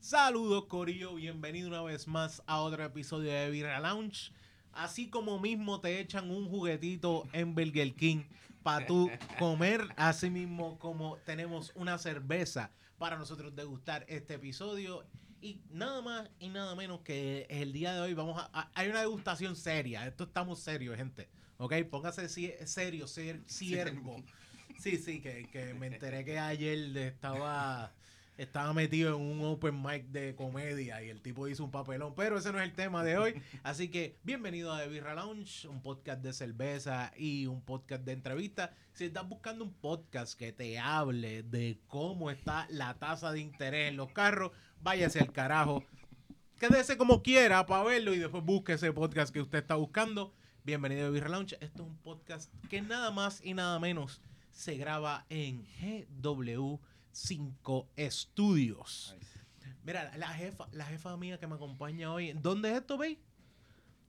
[0.00, 4.32] Saludos Corillo, bienvenido una vez más a otro episodio de Vira Lounge.
[4.72, 8.24] Así como mismo te echan un juguetito en Burger King
[8.62, 15.04] para tú comer, así mismo como tenemos una cerveza para nosotros degustar este episodio.
[15.40, 18.50] Y nada más y nada menos que el día de hoy vamos a...
[18.52, 21.28] a- hay una degustación seria, esto estamos serios, gente.
[21.58, 21.74] ¿Ok?
[21.90, 22.28] Póngase
[22.66, 24.16] serio, ser siervo.
[24.78, 27.94] Sí, sí, que, que me enteré que ayer estaba,
[28.36, 32.36] estaba metido en un open mic de comedia y el tipo hizo un papelón, pero
[32.38, 33.40] ese no es el tema de hoy.
[33.62, 38.12] Así que bienvenido a The Birra Lounge, un podcast de cerveza y un podcast de
[38.12, 38.74] entrevista.
[38.92, 43.88] Si estás buscando un podcast que te hable de cómo está la tasa de interés
[43.88, 45.82] en los carros, váyase al carajo.
[46.58, 50.32] Quédese como quiera para verlo y después busque ese podcast que usted está buscando.
[50.64, 51.56] Bienvenido a Birra Lounge.
[51.60, 54.20] Esto es un podcast que nada más y nada menos
[54.52, 59.14] se graba en GW5 Studios.
[59.84, 62.32] Mira, la jefa, la jefa mía que me acompaña hoy.
[62.32, 63.20] ¿Dónde es esto, Bey?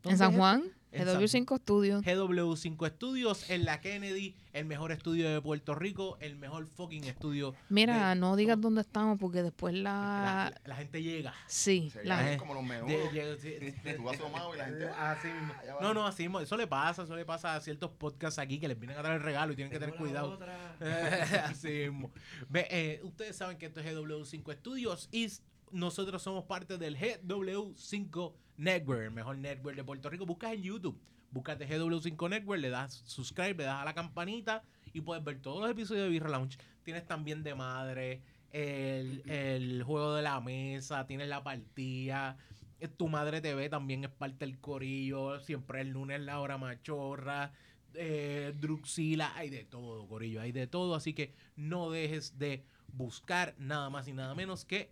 [0.02, 2.04] ¿Dónde En San es Juan, En San- GW5 Studios.
[2.04, 7.54] GW5 Studios en la Kennedy, el mejor estudio de Puerto Rico, el mejor fucking estudio.
[7.70, 10.62] Mira, de- no digas dónde estamos porque después La, la...
[10.66, 11.34] la gente llega.
[11.48, 12.32] Sí, Sí, la...
[12.32, 12.88] es como los menudos.
[12.90, 14.86] De- llega- sí, sí, Tú vas asomado y la gente.
[14.88, 15.54] Así mismo.
[15.82, 16.40] No, no, así mismo.
[16.40, 19.14] Eso le pasa, eso le pasa a ciertos podcasts aquí que les vienen a dar
[19.14, 20.40] el regalo y tienen que tener cuidado.
[21.44, 22.12] Así mismo.
[22.50, 25.28] Ve, eh, ustedes saben que esto es GW5 Studios y
[25.72, 30.26] nosotros somos parte del GW5 Network, el mejor network de Puerto Rico.
[30.26, 31.00] Buscas en YouTube,
[31.32, 35.62] búscate GW5 Network, le das subscribe, le das a la campanita y puedes ver todos
[35.62, 36.58] los episodios de Birra Lounge.
[36.84, 42.38] Tienes también de madre, el, el juego de la mesa, tienes la partida.
[42.80, 45.40] eh, Tu madre TV también es parte del corillo.
[45.42, 47.52] Siempre el lunes la hora machorra.
[47.94, 50.96] Eh, Druxila, hay de todo, corillo, hay de todo.
[50.96, 52.64] Así que no dejes de
[52.94, 54.92] buscar nada más y nada menos que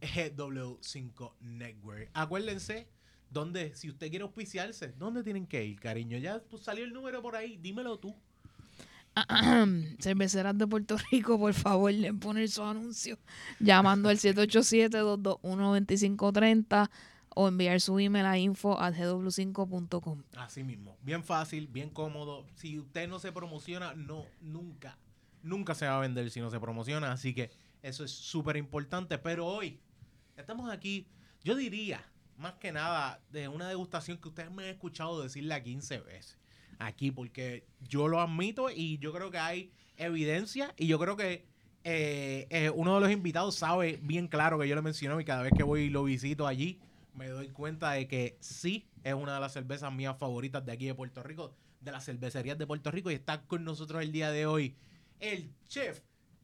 [0.00, 2.10] GW5 Network.
[2.14, 2.88] Acuérdense,
[3.30, 6.18] donde, si usted quiere auspiciarse, ¿dónde tienen que ir, cariño?
[6.18, 8.14] Ya pues, salió el número por ahí, dímelo tú.
[10.00, 13.18] Cerveceras de Puerto Rico, por favor, le poner su anuncio
[13.58, 16.88] llamando al 787-221-2530
[17.34, 20.22] o enviar su email a info at gw5.com.
[20.36, 22.46] Así mismo, bien fácil, bien cómodo.
[22.54, 24.98] Si usted no se promociona, no, nunca,
[25.42, 27.12] nunca se va a vender si no se promociona.
[27.12, 27.50] Así que
[27.82, 29.18] eso es súper importante.
[29.18, 29.80] Pero hoy
[30.40, 31.06] estamos aquí,
[31.42, 32.04] yo diría,
[32.36, 36.38] más que nada, de una degustación que ustedes me han escuchado decirla 15 veces.
[36.78, 41.44] Aquí, porque yo lo admito y yo creo que hay evidencia y yo creo que
[41.84, 45.42] eh, eh, uno de los invitados sabe bien claro que yo lo menciono y cada
[45.42, 46.80] vez que voy y lo visito allí,
[47.14, 50.86] me doy cuenta de que sí es una de las cervezas mías favoritas de aquí
[50.86, 53.10] de Puerto Rico, de las cervecerías de Puerto Rico.
[53.10, 54.74] Y está con nosotros el día de hoy
[55.20, 56.00] el chef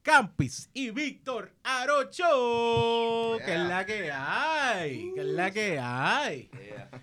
[0.06, 3.38] Campis y Víctor Arocho.
[3.44, 3.64] Que es Yeah.
[3.68, 6.50] la que hay, que es la que hay.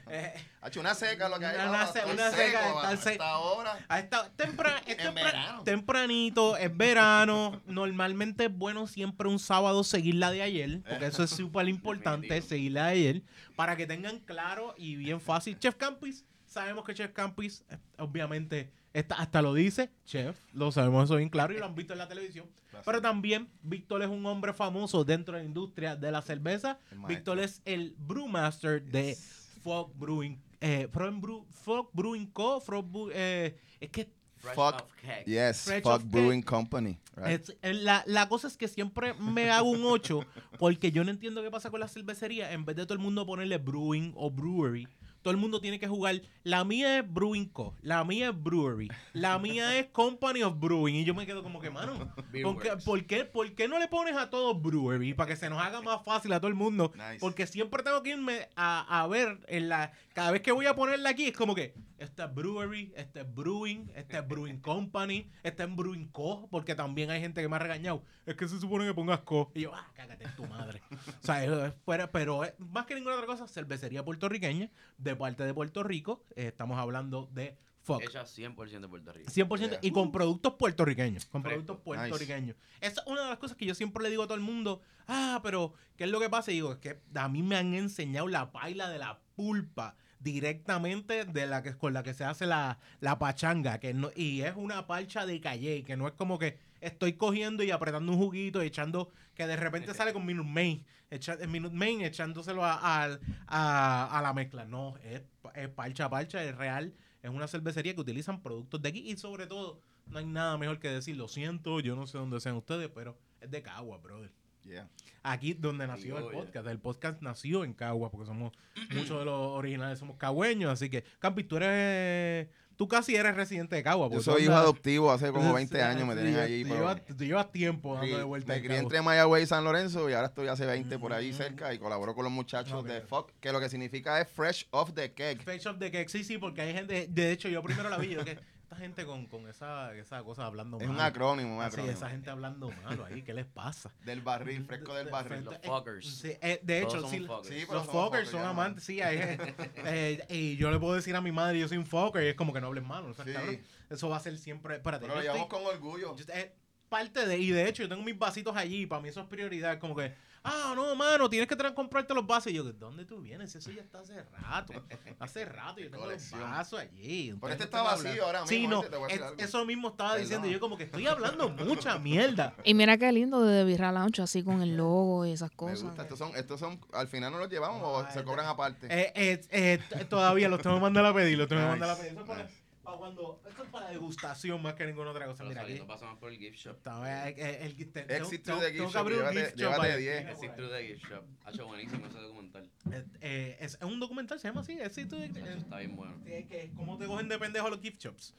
[0.09, 1.67] Eh, Ha hecho una seca lo que hay.
[1.67, 2.59] Una se- una seca,
[2.89, 3.77] a está se- esta hora.
[3.89, 5.63] a esta- tempra- es En tempra- verano.
[5.63, 7.61] tempranito, es verano.
[7.65, 12.41] Normalmente es bueno siempre un sábado seguir la de ayer, porque eso es súper importante,
[12.41, 13.21] seguir la de ayer,
[13.57, 15.59] para que tengan claro y bien fácil.
[15.59, 21.05] Chef Campis, sabemos que Chef Campis, eh, obviamente, está, hasta lo dice, Chef, lo sabemos
[21.05, 22.45] eso bien claro y lo han visto en la televisión.
[22.71, 22.83] Gracias.
[22.85, 26.79] Pero también Víctor es un hombre famoso dentro de la industria de la cerveza.
[27.07, 29.17] Víctor es el brewmaster de
[29.63, 30.37] Fog Brewing.
[30.61, 32.59] Eh, Brew- Fog Brewing Co.
[32.61, 34.09] Frog Brew- eh, es que
[34.55, 34.83] Fuck.
[35.25, 36.99] Yes, Fresh Fuck Brewing Company.
[37.15, 37.49] right?
[37.61, 40.19] es- la, la cosa es que siempre me hago un 8
[40.59, 42.51] porque yo no entiendo qué pasa con la cervecería.
[42.51, 44.87] En vez de todo el mundo ponerle brewing o brewery,
[45.23, 46.21] todo el mundo tiene que jugar.
[46.43, 47.73] La mía es Brewing Co.
[47.81, 48.89] La mía es Brewery.
[49.13, 50.95] La mía es Company of Brewing.
[50.95, 52.13] Y yo me quedo como que, mano,
[52.43, 55.13] ¿por qué, por qué- por qué no le pones a todos Brewery?
[55.13, 56.91] Para que se nos haga más fácil a todo el mundo.
[56.95, 57.19] Nice.
[57.19, 59.93] Porque siempre tengo que irme a, a ver en la.
[60.13, 63.33] Cada vez que voy a ponerla aquí, es como que esta es Brewery, este es
[63.35, 66.47] Brewing, este es Brewing Company, este es Brewing Co.
[66.51, 68.03] Porque también hay gente que me ha regañado.
[68.25, 69.51] Es que se supone que pongas Co.
[69.55, 70.81] Y yo, ah, cágate en tu madre.
[70.91, 75.15] o sea, es- es- pero, pero es- más que ninguna otra cosa, cervecería puertorriqueña de
[75.15, 76.23] parte de Puerto Rico.
[76.35, 78.01] Eh, estamos hablando de Fuck.
[78.03, 79.29] Hecha 100% de Puerto Rico.
[79.29, 79.79] 100% Yeah.
[79.81, 81.25] y con productos puertorriqueños.
[81.25, 82.55] Con productos puertorriqueños.
[82.79, 84.81] Esa es una de las cosas que yo siempre le digo a todo el mundo.
[85.05, 86.51] Ah, pero ¿qué es lo que pasa?
[86.51, 91.25] Y digo, es que a mí me han enseñado la paila de la pulpa directamente
[91.25, 93.79] de la que con la que se hace la, la pachanga.
[93.79, 97.63] Que no, y es una parcha de calle, que no es como que estoy cogiendo
[97.63, 101.47] y apretando un juguito y echando, que de repente sale con Minute Main, echa, eh,
[101.47, 102.73] Minute Main echándoselo a,
[103.05, 104.65] a- a- a la mezcla.
[104.65, 105.21] No, es,
[105.55, 106.93] es parcha parcha, es real.
[107.21, 110.79] Es una cervecería que utilizan productos de aquí y sobre todo no hay nada mejor
[110.79, 114.31] que decir, lo siento, yo no sé dónde sean ustedes, pero es de Cagua, brother.
[114.65, 114.87] Yeah.
[115.23, 116.67] Aquí donde nació el podcast.
[116.67, 118.51] El podcast nació en Cagua porque somos
[118.93, 120.71] muchos de los originales somos cagüeños.
[120.71, 122.47] Así que, Campi, tú eres.
[122.75, 124.09] Tú casi eres residente de Cagua.
[124.11, 126.63] Yo soy hijo adoptivo hace como 20 Sí, años, me tienen allí.
[126.65, 128.51] Pero- llevas, tiempo dando Sí, de vuelta.
[128.53, 131.35] me crié entre Mayagüez y San Lorenzo y ahora estoy hace 20 por ahí Mm.
[131.35, 134.91] cerca y colaboro con los muchachos de Fuck, que lo que significa es Fresh Off
[134.95, 135.43] the Keg.
[135.43, 137.07] Face of the Cake, sí, sí, porque hay gente.
[137.11, 138.09] De hecho, yo primero la vi.
[138.09, 138.39] Yo que
[138.73, 141.93] esta gente con, con esa, esa cosa hablando Es un acrónimo, un acrónimo.
[141.93, 143.21] esa gente hablando malo ahí.
[143.21, 143.91] ¿Qué les pasa?
[144.05, 145.43] Del barril, fresco del barril.
[145.45, 146.07] Los Eh, fuckers.
[146.19, 147.47] sí, eh, de hecho, Todos sí, fuckers.
[147.47, 149.01] Sí, los fuckers son amantes, sí.
[149.01, 149.55] hay, eh,
[149.85, 152.35] eh, y yo le puedo decir a mi madre, yo soy un fucker, y es
[152.35, 153.09] como que no hables malo.
[153.09, 153.33] O sea, Sí.
[153.33, 154.75] cabrón, eso va a ser siempre.
[154.75, 156.15] Espérate, Pero lo llevamos con orgullo.
[156.15, 156.55] yo- eh,
[156.89, 157.37] parte de.
[157.37, 159.79] Y de hecho, yo tengo mis vasitos allí, y para mí eso es prioridad.
[159.79, 160.13] Como que,
[160.43, 162.51] ah, no, mano, tienes que comprarte los vasos.
[162.51, 163.55] Y yo, ¿dónde tú vienes?
[163.55, 164.73] Eso ya está hace rato.
[165.19, 167.33] Hace rato, yo tengo los vasos allí.
[167.39, 168.25] Pero este no está vacío hablando.
[168.25, 168.91] ahora Sí, mismo, no, ¿viste?
[168.91, 169.43] Te voy a decir es- algo.
[169.43, 170.23] eso mismo estaba Perdón.
[170.23, 170.47] diciendo.
[170.47, 172.53] Yo, como que estoy hablando mucha mierda.
[172.63, 175.83] Y mira qué lindo de Birra Lounge, así con el logo y esas Me cosas.
[175.83, 176.01] gusta.
[176.03, 178.87] Estos son, estos son, al final no los llevamos No, o se cobran aparte.
[178.89, 181.89] Eh, eh, eh, todavía los tengo que mandar a pedir, los tengo que Nice, mandar
[181.91, 182.11] a pedir.
[182.13, 185.43] Eso es para, cuando, esto es para degustación más que ninguna otra cosa.
[185.47, 185.85] Pero Mira, aquí.
[185.87, 186.77] pasamos por el gift shop.
[186.77, 189.57] está, eh, eh, el, te- tengo- Exit tengo- through the gift shop, llévate- gift shop
[189.71, 190.01] llévate ahí.
[190.03, 190.19] 10.
[190.19, 191.23] Mira, Exit through the gift shop.
[191.45, 192.69] Ha hecho buenísimo ese documental.
[192.91, 194.73] Eh, eh, es, es un documental, se llama así.
[194.73, 196.15] Exit through the- Eso eh, está bien bueno.
[196.23, 198.35] que- ¿Cómo te cogen de pendejo los gift shops?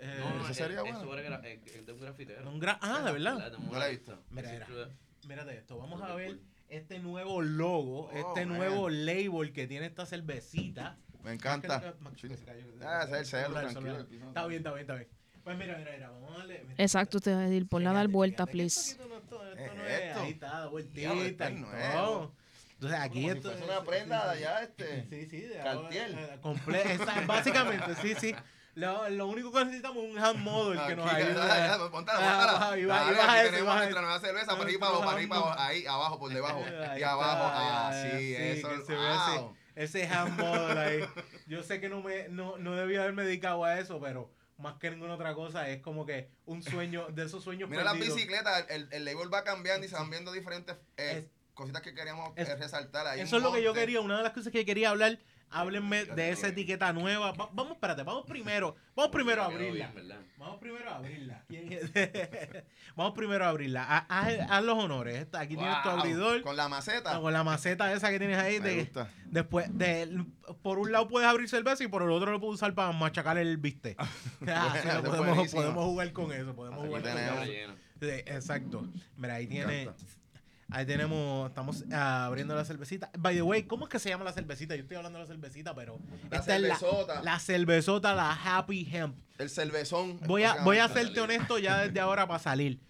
[0.00, 0.98] Eh, No, no, eso es- sería es bueno.
[1.42, 2.48] es- de un grafitero.
[2.50, 3.32] un gra- ah, de verdad.
[3.58, 4.16] No la he visto.
[4.16, 4.20] muralista.
[4.30, 4.66] Mira, mira.
[5.26, 6.40] Mírate esto, vamos a ver cool.
[6.68, 8.56] este nuevo logo, Oh, este man.
[8.58, 10.96] nuevo label que tiene esta cervecita.
[11.28, 11.94] Me encanta.
[12.82, 13.96] Ah, es el celo, Celular, tranquilo.
[13.96, 14.06] celular.
[14.28, 15.08] Está bien, está bien, está bien.
[15.44, 16.62] Pues mira, mira, mira, vamos a darle.
[16.66, 16.74] mira.
[16.82, 19.02] Exacto, usted va a decir, ponle a dar vuelta, fíjate que esto please.
[19.02, 20.20] aquí no- esto- esto ¿Qué no es esto?
[20.20, 22.32] Ahí está, vueltita y todo.
[22.72, 25.06] Entonces aquí Como esto es- una prenda de sí, allá, este.
[25.10, 26.10] Sí, sí, de Cartier.
[26.18, 28.34] eh, comple- esa- básicamente, sí, sí.
[28.74, 31.34] Lo, lo único que necesitamos es un hand model que nos ayude.
[31.90, 33.32] Póntala, Ah, póntala.
[33.32, 34.00] ahí tenemos nuestra eso.
[34.02, 35.52] nueva cerveza, para Ah, arriba, abajo, para arriba, vamos.
[35.52, 36.60] abajo, ahí, abajo, por debajo.
[36.96, 39.56] Y abajo, está, ah, sí, sí, eso.
[39.78, 41.00] Ese hand model ahí.
[41.46, 44.90] Yo sé que no me no, no debía haberme dedicado a eso, pero más que
[44.90, 48.16] ninguna otra cosa es como que un sueño, de esos sueños Mira las perdidos.
[48.16, 51.94] bicicletas, el, el label va cambiando y se van viendo diferentes eh, Es- cositas que
[51.94, 53.20] queríamos es- eh, resaltar ahí.
[53.20, 53.80] Eso es lo que yo monte.
[53.82, 55.20] quería, una de las cosas que quería hablar.
[55.50, 57.32] Háblenme de esa etiqueta nueva.
[57.32, 58.76] Va- vamos, espérate, vamos primero.
[58.94, 59.92] Vamos primero a abrirla.
[60.36, 61.44] Vamos primero a abrirla.
[61.48, 61.90] ¿Quién es?
[62.96, 63.84] vamos primero a abrirla.
[63.84, 65.26] Ha- Haz, haz los honores.
[65.34, 66.42] Aquí tienes tu abridor.
[66.42, 67.18] Con la maceta.
[67.20, 68.60] Con la maceta esa que tienes ahí.
[68.60, 69.08] Me de- gusta.
[69.26, 70.24] después, de,
[70.62, 73.38] por un lado puedes abrir cerveza y por el otro lo puedes usar para machacar
[73.38, 73.98] el bistec.
[74.46, 75.48] Ah, podemos,
[75.84, 76.54] jugar con eso.
[76.54, 77.44] Podemos jugar con eso.
[78.00, 78.88] Sí, exacto.
[79.16, 79.88] Mira, ahí tiene.
[80.70, 83.10] Ahí tenemos, estamos ah, abriendo la cervecita.
[83.18, 84.76] By the way, ¿cómo es que se llama la cervecita?
[84.76, 85.98] Yo estoy hablando de la cervecita, pero
[86.30, 87.22] La esta es la, cervezota.
[87.22, 89.16] la cervezota, la Happy Hemp.
[89.38, 90.20] El cervezón.
[90.26, 92.80] Voy a, voy a serte honesto ya desde ahora para salir.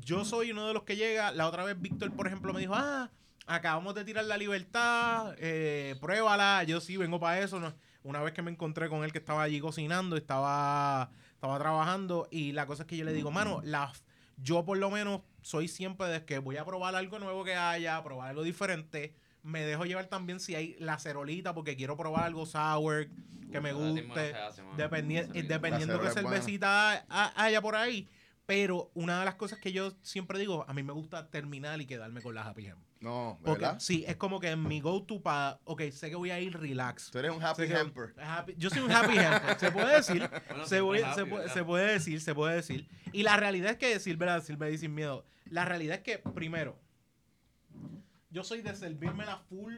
[0.00, 1.30] Yo soy uno de los que llega.
[1.30, 3.10] La otra vez Víctor, por ejemplo, me dijo, ah,
[3.46, 6.64] acabamos de tirar la libertad, eh, pruébala.
[6.64, 7.58] Yo sí vengo para eso.
[7.58, 7.74] ¿no?
[8.02, 12.52] Una vez que me encontré con él que estaba allí cocinando, estaba, estaba trabajando y
[12.52, 13.90] la cosa es que yo le digo, mano, la,
[14.36, 18.02] yo por lo menos soy siempre de que voy a probar algo nuevo que haya,
[18.02, 19.14] probar algo diferente.
[19.42, 23.08] Me dejo llevar también si hay la cerolita porque quiero probar algo sour
[23.50, 24.34] que me no guste.
[24.34, 24.62] hace.
[24.76, 25.42] Dependi- Se ríe.
[25.42, 28.08] dependiendo qué cervecita ha- haya por ahí.
[28.46, 31.86] Pero una de las cosas que yo siempre digo, a mí me gusta terminar y
[31.86, 32.70] quedarme con la Happy.
[33.02, 33.80] No, Porque ¿verdad?
[33.80, 37.10] sí, es como que mi go-to para, ok, sé que voy a ir relax.
[37.10, 38.14] Tú eres un happy que- hamper.
[38.18, 40.30] happy- yo soy un happy hamper, se puede decir.
[40.48, 42.88] Bueno, se, siempre voy- happy, se puede, se puede decir, se puede decir.
[43.12, 44.42] Y la realidad es que decir, ¿verdad?
[44.42, 45.24] Silver y sin miedo.
[45.50, 46.78] La realidad es que, primero,
[48.30, 49.74] yo soy de servirme full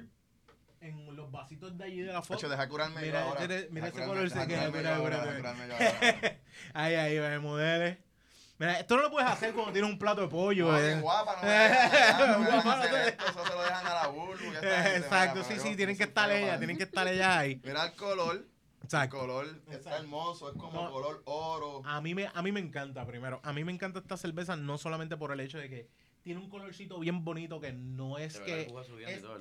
[0.81, 2.35] en los vasitos de allí de la foto.
[2.35, 3.41] Hacho, deja curarme yo Mira, ahora.
[3.41, 5.25] mira, mira ese color, deja curarme mira, yo ahora,
[5.67, 6.29] yo.
[6.75, 7.99] Ahí, ahí, va, modele.
[8.59, 10.71] Mira, esto no lo puedes hacer cuando tienes un plato de pollo.
[10.71, 11.01] No, eh.
[11.01, 13.63] guapa, no me dejan, no me dejan Guapa, no hacer te- esto, Eso se lo
[13.63, 14.05] dejan a la
[14.39, 17.61] gente, Exacto, sí, sí, tienen que estar ellas, tienen que estar ellas ahí.
[17.65, 18.37] Mira el color.
[18.37, 19.19] El Exacto.
[19.19, 19.73] color Exacto.
[19.73, 20.91] está hermoso, es como No.
[20.93, 21.83] color oro.
[21.85, 23.41] A mí, me, a mí me encanta, primero.
[23.43, 25.89] A mí me encanta esta cerveza no solamente por el hecho de que
[26.23, 28.71] tiene un colorcito bien bonito que no es que...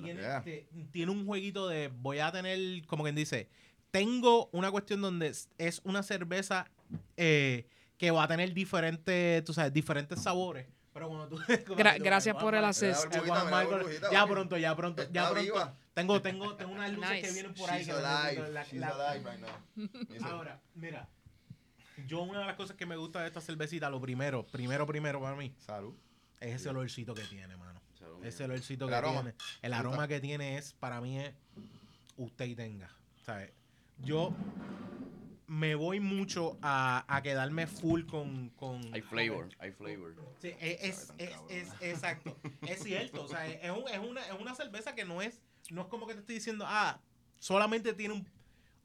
[0.02, 0.42] tiene, Yeah.
[0.42, 3.48] te- tiene un jueguito de voy a tener, como quien dice,
[3.92, 6.66] tengo una cuestión donde es, es una cerveza
[7.18, 10.68] eh, que va a tener diferentes, tú sabes, diferentes sabores.
[10.94, 11.38] Pero cuando tú...
[11.48, 13.08] cuando Gra- tú- gracias por el acceso.
[14.12, 15.42] Ya pronto, ya pronto, ya pronto.
[15.42, 15.74] viva.
[15.94, 17.22] Tengo, tengo, tengo unas luces Nice.
[17.28, 17.84] que vienen por ahí.
[17.84, 18.50] She's que alive.
[18.52, 19.88] la- She's la- alive right now.
[20.10, 21.08] Dice, Ahora, mira.
[22.08, 25.22] Yo una de las cosas que me gusta de esta cervecita, lo primero, primero, primero
[25.22, 25.94] para mí, Salud.
[26.42, 27.80] es ese olorcito que tiene, mano.
[27.98, 29.22] Salud, Ese olorcito que aroma.
[29.22, 29.36] tiene.
[29.62, 31.34] El ¿Te aroma que tiene es, para mí es
[32.18, 32.90] usted y tenga.
[33.24, 33.52] ¿sabes?
[34.00, 34.34] Yo
[35.48, 38.82] me voy mucho a, a quedarme full con, con...
[38.94, 40.16] Hay flavor, hay flavor.
[40.42, 41.48] Sí, es, es, es- cabrón.
[41.52, 42.38] es- exacto.
[42.68, 43.24] Es cierto.
[43.24, 46.08] O sea, es, un- es una, es una cerveza que no es, no es como
[46.08, 47.00] que te estoy diciendo, ah,
[47.40, 48.28] solamente tiene un,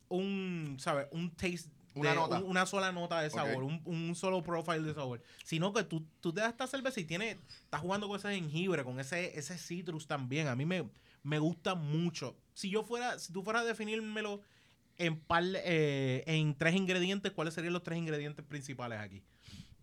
[0.09, 1.07] un ¿sabes?
[1.13, 1.71] Un taste.
[1.95, 2.39] Una de- nota.
[2.39, 5.23] un- una sola nota de sabor, un, un solo profile de sabor.
[5.45, 8.85] Sino que tú, tú te das esta cerveza y tiene, estás jugando con ese jengibre,
[8.85, 10.47] con ese, ese citrus también.
[10.49, 10.89] A mí me,
[11.23, 12.37] me gusta mucho.
[12.55, 14.41] Si yo fuera, si tú fueras a definírmelo
[14.99, 19.23] en, par, eh, en tres ingredientes, ¿cuáles serían los tres ingredientes principales aquí?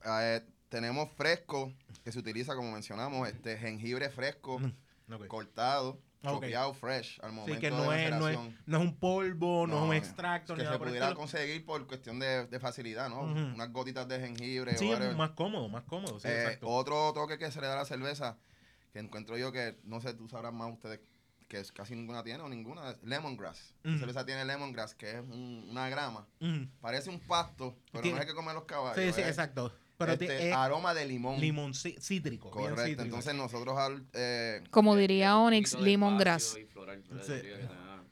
[0.06, 6.34] Eh, tenemos fresco, que se utiliza, como mencionamos, este jengibre fresco, Mm, cortado, Ok.
[6.34, 9.68] chopeado fresh al momento Sí, que de no es, no, es, no es un polvo,
[9.68, 11.20] no, es un extracto, que ni se nada por el pudiera estilo.
[11.20, 13.22] conseguir por cuestión de, de facilidad, ¿no?
[13.22, 14.76] Unas gotitas de jengibre.
[14.78, 16.20] Sí, o es más cómodo, más cómodo.
[16.20, 16.68] Sí, Eh, exacto.
[16.68, 18.38] otro toque que se le da a la cerveza,
[18.94, 21.00] que encuentro yo que, no sé, tú sabrás más ustedes,
[21.56, 23.74] que es- casi ninguna tiene o ninguna, es lemongrass.
[23.84, 24.00] La Ujú.
[24.00, 26.28] cerveza tiene lemongrass, que es un- una grama.
[26.82, 28.98] Parece un pasto, pero Tiene- no es el que comen los caballos.
[28.98, 29.74] Sí, sí, es, exacto.
[29.98, 31.40] Pero este, aroma de limón.
[31.40, 32.52] limón cí- cítrico.
[32.52, 32.82] Correcto.
[32.84, 33.02] cítrico.
[33.04, 36.58] Entonces nosotros al, eh, Como Eh, diría Onyx, lemongrass.
[36.58, 36.68] Sí.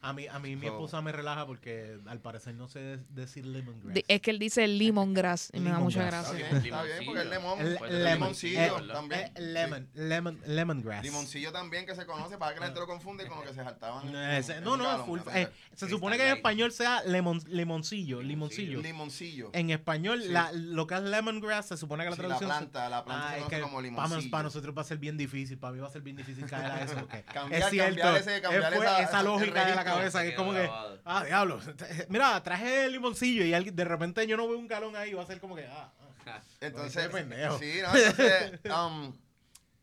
[0.05, 3.45] A mí, a mí mi esposa me relaja porque al parecer no sé de- decir
[3.45, 3.93] lemongrass.
[3.93, 6.25] De- es que él dice lemongrass y me da mucha Lemongrass.
[6.25, 6.59] está gracia.
[6.59, 8.19] bien, está bien, porque el limón, El- Puede el ser lemon.
[8.19, 9.21] limoncillo Eh, también.
[9.21, 11.03] Eh, lemon, lemon, lemongrass.
[11.05, 13.63] Limoncillo también que se conoce para que la gente lo confunde con lo que se
[13.63, 14.09] saltaban.
[14.09, 16.37] en- Ese- en no, un no, galón, full- eh, se supone que en Light.
[16.39, 18.81] español sea lemon, limoncillo, limoncillo.
[18.81, 19.51] Limoncillo.
[19.53, 20.27] En español, Sí.
[20.29, 23.05] la- lo que es lemongrass se supone que la Sí, la traducción se- planta, la
[23.05, 24.31] planta Ah, se es conoce que como para, limoncillo.
[24.31, 26.71] para nosotros va a ser bien difícil, para mí va a ser bien difícil caer
[26.71, 26.95] a eso.
[26.99, 29.92] porque Cambiar- es cierto, cambiar ese- cambiar fue- esa- esa, lógica de la registro.
[29.97, 30.69] Cabeza que es como que,
[31.05, 31.59] ah, diablo,
[32.09, 35.27] mira, traje el limoncillo y de repente yo no veo un galón ahí, va a
[35.27, 35.91] ser como que, ah,
[36.27, 36.41] ah.
[36.61, 37.59] Entonces, Qué pendejo.
[37.59, 39.13] sí, no, entonces, um,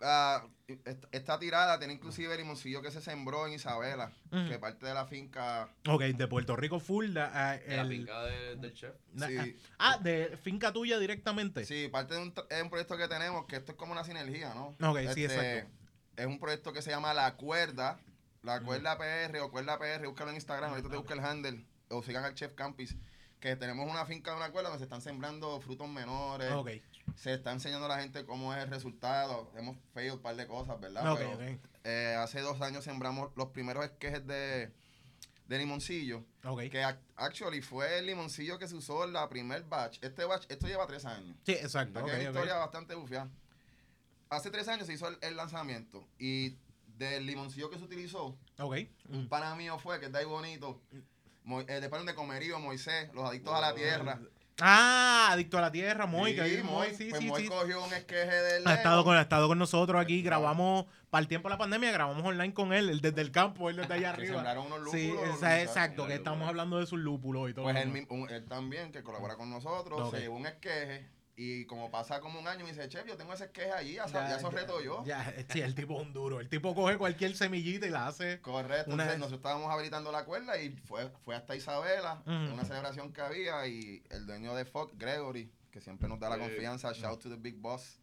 [0.00, 0.46] ah,
[1.10, 4.12] esta, tirada tiene inclusive limoncillo que se sembró en Isabela,
[4.48, 5.68] que parte de la finca.
[5.88, 8.94] Ok, de Puerto Rico full, ah, De la el- finca de- del chef.
[9.18, 9.56] Sí.
[9.78, 11.64] ah, de finca tuya directamente.
[11.66, 14.04] Sí, parte de un, tra- es un proyecto que tenemos, que esto es como una
[14.04, 14.68] sinergia, ¿no?
[14.88, 15.70] Ok, sí, Este, exacto.
[16.16, 17.98] Es un proyecto que se llama La Cuerda,
[18.42, 22.02] La Cuerda PR o Cuerda PR, búscalo en Instagram, ahorita te busca el handle, o
[22.02, 22.97] sigan al Chef Campis,
[23.38, 26.50] que tenemos una finca de una cuerda donde se están sembrando frutos menores,
[27.16, 30.47] se está enseñando a la gente cómo es el resultado, hemos feito un par de
[30.47, 31.02] cosas, ¿verdad?
[31.18, 31.30] Pero,
[31.85, 34.73] eh, hace dos años sembramos los primeros esquejes de,
[35.49, 36.25] de limoncillo,
[36.70, 39.99] que ac- actually fue el limoncillo que se usó en la primer batch.
[40.02, 41.37] Este batch, esto lleva tres años.
[41.44, 41.99] Sí, exacto.
[41.99, 43.28] Hay una historia bastante bufia.
[44.30, 46.56] Hace tres años se hizo el, el lanzamiento y
[47.00, 48.76] del limoncillo que se utilizó, Ok.
[49.09, 50.80] un pana mío fue, que está ahí bonito,
[51.45, 54.21] Mo- eh, después de Comerío, Moisés, los adictos a la tierra.
[54.62, 57.42] Ah, adicto a la tierra, Moy, que Sí, ahí, Moy, Moy, sí, pues sí, Moy
[57.45, 57.49] sí.
[57.49, 61.28] cogió un esqueje del Ha estado, con, ha estado con nosotros aquí, grabamos, para el
[61.28, 64.12] tiempo de la pandemia, grabamos online con él, él desde el campo, él desde allá
[64.12, 64.35] Que arriba.
[64.35, 65.00] sembraron unos lúpulos.
[65.00, 67.64] Sí, esa- exacto, que estamos hablando de sus lúpulos y todo.
[67.64, 70.14] Pues él, también, que colabora con nosotros, Ok.
[70.16, 71.09] se llevó un esqueje
[71.42, 74.04] y como pasa como un año, me dice, chef, yo tengo ese esqueje allí, ya,
[74.06, 75.02] Ya, ya, eso reto yo.
[75.06, 76.38] Ya, sí, el tipo es un duro.
[76.38, 78.42] El tipo coge cualquier semillita y la hace.
[78.42, 82.66] Correcto, Una- entonces nosotros estábamos habilitando la cuerda y fue, fue hasta Isabela, en una
[82.66, 86.92] celebración que había y el dueño de Fox, Gregory, que siempre nos da la confianza,
[86.92, 87.99] shout to the big boss,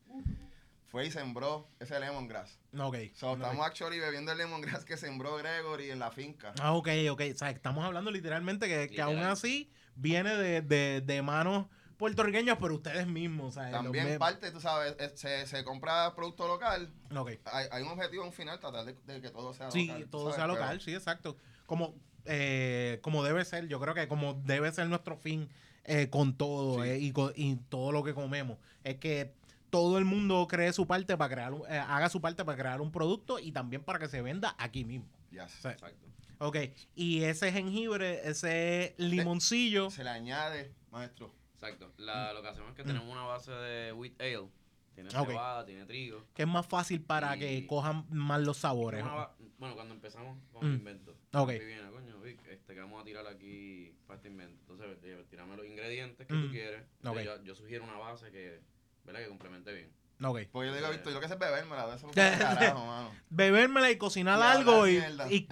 [0.88, 2.58] fue y sembró ese lemongrass.
[2.76, 2.96] Ok.
[3.14, 3.38] So, ok.
[3.42, 6.54] estamos actually bebiendo el lemongrass que sembró Gregory en la finca.
[6.60, 7.22] Ah, ok, ok.
[7.36, 11.68] O sea, estamos hablando literalmente que, que aún así viene de, de, de manos
[11.98, 13.56] puertorriqueñas, pero ustedes mismos.
[13.56, 16.92] Los También parte, tú sabes, se, se compra producto local.
[17.16, 17.32] Ok.
[17.46, 20.04] Hay, hay un objetivo en final, tratar de, de que todo sea Sí, local.
[20.04, 21.38] tú todo sabes, sea pero- local, sí, exacto.
[21.66, 25.50] Como, eh, como debe ser, yo creo que como debe ser nuestro fin
[25.86, 26.90] eh, con todo Sí.
[26.90, 29.34] eh, y, con- y todo lo que comemos, es que
[29.70, 32.82] todo el mundo cree su parte para crear, un- eh, haga su parte para crear
[32.82, 35.08] un producto y también para que se venda aquí mismo.
[35.32, 35.44] Yes.
[35.44, 36.06] O sea, Exacto.
[36.40, 36.58] ok,
[36.96, 41.32] y ese jengibre, ese limoncillo, Se le añade, maestro.
[41.60, 41.92] Exacto.
[41.98, 44.48] La, lo que hacemos es que tenemos una base de wheat ale.
[44.94, 45.28] Tiene Ok.
[45.28, 46.24] cebada, tiene trigo.
[46.34, 49.04] que es más fácil para Y- que cojan más los sabores.
[49.04, 50.68] Una bueno, cuando empezamos con Mm.
[50.72, 51.16] el invento.
[51.34, 51.50] Ok.
[51.50, 54.60] Viene, coño, Vic, este, que vamos a tirar aquí para este invento.
[54.62, 56.46] Entonces, eh, tirame los ingredientes que Mm.
[56.46, 56.82] tú quieres.
[56.82, 56.88] Ok.
[57.18, 58.60] Entonces, yo, yo sugiero una base que,
[59.04, 59.22] ¿verdad?
[59.22, 59.92] que complemente bien.
[60.24, 60.40] Ok.
[60.52, 60.90] Porque yo digo.
[60.90, 63.12] Víctor, yo lo que sé es bebérmela, eso no carajo, mano.
[63.30, 65.48] Bebérmela y cocinar Y algo y,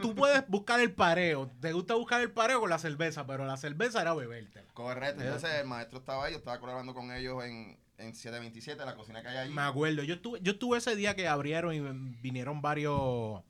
[0.00, 1.50] tú puedes buscar el pareo.
[1.60, 4.66] Te gusta buscar el pareo con la cerveza, pero la cerveza era bebértela.
[4.72, 8.94] Correcto, entonces el maestro estaba ahí, yo estaba colaborando con ellos en, en 727, la
[8.94, 9.52] cocina que hay allí.
[9.52, 10.02] Me acuerdo.
[10.02, 11.80] Yo estuve, yo estuve ese día que abrieron y
[12.22, 13.42] vinieron varios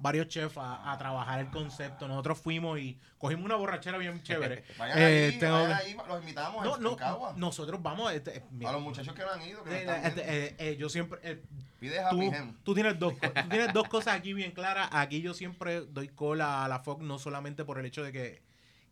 [0.00, 2.08] varios chefs a, a trabajar el concepto.
[2.08, 4.64] Nosotros fuimos y cogimos una borrachera bien chévere.
[4.78, 7.34] Vayan Eh, ahí, tengo vayan ahí, los invitamos No, en, no, Cagua.
[7.36, 8.12] nosotros vamos.
[8.12, 10.88] este, eh, A los muchachos que no han ido, que eh, este, eh, eh, yo
[10.88, 11.20] siempre.
[11.22, 11.42] eh,
[11.78, 12.20] Pide tú,
[12.62, 14.88] tú tienes dos tú tienes dos cosas aquí bien claras.
[14.92, 18.42] Aquí yo siempre doy cola a la Fox, no solamente por el hecho de que,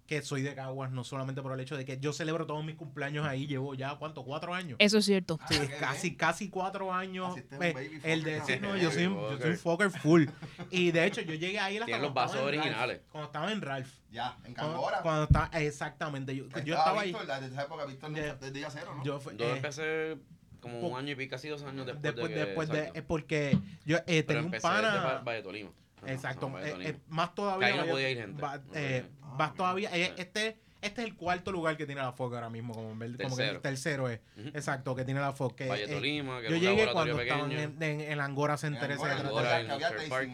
[0.09, 2.77] que soy de Caguas, no solamente por el hecho de que yo celebro todos mis
[2.77, 3.47] cumpleaños ahí.
[3.47, 4.25] Llevo ya, ¿cuánto?
[4.25, 4.77] ¿Cuatro años?
[4.81, 5.39] Eso es cierto.
[5.51, 6.19] Sí, Ah, casi, bien.
[6.19, 7.37] casi cuatro años.
[7.61, 10.25] Eh, el de sí, no, yo soy, un- yo soy un fucker full.
[10.71, 12.49] Y de hecho, yo llegué ahí Tienen cuando los vasos Ralph.
[12.49, 13.01] originales.
[13.13, 13.91] Cuando estaba en Ralph.
[14.11, 15.03] Ya, en Cuando, Cangora.
[15.03, 16.35] cuando estaba, exactamente.
[16.35, 17.13] Yo, Ahí yo estaba ahí.
[17.13, 18.35] Desde esa época, Víctor, Ya.
[18.35, 19.05] desde día cero, ¿no?
[19.05, 20.17] Yo, fue- Yo eh, empecé
[20.61, 22.41] como un año y pico, casi dos años después, después, de que...
[22.47, 22.91] después de.
[22.95, 24.97] Es porque yo eh, tenía un pana.
[25.05, 25.71] Va- Valle Tolima.
[26.07, 26.49] Exacto.
[26.49, 27.69] no, eh, eh, más todavía.
[27.69, 28.43] Que ahí no podía ir gente.
[28.43, 29.37] va- No eh, podía.
[29.37, 29.91] vas todavía.
[29.97, 32.73] eh, este, este es el cuarto lugar que tiene la Fox ahora mismo.
[32.73, 34.07] Como, en verde- como que el Tercero.
[34.07, 34.21] tercero es.
[34.55, 35.57] Exacto, que tiene la Fox.
[35.57, 38.97] Que, Valle eh, Tolima, que yo llegué cuando estaban en, en, en Angora Center.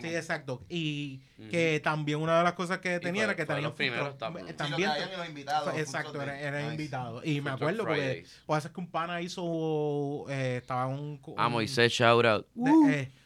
[0.00, 0.62] Sí, exacto.
[0.68, 4.18] Y que también una de las cosas que tenía fue- era que tenía los primeros
[4.18, 5.75] también los invitados.
[5.78, 6.71] exacto, era, truck era Nice.
[6.73, 7.25] invitado.
[7.25, 8.42] Y me acuerdo porque Fridays.
[8.47, 12.47] pues es que un pana hizo eh, estaba un Ah, un- Moisés, shout out.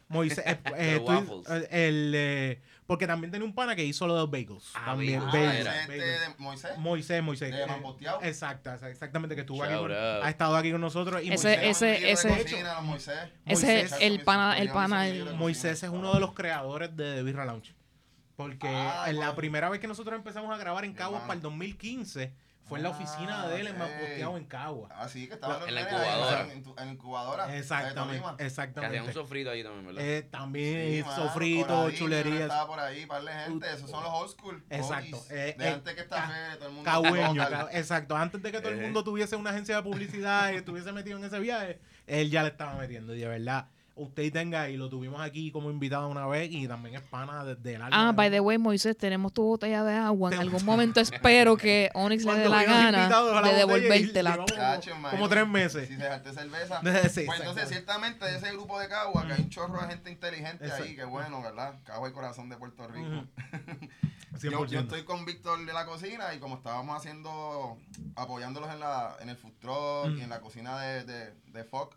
[0.09, 4.15] Moisés eh, eh, tú- eh, el eh, porque también tenía un pana que hizo lo
[4.15, 4.71] de los bagels.
[4.75, 5.65] Ah, también bagels.
[5.67, 6.79] Bagels, este de Moisés.
[6.79, 7.53] Moisés, Moisés.
[7.53, 7.67] de eh,
[8.23, 11.23] exacto, exactamente, que estuvo aquí con- ha estado aquí con nosotros.
[11.23, 13.19] Y Ese- Moisés, ese- ese- cocina, Moisés.
[13.45, 15.05] Ese es el pana, el pana.
[15.05, 17.75] Moisés- el- Moisés es uno de los creadores de The Birra Lounge.
[18.37, 21.43] Porque Ah, en la primera vez que nosotros empezamos a grabar en Caguas para el
[21.43, 22.33] 2015
[22.69, 23.79] fue en la Ah, oficina de él en ok.
[23.89, 24.93] Maposteado en Caguas.
[24.95, 26.53] Ah, sí, que estaban los En la ahí, incubadora.
[26.53, 27.57] En, tu- en la incubadora.
[27.57, 28.37] Exactamente, Tolima.
[28.37, 29.13] Que hacían un exactamente.
[29.13, 30.03] sofrito ahí también, ¿verdad?
[30.05, 32.41] Eh, también Sí, mano, sofrito, Coradillo, chulerías.
[32.43, 33.67] Estaba por ahí, par de gente.
[33.73, 34.65] Esos son los old school.
[34.71, 36.91] Exacto, OGs, eh, de eh, antes que esta todo el mundo.
[36.91, 38.17] Cagüeño, exacto.
[38.17, 41.25] Antes de que todo el mundo tuviese una agencia de publicidad y estuviese metido en
[41.25, 43.15] ese viaje, él ya le estaba metiendo.
[43.15, 43.67] Y de verdad,
[43.99, 47.75] usted tenga, y lo tuvimos aquí como invitado una vez, y también es pana desde
[47.75, 48.09] el alma.
[48.09, 50.33] Ah, by the way, Moisés, tenemos tu botella de agua.
[50.33, 54.39] En algún momento espero que Onyx le dé la gana la de devolvértela.
[55.11, 55.89] como, tres meses.
[55.89, 56.81] Si dejarte cerveza.
[57.09, 60.11] Sí, pues entonces, ciertamente, de ese grupo de Cagua, que hay un chorro de gente
[60.11, 61.75] inteligente ahí, que bueno, ¿verdad?
[61.85, 63.25] Cagua y corazón de Puerto Rico.
[64.41, 64.67] Yo, 100%.
[64.69, 67.77] yo estoy con Víctor de la cocina y como estábamos haciendo,
[68.15, 71.97] apoyándolos en, la, en el food truck y en la cocina de, de, de Fox,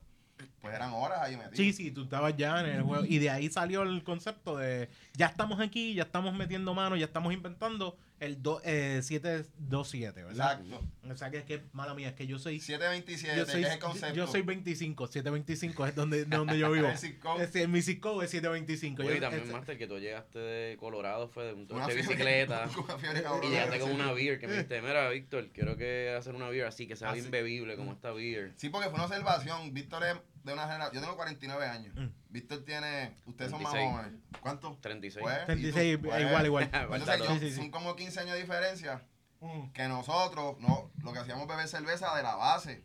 [0.62, 1.58] pues eran horas ahí metidos.
[1.58, 3.06] Sí, sí, tú estabas ya en el juego.
[3.06, 7.06] Y de ahí salió el concepto de ya estamos aquí, ya estamos metiendo manos, ya
[7.06, 10.60] estamos inventando el do- eh, 727, ¿verdad?
[10.62, 10.88] Exacto.
[11.10, 12.60] O sea que es que, mala mía, es que yo soy.
[12.60, 14.16] 727, Yo soy, que es el concepto.
[14.16, 16.88] yo soy 25, 725 es donde, de donde yo vivo.
[17.22, 17.44] Code.
[17.44, 19.02] Es- mi zip code es 725.
[19.02, 21.78] Oye, Yo- y también, es- Master, que tú llegaste de Colorado, fue de un tour
[21.78, 22.70] Una de bicicleta.
[23.44, 26.68] Y llegaste con una beer que me dijiste, mira, Víctor, quiero que hacer una beer
[26.68, 28.54] así, que sea Ah, bien bebible como esta beer.
[28.58, 29.74] Sí, porque fue una observación.
[29.74, 30.94] Víctor es de una generación.
[30.96, 31.94] Yo tengo 49 años.
[31.96, 32.08] Mm.
[32.30, 33.16] Víctor tiene.
[33.26, 33.92] Ustedes son más 36.
[34.02, 34.22] jóvenes.
[34.42, 34.78] ¿Cuánto?
[34.82, 35.22] 36.
[35.24, 35.46] Pues, ¿y tú?
[35.46, 36.64] 36, Pues, igual, igual.
[36.74, 37.26] entonces, yo-.
[37.34, 37.56] Sí, sí, sí.
[37.58, 39.02] son como 15 años de diferencia.
[39.40, 39.72] Mm.
[39.72, 42.84] Que nosotros, no, lo que hacíamos beber cerveza de la base.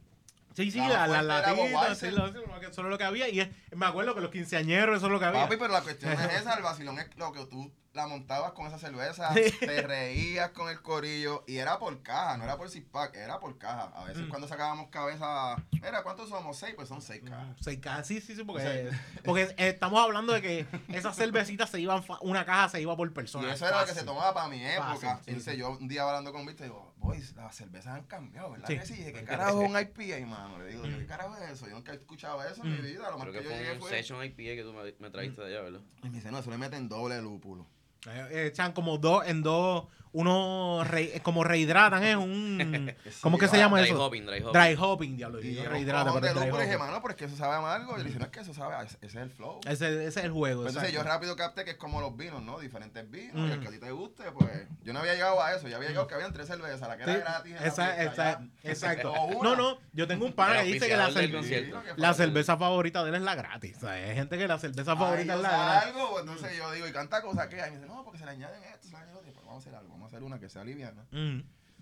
[0.55, 3.05] Sí, sí, La la, la, latita, sí, lo- sí, lo que- eso es lo que
[3.05, 3.29] había.
[3.29, 5.43] Y es- me acuerdo que los quinceañeros, eso es lo que había.
[5.43, 8.67] Papi, pero la cuestión es esa, el vacilón es lo que tú la montabas con
[8.67, 12.87] esa cerveza, te reías con el corillo y era por caja, no era por six
[12.91, 13.91] pack, era por caja.
[13.95, 14.29] A veces Mm.
[14.29, 16.57] cuando sacábamos cabeza, mira, ¿cuántos somos?
[16.57, 17.57] Seis, pues son seis cajas.
[17.61, 21.17] Seis cajas, sí, sí, sí, porque, O sea, porque eh, estamos hablando de que esas
[21.17, 23.49] cervecitas se iban, una caja se iba por persona.
[23.49, 24.97] Y eso era lo que se tomaba para mi época.
[25.17, 25.57] Fácil, sí, sí.
[25.57, 28.79] yo un día hablando con Víctor, digo, boys, las cervezas han cambiado, ¿verdad Sí.
[28.79, 28.95] que sí?
[28.95, 30.59] Dije, ¿qué carajo es un IPA, mano?
[30.59, 31.67] Le digo, ¿qué carajo es eso?
[31.69, 32.83] Yo nunca he escuchado eso en mi Mm.
[32.83, 33.11] vida.
[33.11, 33.91] Lo más Creo que que yo llegué fue un fue...
[33.91, 35.81] Session IPA que tú me, me trajiste de allá, ¿verdad?
[36.03, 37.67] Y me dice, no, eso le meten doble lúpulo.
[38.07, 42.93] Eh, echan como dos, en dos, uno re- como rehidratan, es un...
[43.21, 44.05] ¿Cómo que se llama Dry eso?
[44.05, 44.53] hopping, dry hopping.
[44.53, 45.41] Dry hopping, diablo.
[45.43, 46.79] Y yo, rehidrata, pero dry y dije, hopping.
[46.79, 47.95] mano, pero es que eso sabe amargo.
[47.97, 49.61] Y le dije, no, es que eso sabe, ese ese es el flow.
[49.69, 50.63] Ese, ese es el juego.
[50.63, 52.59] Pues entonces yo rápido capté que es como los vinos, ¿no?
[52.59, 53.35] Diferentes vinos.
[53.35, 53.49] Mm.
[53.49, 54.51] Y el que a ti te guste, pues.
[54.83, 55.69] Yo no había llegado a eso.
[55.69, 56.89] Yo había llegado que habían tres cervezas.
[56.89, 57.53] La que Sí, era gratis.
[57.61, 59.13] la esa- esa- exacto.
[59.43, 61.81] No, no, yo tengo un pana que dice que la, auspiciador del cerve- concierto.
[61.83, 63.77] Sí, lo que la cerveza favorita de él es la gratis.
[63.77, 65.89] O sea, hay gente que la cerveza favorita es la gratis.
[65.89, 67.57] algo, pues, entonces yo digo, ¿y canta cosa qué?
[67.59, 69.27] Y me dice, no, porque se le añaden esto, se le añaden otro.
[69.47, 71.41] Vamos a hacer algo, a hacer una que sea liviana, Mm.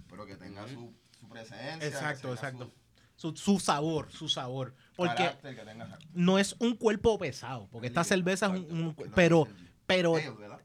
[0.08, 1.86] pero que tenga su, su presencia.
[1.86, 2.70] Exacto, exacto.
[3.16, 4.74] Su, su sabor, su sabor.
[4.96, 8.86] Porque carácter, que tenga no es un cuerpo pesado, porque esta cerveza es un, un-
[8.86, 9.46] No, pero,
[9.86, 10.16] pero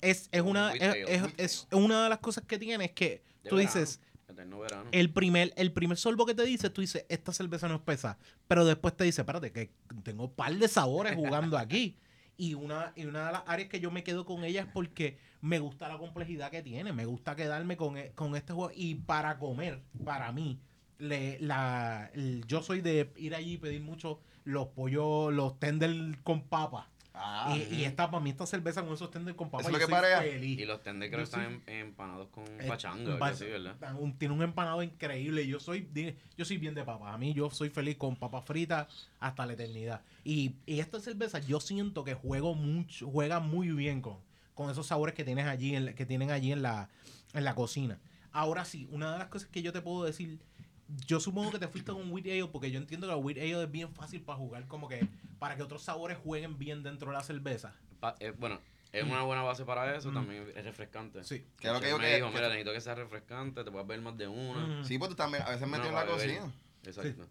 [0.02, 3.58] es, es una es, es- una de las cosas que tiene es que De tú
[3.58, 3.76] verano.
[3.76, 4.00] dices
[4.92, 8.18] el primer el primer sorbo que te dices tú dices esta cerveza no es pesada
[8.48, 9.72] pero después te dice espérate que
[10.04, 11.98] tengo un par de sabores jugando aquí
[12.39, 15.19] y una y una de las áreas que yo me quedo con ella es porque
[15.41, 18.95] me gusta la complejidad que tiene me gusta quedarme con, e- con este juego y
[18.95, 20.58] para comer para mí
[20.99, 25.93] le, la, el- yo soy de ir allí y pedir mucho los pollos los tender
[26.23, 26.89] con papa
[27.22, 29.74] Ah, y, y esta, para mí, esta cerveza con esos tenders con papas, Eso es
[29.74, 30.60] lo yo que soy feliz.
[30.60, 33.76] Y los tenders creo que están em- empanados con Eh, pachanga, así, ¿verdad?
[34.00, 35.46] un- tiene un empanado increíble.
[35.46, 35.90] Yo soy,
[36.38, 37.14] yo soy bien de papas.
[37.14, 38.88] A mí yo soy feliz con papas fritas
[39.20, 40.02] hasta la eternidad.
[40.24, 44.18] Y, y esta cerveza yo siento que juego mucho, juega muy bien con,
[44.54, 46.88] con esos sabores que tienes allí, en, la- que tienen allí en la,
[47.34, 48.00] en la cocina.
[48.32, 50.40] Ahora sí, una de las cosas que yo te puedo decir,
[51.06, 53.63] yo supongo que te fuiste con wheat ale porque yo entiendo que la wheat ale
[53.63, 55.08] es bien fácil para jugar, como que
[55.39, 57.73] para que otros sabores jueguen bien dentro de la cerveza.
[57.99, 58.60] Pa- eh, bueno,
[58.91, 60.13] es una buena base para eso, Mm.
[60.13, 61.23] también es refrescante.
[61.23, 61.45] Sí.
[61.60, 63.71] Que es lo que chef me que- dijo, que- mira, necesito que sea refrescante, te
[63.71, 64.82] puedes ver más de una.
[64.82, 64.86] Mm.
[64.86, 66.52] Sí, pues tú también a veces metido en la cocina.
[66.84, 67.28] Exacto.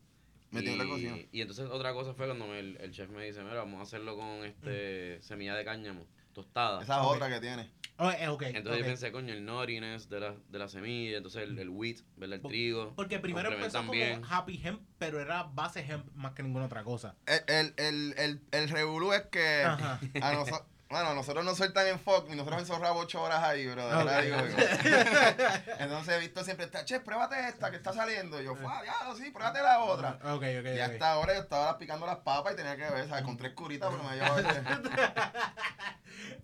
[0.50, 1.16] Metido en la cocina.
[1.32, 3.82] Y entonces otra cosa fue cuando me- el, el chef me dice, mira, vamos a
[3.82, 6.82] hacerlo con este semilla de cáñamo, tostada.
[6.82, 7.14] Esa es Ok.
[7.16, 7.68] otra que tiene.
[8.00, 8.78] Oh, eh, Entonces ok.
[8.78, 12.37] yo pensé, coño, el nuttiness de la, de la semilla, entonces el, el wheat, ¿verdad?
[12.37, 12.94] El trigo.
[12.94, 16.84] Porque primero empezó complementan como Happy Hemp, pero era base hemp más que ninguna otra
[16.84, 17.16] cosa.
[17.26, 19.98] El, el, el, el, el revolú es que Ajá.
[20.22, 23.87] a nosotros, bueno, nosotros no sueltan en Fox y nosotros encerramos ocho horas ahí, bro.
[23.88, 24.05] de Ok.
[24.05, 24.37] verdad digo.
[25.79, 28.40] Entonces he visto siempre, está, che, pruébate esta que está saliendo.
[28.40, 30.18] Y yo, "Fua, ya, sí, pruébate la otra.
[30.24, 33.24] Ok, ok, Y hasta ahora yo estaba picando las papas y tenía que ver, ¿sabes?
[33.24, 34.40] Con tres curitas, pero me llevaba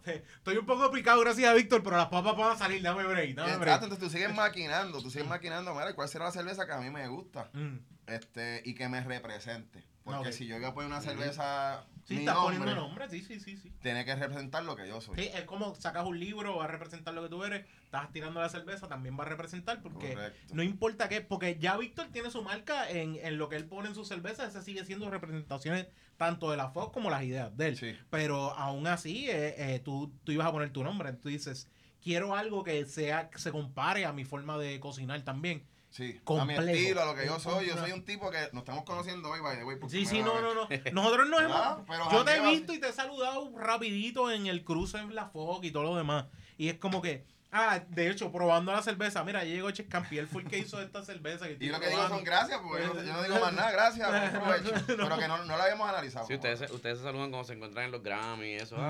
[0.04, 2.82] Estoy un poco picado, gracias a Víctor, pero las papas van a salir.
[2.82, 3.74] Dame break, dame break.
[3.82, 6.90] Entonces tú sigues maquinando, tú sigues maquinando, mira, ¿cuál será la cerveza que a mí
[6.90, 7.48] me gusta?
[7.54, 7.78] Mm.
[8.06, 9.84] Este, y que me represente.
[10.04, 13.22] Porque si yo voy a poner una cerveza, Sí, mi estás nombre, poniendo nombre, sí,
[13.22, 13.72] sí, sí, sí.
[13.80, 15.16] tiene que representar lo que yo soy.
[15.16, 18.40] Sí, es como sacas un libro, va a representar lo que tú eres, estás tirando
[18.40, 20.54] la cerveza, también va a representar, porque Correcto.
[20.54, 23.88] no importa qué, porque ya Víctor tiene su marca en, en lo que él pone
[23.88, 25.86] en su cerveza, ese sigue siendo representaciones
[26.16, 27.76] tanto de la Fox como las ideas de él.
[27.76, 27.96] Sí.
[28.10, 31.68] Pero aún así, eh, eh, tú, tú ibas a poner tu nombre, tú dices,
[32.02, 35.64] quiero algo que sea que se compare a mi forma de cocinar también.
[35.96, 36.62] Sí, a Complejo.
[36.62, 37.68] mi estilo, a lo que yo soy.
[37.68, 39.78] Yo soy un tipo que nos estamos conociendo hoy, by the way.
[39.88, 40.68] Sí, sí, no, no, no.
[40.92, 41.86] Nosotros nos Ah, hemos...
[41.88, 45.28] pero Yo te he visto y te he saludado rapidito en el cruce en la
[45.28, 46.26] Fox y todo lo demás.
[46.58, 47.24] Y es como que...
[47.56, 49.22] Ah, de hecho, probando la cerveza.
[49.22, 50.18] Mira, ya llegó Chescampi.
[50.18, 51.46] Él fue el que hizo esta cerveza.
[51.46, 54.08] Que Y lo que digo son gracias, porque yo, yo no digo más nada, gracias,
[54.08, 54.84] buen provecho.
[54.88, 56.26] Pero que no, no lo habíamos analizado.
[56.26, 58.76] Sí, ustedes, se- ustedes se saludan cuando se encuentran en los Grammy y eso.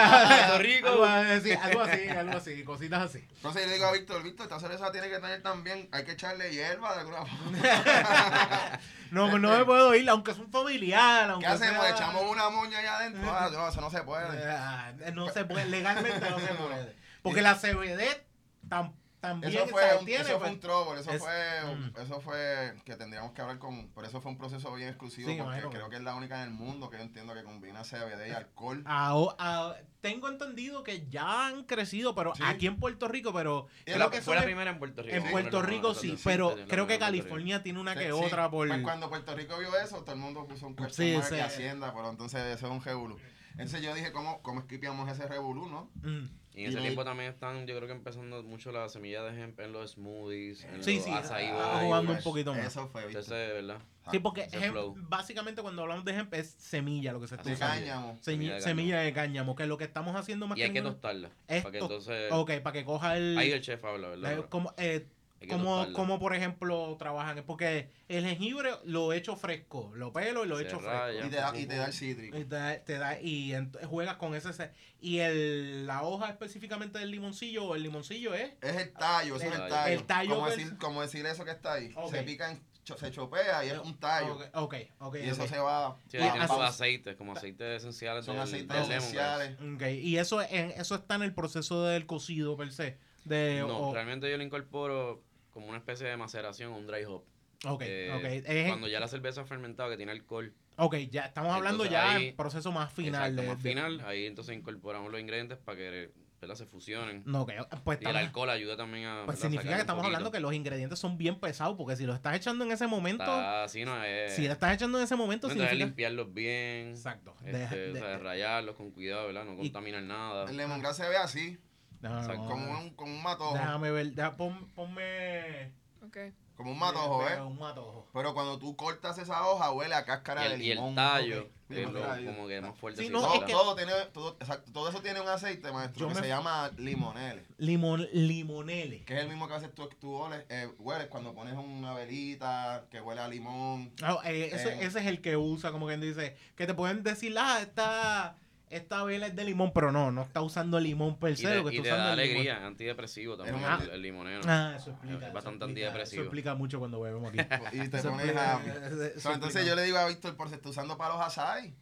[0.00, 0.88] Ah, Puerto Rico.
[0.88, 3.18] Algo así, algo así, algo así, cositas así.
[3.36, 6.12] Entonces yo le digo a Víctor, Víctor, esta cerveza tiene que tener también, hay que
[6.12, 7.58] echarle hierba de alguna forma.
[9.10, 11.24] No, pues no me puedo ir, aunque es un familiar.
[11.26, 11.82] ¿Qué Aunque hacemos?
[11.86, 13.22] sea- ¿Echamos una moña allá adentro?
[13.30, 14.26] Ah, no, eso no se puede.
[14.52, 16.94] Ah, no se puede, legalmente no se puede.
[17.28, 18.26] Porque la CBD
[18.68, 22.00] tam- también Eso fue, un, tiene, eso fue pues, un trouble, eso es- fue, mm.
[22.02, 25.34] eso fue que tendríamos que hablar con, por eso fue un proceso bien exclusivo, Sí,
[25.38, 27.82] porque imagino creo que es la única en el mundo que yo entiendo que combina
[27.82, 28.84] CBD y alcohol.
[28.86, 32.44] Ah, tengo entendido que ya han crecido, pero Sí.
[32.46, 35.16] aquí en Puerto Rico, pero creo la- que fue la primera en Puerto Rico.
[35.16, 37.00] en sí, Puerto Rico sí, pero creo que.
[37.00, 38.68] California tiene una Sí, que sí, otra por...
[38.68, 41.16] pues cuando Puerto Rico vio eso, todo el mundo puso un sí.
[41.16, 43.18] y Hacienda, pero entonces eso es un revolú.
[43.52, 45.90] Entonces yo dije, ¿cómo, cómo esquipiamos ese revolú, no?
[46.02, 46.26] Mm.
[46.58, 49.40] Y en ese Y- tiempo también están, yo creo que empezando mucho la semilla de
[49.40, 52.66] hemp en los smoothies, en Sí, los sí, acai ah, jugando un poquito más.
[52.66, 53.20] Eso fue, ¿viste?
[53.20, 53.78] Entonces, ¿verdad?
[54.10, 57.58] Sí, porque hemp- básicamente cuando hablamos de hemp es semilla lo que se está es.
[57.60, 58.18] cáñamo.
[58.20, 60.82] Semilla, Semilla de semilla de cáñamo, que lo que estamos haciendo más Y hay que
[60.82, 61.30] tostarla.
[61.46, 62.32] es Para que to- entonces.
[62.32, 63.38] Ok, para que coja el...
[63.38, 64.46] Ahí el chef habla, ¿verdad?
[64.48, 65.17] como, eh, que
[65.48, 70.58] como, como por ejemplo trabajan, porque el jengibre lo echo fresco, lo pelo y lo
[70.58, 71.20] Se echo raya.
[71.20, 71.26] fresco.
[71.26, 72.36] Y te da, y te da el cítrico.
[72.38, 73.54] Y te da, te da- y
[73.88, 78.50] juegas con ese se- y el la hoja específicamente del limoncillo o el limoncillo es
[78.60, 79.68] Es el tallo, eso es El tallo.
[79.68, 79.92] tallo.
[79.94, 81.94] El tallo como, decir, como decir eso que está ahí.
[82.10, 84.34] Se pica, en, se chopea y es un tallo.
[84.34, 85.96] Ok, ok, ok, Y eso se va.
[86.10, 89.42] Sí, sus así- aceites, como aceites esenciales Son del- aceites del lemongrass.
[89.42, 89.74] esenciales.
[89.76, 93.90] Ok, y eso en, eso está en el proceso del cocido per se de No,
[93.90, 95.22] o- realmente yo lo incorporo
[95.58, 97.24] como una especie de maceración, un dry hop.
[97.66, 100.54] ok, Eh, ok, es- Cuando ya la cerveza fermentada que tiene alcohol.
[100.76, 104.26] ok, ya estamos hablando ya del proceso más final exacto, de, más de- final, ahí
[104.26, 106.54] entonces incorporamos los ingredientes para que ¿verdad?
[106.54, 107.24] se fusionen.
[107.26, 107.50] no, ok,
[107.82, 109.24] pues Y el alcohol ayuda también a.
[109.26, 112.36] Pues significa que estamos hablando que los ingredientes son bien pesados, porque si lo estás
[112.36, 114.00] echando en ese momento, Está así, ¿no?
[114.04, 115.84] Es, si lo estás echando en ese momento, no, significa...
[115.84, 116.90] limpiarlos bien.
[116.90, 117.34] Exacto.
[117.44, 119.44] Este, de- o sea, de- rayarlos con cuidado, ¿verdad?
[119.46, 120.48] No Y- contaminar nada.
[120.48, 121.58] El lemongrass se ve así,
[122.00, 122.42] No, Exacto.
[122.42, 123.54] no, como un, como un matojo.
[123.54, 125.72] Déjame ver, deja- pon- ponme...
[126.06, 126.16] Ok.
[126.56, 127.40] Como un matojo, ¿eh?
[127.40, 128.08] Un matojo.
[128.12, 130.94] Pero cuando tú cortas esa hoja, huele a cáscara Y de el, y el limón.
[130.96, 133.02] tallo, que Limón lo- como que más fuerte.
[133.02, 136.00] Sí, no, todo, es que- todo tiene, todo, exacto, todo eso tiene un aceite, maestro,
[136.00, 137.44] Yo que me- se llama limonele.
[137.58, 139.04] Limon, limonele.
[139.04, 142.86] Que es el mismo que haces tú, tú hueles, eh, hueles cuando pones una velita
[142.90, 143.92] que huele a limón.
[144.02, 144.78] Ah, eh, ese, Eh.
[144.86, 148.36] ese es el que usa, como quien dice, que te pueden decir, ah, esta,
[148.70, 151.56] esta vela es de limón, pero no, no está usando limón per Y se, te,
[151.56, 152.40] lo que y está te usando da es limón.
[152.46, 153.78] alegría, antidepresivo también, Ah.
[153.82, 154.40] el, el limonero.
[154.46, 155.16] Ah, eso explica.
[155.16, 156.22] Es eso bastante explica- antidepresivo.
[156.22, 157.38] Eso explica mucho cuando bebemos aquí.
[157.84, 160.68] Y te Eso pones eso So, entonces yo le digo a Víctor, por si está
[160.68, 161.74] usando para los açaí.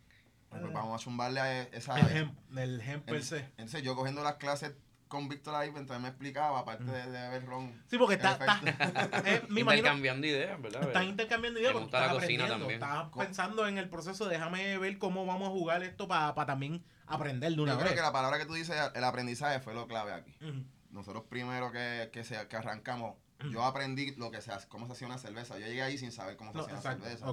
[0.48, 1.98] Pues vamos a zumbarle a esa...
[1.98, 3.38] El gem, el gem per se.
[3.58, 4.72] entonces yo cogiendo las clases
[5.08, 7.82] con Víctor ahí, pues, entonces me explicaba, aparte de, de beber ron.
[7.88, 8.60] Sí, porque está, está-
[9.24, 10.82] eh, me imagino, Intercambiando ideas, ¿verdad?
[10.82, 12.58] estás intercambiando ideas porque estás cocina aprendiendo.
[12.58, 12.82] también.
[12.82, 17.52] Estás pensando en el proceso, déjame ver cómo vamos a jugar esto para también aprender
[17.54, 17.84] de una Yo vez.
[17.86, 20.36] creo que la palabra que tú dices, el aprendizaje, fue lo clave aquí.
[20.90, 23.16] Nosotros primero que, que, se, que arrancamos.
[23.50, 25.58] Yo aprendí lo que se hace, cómo se hacía una cerveza.
[25.58, 27.32] Yo llegué ahí sin saber cómo se No, hacía una cerveza.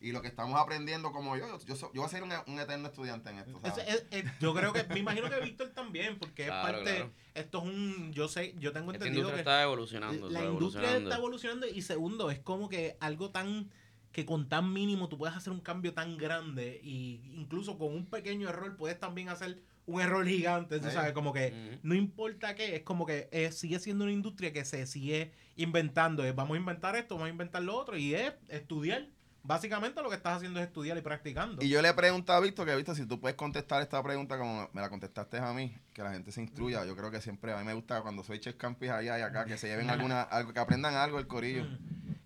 [0.00, 2.58] Y lo que estamos aprendiendo como yo, yo, yo, yo voy a ser un, un
[2.58, 3.60] eterno estudiante en esto.
[3.62, 3.86] ¿sabes?
[3.86, 6.96] Ese- es- es- yo creo que, me imagino que Víctor también, porque Claro, es parte,
[6.96, 7.12] claro.
[7.34, 10.30] esto es un, yo sé, yo tengo Esta entendido industria que está evolucionando.
[10.30, 11.08] la está industria evolucionando.
[11.10, 13.70] está evolucionando y segundo, es como que algo tan,
[14.10, 18.06] que con tan mínimo tú puedes hacer un cambio tan grande y incluso con un
[18.06, 22.76] pequeño error puedes también hacer un error gigante, tú sabes, como que no importa qué,
[22.76, 26.60] es como que eh, sigue siendo una industria que se sigue inventando, es, vamos a
[26.60, 29.08] inventar esto, vamos a inventar lo otro y es estudiar.
[29.44, 31.64] Básicamente lo que estás haciendo es estudiar y practicando.
[31.64, 34.38] Y yo le he preguntado a Víctor que, Víctor, si tú puedes contestar esta pregunta
[34.38, 36.84] como me la contestaste a mí, que la gente se instruya.
[36.84, 39.44] Yo creo que siempre a mí me gusta cuando soy chef campis allá y acá,
[39.44, 41.66] que se lleven alguna, algo, que aprendan algo el corillo.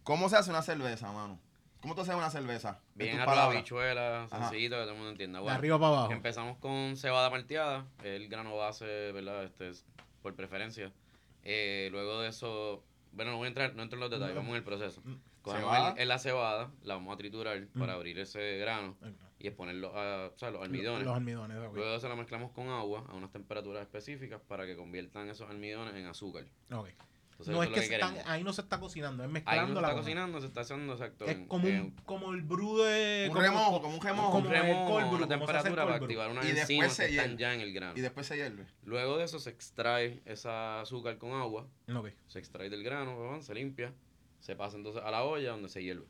[0.03, 1.41] ¿Cómo se hace una cerveza, mano?
[1.87, 2.81] ¿Cómo tú haces una cerveza?
[2.95, 3.59] En Bien palabras.
[3.59, 4.41] habichuela, Ajá.
[4.49, 5.41] sencillito, que todo el mundo entienda.
[5.41, 6.13] de arriba para abajo.
[6.13, 9.45] Empezamos con cebada malteada, el grano base, ¿verdad?
[9.45, 9.87] Este es
[10.21, 10.91] por preferencia.
[11.45, 14.41] Eh, luego de eso, bueno, no voy a entrar, no entro en los detalles, No.
[14.41, 15.01] vamos en el proceso.
[15.05, 15.15] Mm.
[15.43, 17.97] Cogemos el- en la cebada, la vamos a triturar para Mm.
[17.97, 18.97] abrir ese grano
[19.39, 21.05] y exponerlo a, o sea, los almidones.
[21.05, 21.57] Los almidones.
[21.57, 25.49] Luego de eso la mezclamos con agua a unas temperaturas específicas para que conviertan esos
[25.49, 26.47] almidones en azúcar.
[26.73, 26.89] Ok.
[27.39, 29.75] Entonces, No es que, están- ahí no se está cocinando, es Ahí mezclando no se
[29.75, 30.03] la está cosa.
[30.05, 31.27] cocinando, se está haciendo exacto.
[31.27, 33.25] Es como, un, como el brew de...
[33.29, 34.31] Un como- remojo, como un remojo.
[34.31, 36.67] como un el remo cold a brew, una temperatura cold para activar unas Y se
[36.67, 37.93] que están ya en el grano.
[37.95, 38.65] Y después se hierve.
[38.85, 43.53] Luego de eso se extrae esa azúcar con agua, Ok, se extrae del grano, se
[43.55, 43.93] limpia,
[44.41, 46.07] se pasa entonces a la olla donde se hierve.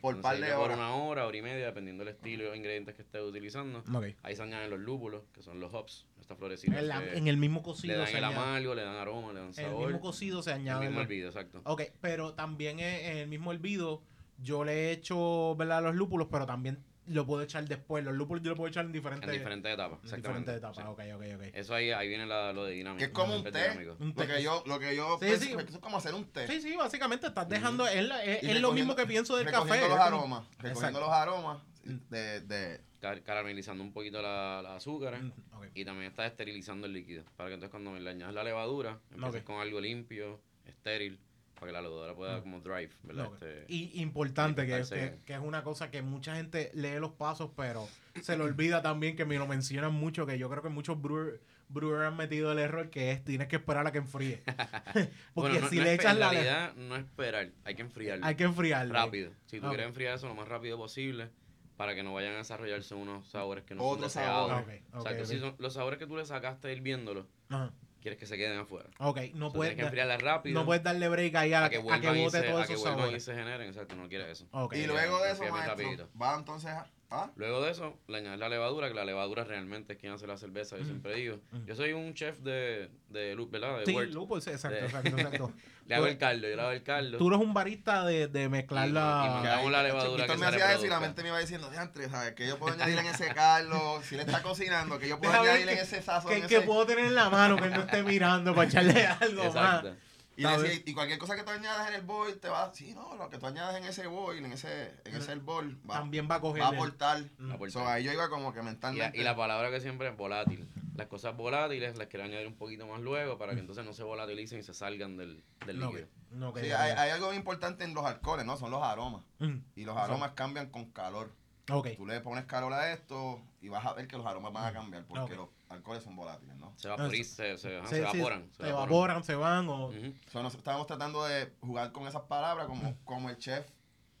[0.00, 3.02] Por par de una hora, hora y media, dependiendo del estilo y los ingredientes que
[3.02, 3.82] estés utilizando.
[4.24, 6.76] Ahí se añaden los lúpulos, que son los hops, estas florecitas.
[6.78, 8.40] En, la- que en el mismo le cocido dan se el añade.
[8.42, 9.86] amargo, le dan aroma, le dan En el sabor.
[9.86, 10.80] mismo cocido se el añade.
[10.86, 11.60] mismo la- hervido, exacto.
[11.64, 14.02] Ok, pero también en en el mismo hervido
[14.42, 15.82] yo le he hecho, ¿verdad?
[15.82, 18.04] Los lúpulos, pero también lo puedo echar después.
[18.04, 20.52] Los lúpulos yo lo puedo echar en diferentes, En diferentes etapas, en exactamente.
[20.52, 20.76] diferentes etapas.
[20.76, 21.12] sí.
[21.12, 21.54] Ok, ok, ok.
[21.54, 22.98] Eso ahí, ahí viene la- lo de dinámico.
[22.98, 23.50] Que es como un té.
[23.50, 23.96] dinámico.
[24.00, 25.54] Un Lo que yo, lo que yo Sí, pienso sí.
[25.74, 26.46] es como hacer un té.
[26.46, 28.08] Sí, sí, básicamente estás dejando, es,
[28.42, 29.80] es- lo mismo que pienso del café.
[29.88, 30.44] los aromas.
[30.58, 31.00] Recogiendo Exacto.
[31.00, 35.20] los aromas de, de Car- caramelizando un poquito la, la azúcar.
[35.22, 35.32] Mm.
[35.74, 37.22] Y también estás esterilizando el líquido.
[37.36, 41.20] Para que entonces cuando le añadas la levadura, empieces con algo limpio, estéril,
[41.58, 43.26] para que la levadura pueda como drive, ¿verdad?
[43.26, 43.34] Ok.
[43.42, 47.50] Este, Y importante, que, que, que es una cosa que mucha gente lee los pasos,
[47.56, 47.88] pero
[48.22, 51.40] se le olvida también que me lo mencionan mucho, que yo creo que muchos brewer,
[51.68, 54.42] brewer han metido el error, que es tienes que esperar a que enfríe.
[55.34, 56.30] Porque bueno, no- si no le echas en la...
[56.30, 58.24] realidad no esperar, hay que enfriarlo.
[58.24, 58.94] Hay que enfriarlo.
[58.94, 59.32] rápido.
[59.46, 59.70] Si tú Ok.
[59.72, 61.30] quieres enfriar eso lo más rápido posible,
[61.76, 64.62] para que no vayan a desarrollarse unos sabores que no Otro son sabor.
[64.62, 64.62] deseados.
[64.62, 65.28] Ok, ok, Exacto, ok.
[65.28, 67.72] si son los sabores que tú le sacaste hirviéndolo, Ajá.
[68.00, 68.88] Quieres que se queden afuera.
[68.98, 70.58] Ok, no puedes, tienes que enfriarla rápido.
[70.58, 72.72] no puedes darle break ahí a, a que a que bote se, todos a que
[72.74, 73.24] esos vuelvan y sabores.
[73.24, 73.68] se generen.
[73.68, 74.46] Exacto, no quieres eso.
[74.52, 74.74] Ok.
[74.76, 76.08] Y luego de eso, maestro, rapidito.
[76.20, 76.86] va entonces a...
[77.10, 77.30] ¿ah?
[77.36, 80.36] Luego de eso, le añades la levadura, que la levadura realmente es quien hace la
[80.36, 80.86] cerveza, yo Mm.
[80.86, 81.38] siempre digo.
[81.52, 81.64] Mm.
[81.66, 83.78] Yo soy un chef de, de luz, ¿verdad?
[83.78, 84.08] De Sí, Word.
[84.10, 85.52] lupus, exacto, De- exacto, exacto.
[85.88, 87.16] Le hago el caldo, yo le hago el caldo.
[87.16, 89.00] Tú eres un barista de, de mezclar Y- y la...
[89.42, 92.34] mandamos la levadura que me hacía eso y la mente me iba diciendo, diantre, ¿sabes?
[92.34, 95.72] Que yo puedo añadirle en ese caldo, si él está cocinando, que yo puedo añadirle
[95.72, 96.30] en ese sazón.
[96.30, 98.68] que, en que ese- puedo tener en la mano, que él no esté mirando para
[98.68, 99.88] echarle algo Exacto.
[99.88, 99.98] más.
[100.38, 103.28] Y, y cualquier cosa que tú añadas en el boil te va, sí, no, lo
[103.28, 106.40] que tú añadas en ese boil, en ese, en ese boil, va, También va a
[106.40, 106.62] coger...
[106.62, 107.24] va a aportar.
[107.38, 107.68] Mm.
[107.70, 109.18] So, ahí yo iba como que Y mentalmente.
[109.18, 110.68] y la palabra que siempre es volátil.
[110.94, 114.02] Las cosas volátiles las quiero añadir un poquito más luego para que entonces no se
[114.04, 116.08] volatilicen y se salgan del, del No, líquido.
[116.30, 118.56] no, que- Sí, hay, hay algo importante en los alcoholes, ¿no?
[118.56, 119.22] Son los aromas.
[119.38, 121.32] Mm, Y los aromas cambian con calor.
[121.70, 121.88] Ok.
[121.96, 124.72] Tú le pones calor a esto y vas a ver que los aromas van a
[124.72, 126.72] cambiar porque los alcoholes son volátiles, ¿no?
[126.76, 128.50] Se vaporizan, se, se, se evaporan.
[128.56, 129.90] se evaporan, se van o...
[130.32, 133.66] So, estábamos tratando de jugar con esas palabras como, como el chef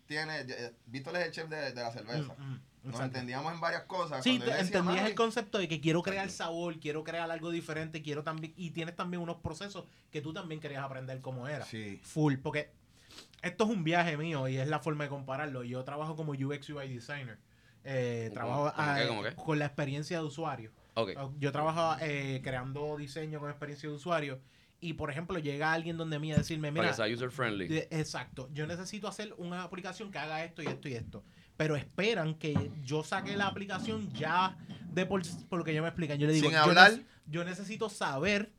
[0.06, 0.40] tiene.
[0.40, 2.34] eh, Víctor es el chef de, de la cerveza.
[2.38, 3.04] Mm, mm, Nos exacto.
[3.04, 4.22] entendíamos en varias cosas.
[4.24, 6.44] Sí, decía, entendías "Mano, el concepto de que quiero crear Exacto.
[6.52, 10.60] sabor, quiero crear algo diferente, quiero también y tienes también unos procesos que tú también
[10.60, 11.64] querías aprender cómo era.
[11.64, 12.00] Sí.
[12.02, 12.70] Full, porque
[13.42, 15.62] esto es un viaje mío y es la forma de compararlo.
[15.64, 17.38] Yo trabajo como UX UI designer.
[17.84, 19.34] Eh, ¿Cómo- trabajo cómo qué, ah, cómo qué?
[19.34, 20.70] con la experiencia de usuario.
[20.94, 21.10] Ok.
[21.38, 24.40] Yo trabajo eh, creando diseño con experiencia de usuario
[24.80, 27.68] y por ejemplo llega alguien donde mí a decirme, Para mira, que sea user friendly.
[27.68, 28.48] de- exacto.
[28.52, 31.24] Yo necesito hacer una aplicación que haga esto y esto y esto.
[31.56, 34.56] Pero esperan que yo saque la aplicación ya
[34.92, 36.18] de por, por lo que yo me explican.
[36.18, 36.92] Yo le digo, Sin yo, hablar.
[37.26, 38.52] yo necesito saber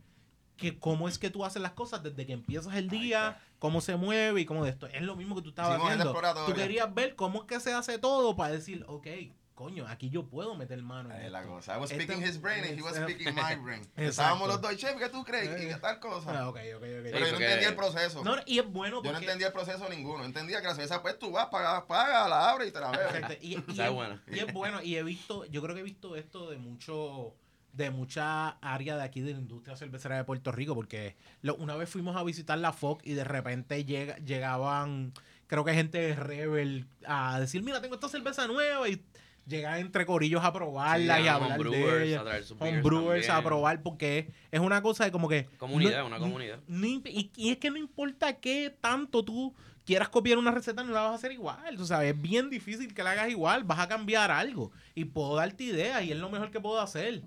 [0.58, 3.95] que cómo es que tú haces las cosas desde que empiezas el día, cómo se
[3.95, 4.88] mueve y cómo de esto.
[4.88, 6.45] Es lo mismo que tú estabas Hicimos haciendo.
[6.48, 9.08] Tú querías ver cómo es que se hace todo para decir, ok,
[9.54, 11.13] coño, aquí yo puedo meter mano.
[11.13, 11.76] en Es la cosa.
[11.76, 13.13] I was Este- speaking his brain and he was Exacto.
[13.13, 13.82] speaking my brain.
[13.98, 15.62] Estábamos los dos, chef, ¿qué tú crees?
[15.76, 16.39] Y tal cosa.
[16.39, 16.82] Ah, ok, ok, ok.
[16.82, 18.24] Pero yo no porque- entendía el proceso.
[18.24, 19.26] No, y es bueno Yo no porque...
[19.26, 20.24] entendía el proceso ninguno.
[20.24, 23.13] Entendía que la cerveza, pues tú vas, pagas, pagas, la abres y te la bebes.
[23.15, 24.24] Exacto, Y, y Sabe es, buena.
[24.32, 27.34] y es bueno, y he visto, yo creo que he visto esto de mucho,
[27.80, 31.76] de mucha área de aquí de la industria cervecera de Puerto Rico, porque lo- una
[31.76, 35.13] vez fuimos a visitar la FOC y de repente llega, llegaban,
[35.48, 39.02] creo que gente de Rebel a decir, mira, tengo esta cerveza nueva y
[39.48, 42.20] llegan entre corillos a probarla Sí, y a hablar homebrewers de ella.
[42.22, 42.24] a
[42.60, 45.46] Homebrewers a probar porque es una cosa de como que...
[45.58, 46.60] Comunidad, no- una comunidad.
[46.68, 51.02] y, y es que no importa qué tanto tú quieras copiar una receta, no la
[51.02, 51.76] vas a hacer igual.
[51.76, 53.63] Tú sabes, es bien difícil que la hagas igual.
[53.63, 54.72] Vas a cambiar algo.
[54.94, 57.24] Y puedo darte ideas y es lo mejor que puedo hacer.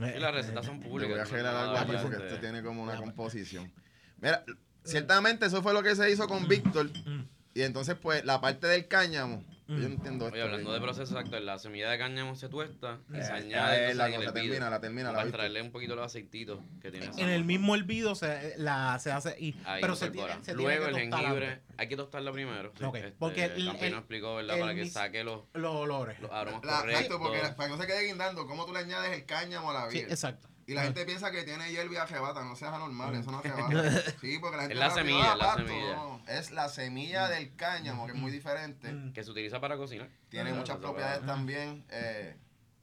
[0.00, 1.10] Y las recetas son públicas.
[1.10, 3.72] voy a arreglar algo aquí porque de- esto tiene como una composición.
[4.20, 4.44] Mira,
[4.84, 6.86] ciertamente eso fue lo que se hizo con Víctor.
[7.04, 7.24] Mm.
[7.54, 9.42] Y entonces, pues, la parte del cáñamo.
[9.68, 9.92] Yo no Mm.
[9.92, 10.34] entiendo esto.
[10.34, 13.90] Oye, hablando de proceso exacto, la semilla de cáñamo se tuesta y se Eh, añade
[13.90, 15.28] eh, la en cosa, termina, la termina, la para viste.
[15.36, 19.12] extraerle un poquito los aceititos que tiene esa En el mismo hervido se, la, se
[19.12, 19.36] hace.
[19.38, 20.32] Y, Ahí pero se incorpora.
[20.32, 22.72] tiene, se tiene Luego que el jengibre, antes, hay que tostarlo primero.
[22.78, 22.82] sí.
[22.84, 24.54] Ok, Este, porque el- el- explicó, ¿verdad?
[24.56, 26.18] el Para que saque los, Los olores.
[26.20, 27.02] los aromas La, correctos.
[27.02, 29.70] exacto, porque la- para que no se quede guindando, ¿cómo tú le añades el cáñamo
[29.70, 30.08] a la Sí, vida?
[30.08, 30.48] exacto.
[30.68, 33.90] Y la gente piensa que tiene hierba y arrebata, no seas anormal, eso no arrebata.
[34.20, 35.94] Sí, porque la gente Es la semilla, "Ah, es la pasto", semilla.
[35.96, 38.92] no, es la semilla del cáñamo, que es muy diferente.
[38.92, 39.12] Mm.
[39.12, 40.08] que se utiliza para cocinar.
[40.28, 42.36] Tiene Ah, muchas propiedades también, eh,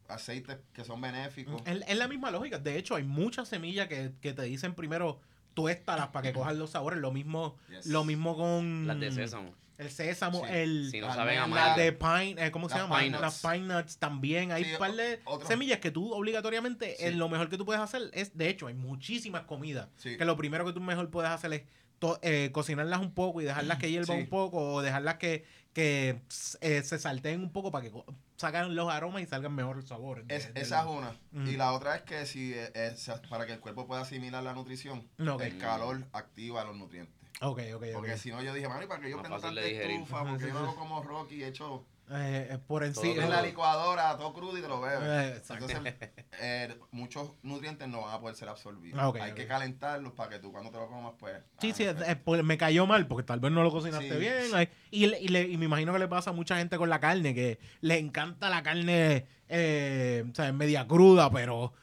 [0.08, 1.62] aceites que son benéficos.
[1.65, 2.60] Es, es la misma lógica.
[2.60, 5.19] De hecho, hay muchas semillas que, que te dicen primero
[5.54, 7.00] tuéstalas para que cojas los sabores.
[7.00, 7.86] Lo mismo, Yes.
[7.88, 9.54] lo mismo con Las de sésamo.
[9.77, 10.53] El sésamo, Sí.
[10.53, 11.77] el Si no saben amargas.
[11.77, 12.99] de pine, eh, ¿cómo se llama?
[12.99, 14.51] pine Las pine nuts también.
[14.51, 15.47] Hay Sí, un par de otro.
[15.47, 17.05] semillas que tú obligatoriamente, Sí.
[17.05, 19.89] eh, lo mejor que tú puedes hacer es, de hecho, hay muchísimas comidas.
[19.97, 20.17] Sí.
[20.17, 21.63] Que lo primero que tú mejor puedes hacer es
[21.99, 24.23] to- eh, cocinarlas un poco y dejarlas que hiervan Sí.
[24.23, 26.21] un poco o dejarlas que, que
[26.61, 27.91] eh, se salteen un poco para que
[28.38, 31.11] sacan los aromas y salgan mejor de- Es, de esa la- es una.
[31.31, 31.47] Mm.
[31.49, 34.53] Y la otra es que si eh, es- para que el cuerpo pueda asimilar la
[34.53, 37.13] nutrición, el calor activa los nutrientes.
[37.41, 37.84] Ok, ok, ok.
[37.93, 40.24] Porque si no, yo dije, mano, ¿y para qué yo fácil tanta estufa?
[40.24, 43.24] Porque yo no hago como Rocky hecho Eh, eh, por encima.
[43.24, 45.02] en la licuadora, todo crudo y te lo bebes.
[45.04, 45.65] Eh, exacto.
[45.69, 45.95] Entonces,
[46.39, 49.00] eh, muchos nutrientes no van a poder ser absorbidos.
[49.02, 51.36] Ah, Hay que calentarlos para que tú cuando te lo comas, pues...
[51.60, 54.12] Sí, sí, pues, es- es por- me cayó mal porque tal vez no lo cocinaste
[54.13, 54.17] Sí.
[54.17, 54.69] bien.
[54.91, 57.00] Y, le- y, le- y me imagino que le pasa a mucha gente con la
[57.00, 61.74] carne, que le encanta la carne eh, o sea, media cruda, pero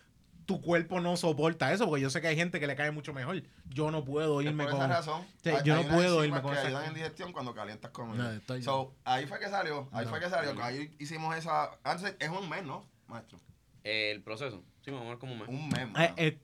[0.47, 3.13] tu cuerpo no soporta eso, porque yo sé que hay gente que le cae mucho
[3.13, 3.43] mejor.
[3.69, 4.81] Yo no puedo irme por con...
[4.83, 5.27] esa razón.
[5.43, 8.25] Sí, hay- yo hay no puedo irme con que ayudan en digestión cuando calientas comida.
[8.25, 10.11] No, estoy- So, ahí fue que salió, ahí No.
[10.11, 10.63] fue que salió.
[10.63, 11.71] Ahí hicimos esa...
[11.85, 13.41] Antes, es un mes, ¿no, maestro?
[13.85, 14.63] El proceso.
[14.85, 15.49] Sí, o menos como un mes.
[15.49, 16.39] Un mes, Eh, eh,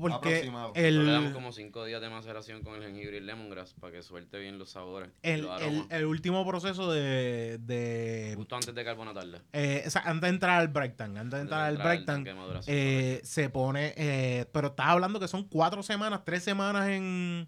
[0.00, 0.72] porque Aproximado.
[0.74, 3.74] Nosotros le damos el, como 5 días de maceración con el jengibre y el lemongrass
[3.74, 5.10] para que suelte bien los sabores.
[5.22, 7.58] el, los el, el último proceso de...
[7.58, 9.40] de Justo antes de carbonatarla.
[9.52, 12.26] eh, o sea, antes de entrar al breakdown, antes de entrar al breakdown,
[12.66, 17.46] eh, se pone, eh, pero estás hablando que son cuatro semanas, tres semanas en,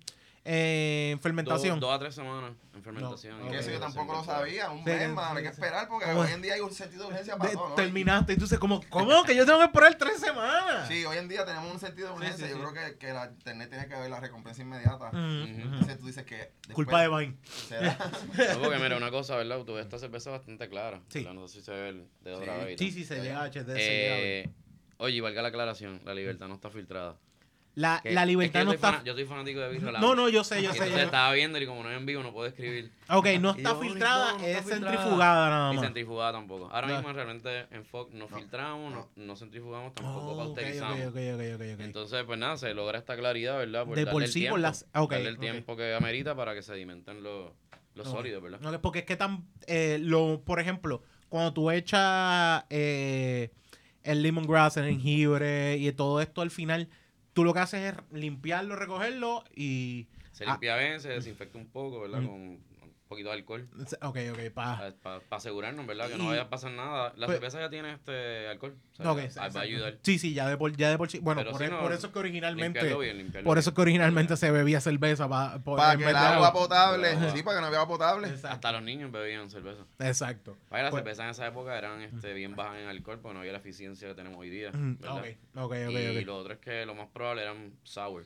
[0.48, 1.80] eh, en fermentación.
[1.80, 3.38] dos a tres semanas en fermentación.
[3.44, 4.70] No, eso yo tampoco lo sabía.
[4.70, 5.36] Un Sí, mes, sí, mano.
[5.38, 5.54] Hay que sí.
[5.54, 6.20] esperar porque ¿Cómo?
[6.20, 7.74] hoy en día hay un sentido de urgencia para De- todo, ¿no?
[7.74, 9.24] terminaste y tú dices como, ¿cómo?
[9.24, 10.86] Que yo tengo que esperar tres semanas.
[10.86, 12.46] Sí, hoy en día tenemos un sentido de Sí, urgencia.
[12.46, 15.10] sí, Yo creo que, que la internet tiene que ver la recompensa inmediata.
[15.10, 15.42] Mm.
[15.72, 16.36] Entonces tú dices que.
[16.36, 17.36] después Culpa de Vine.
[17.44, 17.98] será-
[18.54, 19.58] No, porque mira, una cosa, ¿verdad?
[19.64, 21.00] Tuve esta cerveza bastante clara.
[21.08, 21.20] Sí.
[21.20, 21.34] ¿verdad?
[21.34, 22.64] No sé si se ve el de otra Sí.
[22.66, 22.78] vez.
[22.78, 23.74] Sí, sí, se llega HD.
[23.76, 24.48] Eh,
[24.98, 27.16] oye, y valga la aclaración, la libertad no está filtrada.
[27.76, 29.04] La, Que- la es libertad que yo no soy está...
[29.04, 30.88] yo soy fanático de Birra No, no, yo sé, yo sé.
[30.90, 32.90] Yo- estaba viendo y como no es en vivo no puedo escribir.
[33.10, 34.92] Ok, no Y está yo, filtrada, no, no es está filtrada.
[34.96, 35.84] centrifugada nada Ni más.
[35.84, 36.70] centrifugada tampoco.
[36.72, 36.94] Ahora No.
[36.96, 41.00] mismo realmente en Fox no, filtramos, no, no centrifugamos, tampoco Oh, ok, ok, pasteurizamos.
[41.00, 41.80] ok, ok, ok, ok.
[41.80, 43.84] Entonces, pues nada, se logra esta claridad, ¿verdad?
[43.84, 46.54] De darle por el sí, tiempo, por las- ok, darle el tiempo que amerita para
[46.54, 47.50] que sedimenten los,
[47.94, 48.14] los Ok.
[48.14, 48.60] sólidos, ¿verdad?
[48.60, 53.50] No, que- porque es que tan, eh, lo, por ejemplo, cuando tú echas eh,
[54.02, 56.88] el lemongrass, el jengibre y todo esto al final,
[57.36, 60.06] tú lo que haces es limpiarlo, recogerlo y...
[60.32, 60.52] Se Ah.
[60.52, 62.22] limpia bien, se desinfecta un poco, ¿verdad?
[62.22, 62.26] Mm.
[62.26, 62.58] Con
[63.08, 63.68] poquito de alcohol.
[64.02, 64.92] Ok, ok, pa.
[65.02, 66.08] Para asegurarnos, ¿verdad?
[66.08, 67.12] Que Y- no vaya a pasar nada.
[67.16, 68.74] La pues- cerveza ya tiene este alcohol.
[68.92, 69.54] o sea, Ok, va- exacto.
[69.54, 69.98] va a ayudar.
[70.02, 71.18] Sí, sí, ya de por, ya de por sí.
[71.20, 72.80] Bueno, por, sí, e- no, por eso es que originalmente...
[72.80, 76.08] Limpiarlo bien, limpiarlo Por eso es que originalmente se bebía cerveza pa- Para en que
[76.10, 77.10] el agua potable.
[77.32, 78.28] Sí, para que no había agua potable.
[78.28, 78.48] Exacto.
[78.48, 79.84] Hasta los niños bebían cerveza.
[79.98, 80.56] Exacto.
[80.70, 83.40] Vaya, las Pues- cervezas en esa época eran este, bien bajas en alcohol, porque no
[83.40, 84.70] había la eficiencia que tenemos hoy día.
[84.72, 85.18] ¿verdad?
[85.18, 88.24] Ok, ok, ok, y lo otro es que lo más probable eran sour,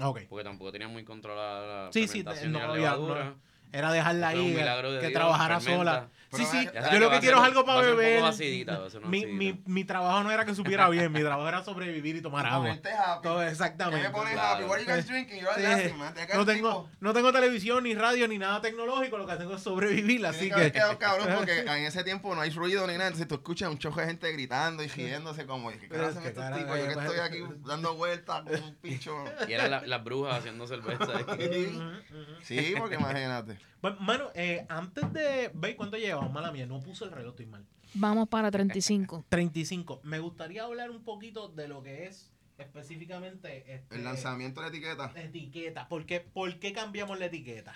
[0.00, 0.20] Ok.
[0.28, 3.24] porque tampoco tenían muy controlada la Sí, sí, fermentación no ni la levadura.
[3.24, 4.54] no- era dejarla ahí,
[5.00, 5.92] que trabajara fermenta.
[5.92, 6.08] sola.
[6.30, 7.96] Pero sí, sí, yo lo que quiero ser- es algo para va a ser un
[7.98, 8.24] poco beber.
[8.24, 11.20] acidita, va a ser una Mi, mi, mi trabajo no era que supiera bien, mi
[11.22, 12.70] trabajo era sobrevivir y tomar agua.
[12.70, 12.88] Happy.
[13.22, 14.06] Todo ¿Qué exactamente.
[14.08, 14.54] me pones Claro.
[14.54, 14.64] happy?
[14.64, 15.40] What are you guys drinking?
[15.40, 15.62] You're Sí.
[15.62, 16.14] laughing, man.
[16.14, 19.56] Te quedas No tengo, no tengo televisión, ni radio, ni nada tecnológico, lo que tengo
[19.56, 20.72] es sobrevivir, así que haber que...
[20.78, 23.06] quedado cabrón porque en ese tiempo no hay ruido ni nada.
[23.08, 26.56] Entonces tú escuchas un choque de gente gritando y riéndose como, ¿qué hacen ¿Qué estos
[26.56, 26.78] tipos?
[26.78, 29.16] Yo que estoy aquí dando vueltas con un picho.
[29.48, 31.06] Y eran la- las brujas haciendo cerveza.
[32.42, 33.58] Sí, porque imagínate.
[33.82, 35.50] Bueno, mano, eh, antes de...
[35.54, 36.32] ¿Veis cuánto llevamos?
[36.32, 37.66] Mala mía, no puse el reloj, estoy mal.
[37.94, 39.24] Vamos para 35.
[39.28, 40.00] 35.
[40.04, 43.74] Me gustaría hablar un poquito de lo que es específicamente...
[43.74, 45.12] Este, El lanzamiento de la etiqueta.
[45.14, 45.88] Etiqueta.
[45.88, 47.74] ¿Por qué, ¿Por qué cambiamos la etiqueta?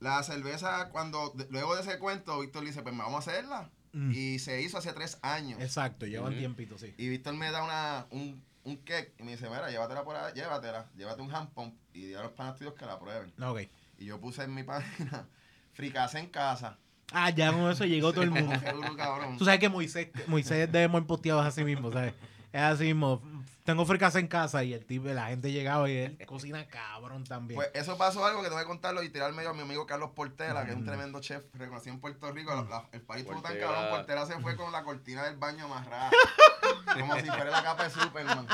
[0.00, 3.70] La cerveza, cuando luego de ese cuento, Víctor dice, pues vamos a hacerla.
[3.92, 4.12] Mm.
[4.12, 5.60] Y se hizo hace tres años.
[5.60, 6.38] Exacto, llevan Ujú.
[6.38, 6.94] tiempito, sí.
[6.96, 10.32] Y Víctor me da una, un, un cake y me dice, mira, llévatela por ahí,
[10.34, 13.32] llévatela, llévate un hand pump y di a los panas tuyos que la prueben.
[13.42, 13.62] Ok.
[13.98, 15.26] Y yo puse en mi página,
[15.72, 16.78] fricase en casa.
[17.12, 18.54] Ah, ya con eso llegó todo el mundo.
[18.96, 19.36] Cabrón.
[19.36, 22.14] Tú sabes que Moisés, Moisés de muy posteado es así mismo, ¿sabes?
[22.52, 23.20] Es así mismo.
[23.64, 27.56] Tengo fricas en casa y el tipo, la gente llegaba y él cocina cabrón también.
[27.56, 30.10] Pues eso pasó algo que tengo que contarlo y tirarme yo a mi amigo Carlos
[30.14, 32.52] Portela, que es un tremendo chef reconocido en Puerto Rico.
[32.54, 35.66] La- la- el país estuvo tan cabrón, Portela se fue con la cortina del baño
[35.66, 36.10] amarrada.
[36.98, 38.46] como si fuera la capa de Superman.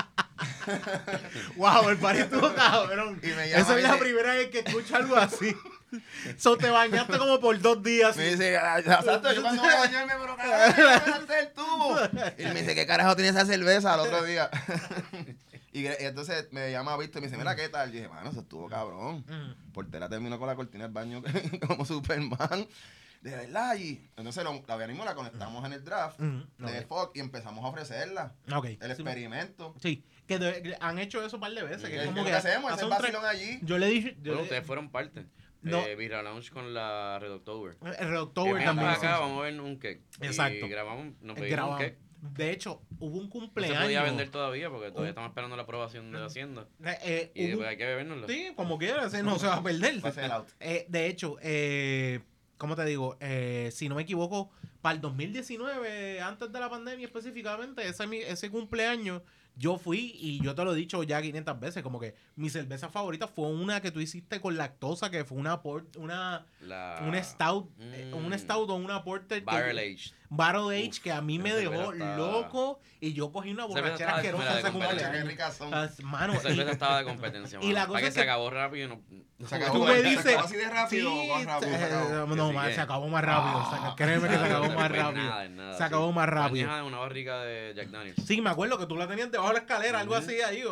[1.56, 3.20] wow, el party estuvo cabrón.
[3.22, 5.54] Y me llama Esa y es la dice- primera vez que escucho algo así.
[6.38, 8.16] So, te bañaste como por dos días.
[8.16, 10.74] Me dice, "Ah, exacto, yo cuando voy a bañarme, pero cabrón,
[11.04, 11.96] ¿qué me el tubo?
[12.38, 14.50] Y me dice, ¿qué carajo tiene esa cerveza al otro día?
[15.72, 17.90] y, y entonces me llama Víctor y me dice, mira, ¿qué tal?
[17.90, 19.24] Y dije, mano, eso estuvo cabrón.
[19.28, 19.72] Mm.
[19.72, 21.22] Portela terminó con la cortina del baño
[21.66, 22.66] como Superman.
[23.22, 26.82] De verdad, y entonces lo- la venimos, la conectamos en el draft Mm, de.
[26.82, 28.32] Fox y empezamos a ofrecerla.
[28.80, 29.74] El experimento.
[29.82, 31.82] Sí, que de- han hecho eso un par de veces.
[31.84, 32.70] ¿Qué Que es como que que hacemos?
[32.72, 33.58] hace Ese vacilón allí.
[33.62, 34.10] Yo le dije.
[34.18, 35.26] Yo Bueno, le- ustedes fueron parte.
[35.62, 35.84] No.
[35.84, 37.76] Eh, Vira Lounge con la Red October.
[37.82, 38.88] el Red Y October también.
[38.88, 39.20] acá, sí.
[39.20, 40.02] vamos a ver un cake.
[40.20, 40.66] Exacto.
[40.66, 41.98] Y grabamos, nos Eh, pedimos un cake.
[42.34, 43.82] De hecho, hubo un No se cumpleaños.
[43.82, 46.66] podía vender todavía porque todavía estamos esperando la aprobación de Hacienda.
[46.84, 48.26] Eh, eh, Y hubo- después hay que bebérnoslo.
[48.26, 50.00] Sí, como quieras, no se va a perder.
[50.60, 52.20] Eh, de hecho, eh,
[52.56, 53.16] ¿cómo te digo?
[53.20, 54.50] Eh, si no me equivoco,
[54.80, 59.22] para el 2019, antes de la pandemia específicamente, ese, mi- ese cumpleaños,
[59.56, 62.90] yo fui y yo te lo he dicho ya 500 veces, como que mi cerveza
[62.90, 67.00] favorita fue una que tú hiciste con lactosa, que fue una port, una, La...
[67.06, 68.14] una stout, eh, Mm.
[68.26, 69.38] un stout o una porter.
[69.40, 70.12] que- Barrel Age.
[70.28, 74.16] Barrel Age Uf, que a mí me dejó está- loco y yo cogí una borrachera
[74.16, 75.24] asquerosa ese cumpleaños.
[75.28, 75.72] ricas son.
[75.72, 77.58] Ah, Mano, Esa y- cerveza estaba de competencia.
[77.62, 79.00] y la cosa que se que- acabó rápido y no...
[79.46, 81.70] Se Tú acabó, me se dices- acabó así de rápido Sí, o más rápido.
[81.70, 82.34] se eh, acabó.
[82.36, 83.58] no, Que más, sí, se que- acabó más rápido.
[83.58, 83.70] Ah.
[83.70, 85.12] saca- créeme que se acabó más rápido.
[85.12, 86.74] nada, Se acabó más rápido.
[86.74, 88.22] De una barrica de Jack Daniels.
[88.26, 90.64] Sí, me acuerdo que tú la tenías debajo de la escalera, algo así ahí.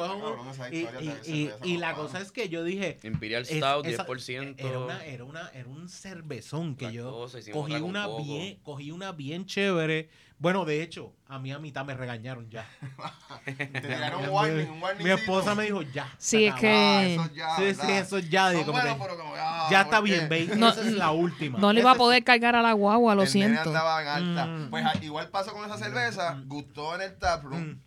[1.62, 2.99] y, la cosa es que yo dije.
[3.03, 4.55] Imperial Stout, esa- 10%.
[4.59, 8.24] Era, una, era, una, era un cervezón que yo lactosa, cogí una, coco.
[8.24, 10.09] bien, cogí una bien chévere.
[10.39, 12.66] Bueno, de hecho, a mí a mitad me regañaron ya.
[13.45, 15.05] Te tiraron un warning, un warning.
[15.05, 16.11] Mi esposa me dijo ya.
[16.18, 18.51] Sí, es que- Ah, eso ya, Sí, sí, eso ya.
[18.51, 20.47] Digo, como buenos, que pero como, ah, ya está ¿por bien, qué?
[20.47, 20.59] baby.
[20.61, 21.59] No- Esa es la última.
[21.59, 23.68] No le iba a poder cargar a la guagua, lo el nene siento.
[23.70, 24.47] andaba en alta.
[24.47, 24.70] Mm.
[24.70, 26.49] Pues ah, igual pasó con esa cerveza, Mm.
[26.49, 27.61] gustó en el taproom.
[27.62, 27.80] Mm,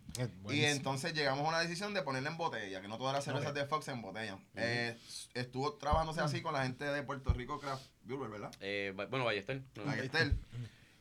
[0.50, 3.54] Y entonces llegamos a una decisión de ponerla en botella, que no todas las cervezas
[3.54, 4.38] de Fox se embotellan.
[4.54, 4.96] Eh,
[5.34, 8.50] estuvo trabajándose así con la gente de Puerto Rico Craft Brewer, ¿verdad?
[8.60, 9.62] Eh, bueno, Ballester.
[9.76, 10.38] No, él.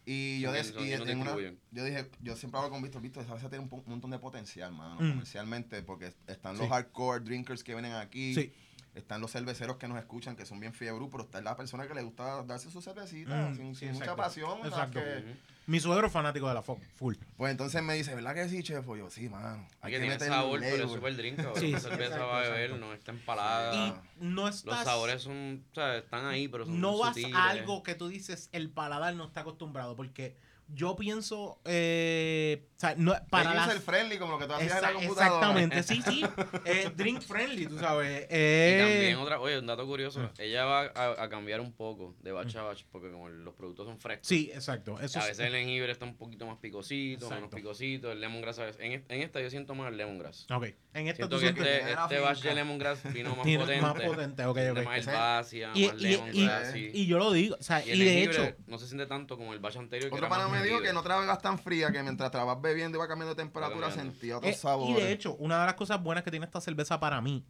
[0.09, 1.35] Y yo, des- y en una-
[1.71, 4.71] yo dije, yo siempre hablo con Víctor, Víctor, esa cerveza tiene un, montón de potencial,
[4.71, 5.09] mano, Mm.
[5.11, 6.61] comercialmente, porque están Sí.
[6.61, 8.53] los hardcore drinkers que vienen aquí, Sí.
[8.95, 11.93] están los cerveceros que nos escuchan, que son bien fiebre, pero está la persona que
[11.93, 14.61] le gusta darse su cervecita, Mm, sin, mucha pasión.
[14.93, 15.35] Que-.
[15.67, 17.15] Mi suegro es fanático de la Fox, full.
[17.35, 18.85] pues entonces me dice, ¿verdad que sí, chef?
[18.85, 19.67] Pues yo, sí, mano.
[19.81, 20.95] Hay que tiene meterle sabor, pero es label".
[20.95, 21.39] súper drink.
[21.55, 22.85] Sí, sí, cerveza exacto, va a beber, exacto.
[22.85, 23.75] no está empalada.
[23.75, 24.77] Y no estás...
[24.77, 28.07] Los sabores son, o sea, están ahí, pero son no vas a algo que tú
[28.07, 30.37] dices el paladar no está acostumbrado porque
[30.69, 34.81] yo pienso eh, o sea, no, para las friendly, como lo que tú hacías en
[34.81, 35.25] la computadora.
[35.25, 36.25] exactamente sí sí
[36.65, 40.81] eh, drink friendly tú sabes Y eh, también otra, oye, un dato curioso, ella va
[40.93, 44.27] a, a cambiar un poco de batch a batch, porque como los productos son frescos.
[44.27, 48.19] sí exacto eso a veces el jengibre está un poquito más picosito, menos picosito, el
[48.21, 50.45] lemongrass a veces- en, en esta yo siento más el lemongrass.
[50.51, 53.59] ok en esta Siento tú que este, la este batch de lemongrass vino más tiene
[53.63, 53.81] potente.
[53.81, 57.83] más potente ok, más y, más y, y, lemongrass, y yo lo digo o sea
[57.85, 60.11] Y y, el de jengibre hecho no se siente tanto como el batch anterior.
[60.11, 62.37] que era más me dijo que no te la bebas tan fría, que mientras te
[62.37, 64.97] la vas bebiendo y va cambiando de temperatura, sentía otros Eh, sabores.
[64.97, 67.45] Y de hecho, una de las cosas buenas que tiene esta cerveza para mí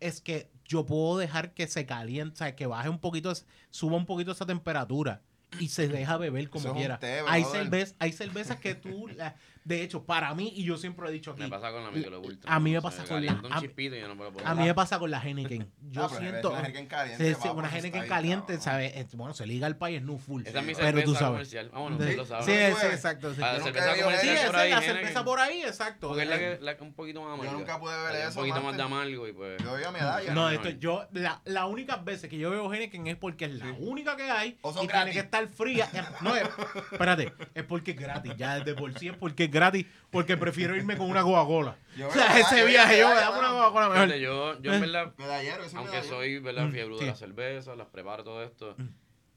[0.00, 3.32] es que yo puedo dejar que se caliente, o sea, que baje un poquito,
[3.70, 5.20] suba un poquito esa temperatura
[5.58, 6.98] y se deja beber como Eso es un quiera.
[6.98, 7.60] té, hay, brother.
[7.62, 9.34] cerveza, hay cervezas que tú, la-
[9.64, 12.24] de hecho, para mí, y yo siempre he dicho aquí, Me pasa con la Michelob
[12.24, 12.52] Ultra.
[12.54, 14.32] a mí me Se pasa con calienta la- un chispito y yo no me lo
[14.32, 15.70] puedo a mí me pasa con la Heineken.
[15.90, 16.50] Yo pero siento...
[16.50, 18.60] una Heineken caliente, Sí, sí, papo, una ahí, caliente.
[18.60, 18.92] ¿sabes?
[18.96, 20.42] Es- Bueno, se liga al país no full.
[20.46, 21.28] Esa es mi pero cerveza tú sabes.
[21.30, 21.70] comercial.
[21.74, 22.44] Ah, bueno, Sí, lo saben.
[22.44, 23.34] sí, ¿No sí, exacto.
[23.34, 23.40] sí.
[23.40, 26.08] Yo la cerveza comercial Sí, por esa ahí, es la cerveza por ahí, exacto.
[26.08, 27.52] Porque es la que, la que un poquito más amarga.
[27.52, 29.62] nunca pude ver eso, Un poquito más de amargo y pues...
[29.62, 30.32] Yo veía medalla.
[30.34, 30.76] No, no, esto, no.
[30.78, 34.30] yo, la, la única veces que yo veo Heineken es porque es la única que
[34.30, 35.88] hay y tiene que estar fría.
[35.92, 36.48] Eh, No, es,
[36.92, 38.32] espérate, es porque es gratis.
[38.36, 41.76] Ya desde por sí es porque es gratis, porque prefiero irme con una Coca-Cola.
[42.00, 43.48] O sea, ese yo viaje, yo me dame una.
[43.48, 44.14] Coca-Cola mejor.
[44.16, 46.66] Yo, yo en verdad, eso es aunque soy, ¿verdad?
[46.66, 47.04] Mm, Fiebre sí.
[47.04, 48.76] de las cervezas, las preparo todo esto.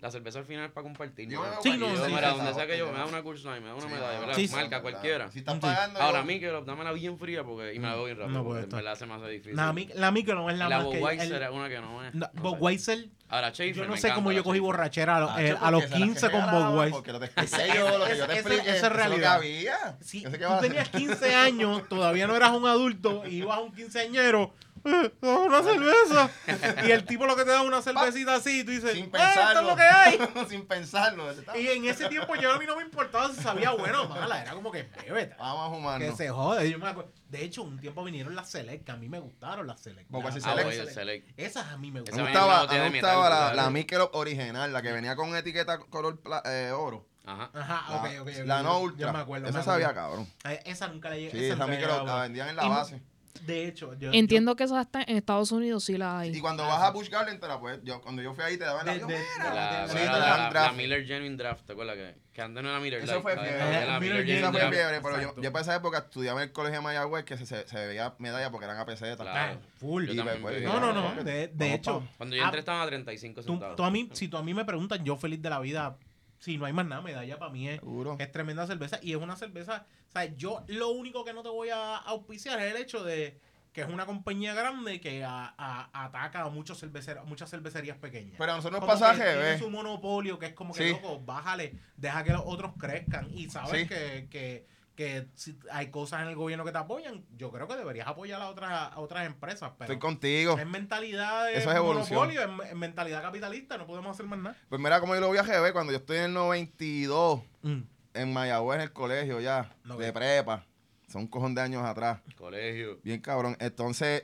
[0.04, 1.30] La cerveza al final es para compartir.
[1.30, 2.56] Yo Sí, no, sí, mira, sí, donde sí.
[2.58, 4.36] sea que yo, me da una Coors Light, me da una Sí, medalla, ¿verdad?
[4.36, 4.54] sí, sí.
[4.56, 5.32] Marca cualquiera.
[5.32, 5.60] Si estás Sí.
[5.62, 6.02] pagando.
[6.02, 8.38] Ahora, yo- mí que dámela bien fría porque, y me la bebo bien rápido.
[8.38, 9.56] No puede porque me hace difícil.
[9.56, 10.98] La, la micro no es la, la más que...
[11.00, 12.14] Budweiser es una que no es.
[12.14, 12.30] no.
[12.34, 15.58] Budweiser, Ahora, Schaefer, yo no sé cómo yo la cogí borrachera a, los- Hacho, eh,
[15.60, 16.92] a los esa es la que 15 con Budweiser.
[16.92, 18.90] Porque lo que expliqué yo, lo que yo te expliqué, esa es eso es lo
[18.90, 19.98] que realidad.
[20.02, 21.00] Si tú a tenías hacer.
[21.00, 24.54] 15 años, todavía no eras un adulto, y ibas a un quinceañero,
[25.22, 26.30] una cerveza.
[26.88, 29.10] Y el tipo lo que te da una cervecita así, y tú dices, Sin "Eh,
[29.14, 29.70] esto es pensarlo.
[29.70, 30.20] lo que hay.
[30.50, 31.26] Sin pensarlo.
[31.56, 34.42] Y en ese tiempo yo a mí no me importaba si sabía bueno o mala,
[34.42, 35.36] era como que bébete.
[35.40, 36.70] Vamos a Que se jode.
[36.70, 39.66] Yo me acuerdo- De hecho, un tiempo vinieron las Select, que a mí me gustaron
[39.68, 40.10] las Select.
[40.10, 40.92] Budweiser Las Ah, Select.
[40.94, 41.40] Select.
[41.40, 42.26] Esas a mí me Me Esa gustan.
[42.26, 45.36] vaina gustaba, a mí me metal, gustaba la, la Michelob original, la que venía con
[45.36, 47.08] etiqueta color pla- eh, oro.
[47.26, 47.50] Ajá.
[47.54, 48.28] Ajá, La, ok, ok.
[48.28, 48.46] ok.
[48.46, 49.08] la no ultra.
[49.08, 49.48] Yo me acuerdo.
[49.48, 50.10] Esa me sabía acuerdo.
[50.10, 50.28] cabrón.
[50.44, 51.32] Eh, Esa nunca la llegué.
[51.32, 53.02] Sí, esa esa nunca la Michelob llegué a la vendían en la Y- base.
[53.42, 54.12] De hecho, yo.
[54.14, 56.40] Entiendo que eso hasta en Estados Unidos sí la Y hay.
[56.40, 57.84] cuando vas a Busch Garden, te la puedes.
[57.84, 58.94] Yo, cuando yo fui ahí, te daban la.
[58.94, 61.96] De- yo, de- La, Sí, la- la- Miller Genuine Draft, ¿te acuerdas?
[61.96, 64.38] Que, que antes no era Miller Eso fue la- fiebre.
[64.40, 67.26] Esa fue fiebre, pero yo, yo para esa época estudiaba en el colegio de Mayagüez
[67.26, 69.24] que se, se, se veía medalla porque eran a peseta.
[69.24, 69.60] Claro.
[69.62, 70.06] Ah, full.
[70.06, 70.64] Yo Y también pues.
[70.64, 71.04] No, no, no.
[71.04, 72.08] Vamos, De, de hecho.
[72.18, 73.76] Cuando yo ah, entré estaban a 35 tú, centavos.
[73.76, 75.98] tú a mí, si tú a mí me preguntan, yo feliz de la vida.
[76.44, 77.80] Si no hay más nada, medalla para mí es,
[78.20, 79.00] es tremenda cerveza.
[79.02, 79.86] Y es una cerveza.
[80.10, 83.40] O sea, yo lo único que no te voy a auspiciar es el hecho de
[83.72, 88.36] que es una compañía grande que a- a- ataca a muchos cerveceros, muchas cervecerías pequeñas.
[88.38, 89.60] Pero a nosotros nos pasa que revés.
[89.60, 90.92] su monopolio que es como que Sí.
[90.92, 93.88] loco, bájale, deja que los otros crezcan y sabes Sí.
[93.88, 97.76] que, que, que si hay cosas en el gobierno que te apoyan, yo creo que
[97.76, 100.58] deberías apoyar a otras a otras empresas, pero Estoy contigo.
[100.58, 102.20] es mentalidad de Eso es evolución.
[102.20, 104.56] monopolio, es, es mentalidad capitalista, no podemos hacer más nada.
[104.70, 107.82] Pues mira cómo yo lo viajé, ve, cuando yo estoy en el 92 Mm.
[108.14, 110.66] en Mayagüez, en el colegio ya, No, de prepa.
[111.08, 112.20] Son un cojón de años atrás.
[112.38, 113.00] Colegio.
[113.04, 113.56] Bien cabrón.
[113.60, 114.24] Entonces,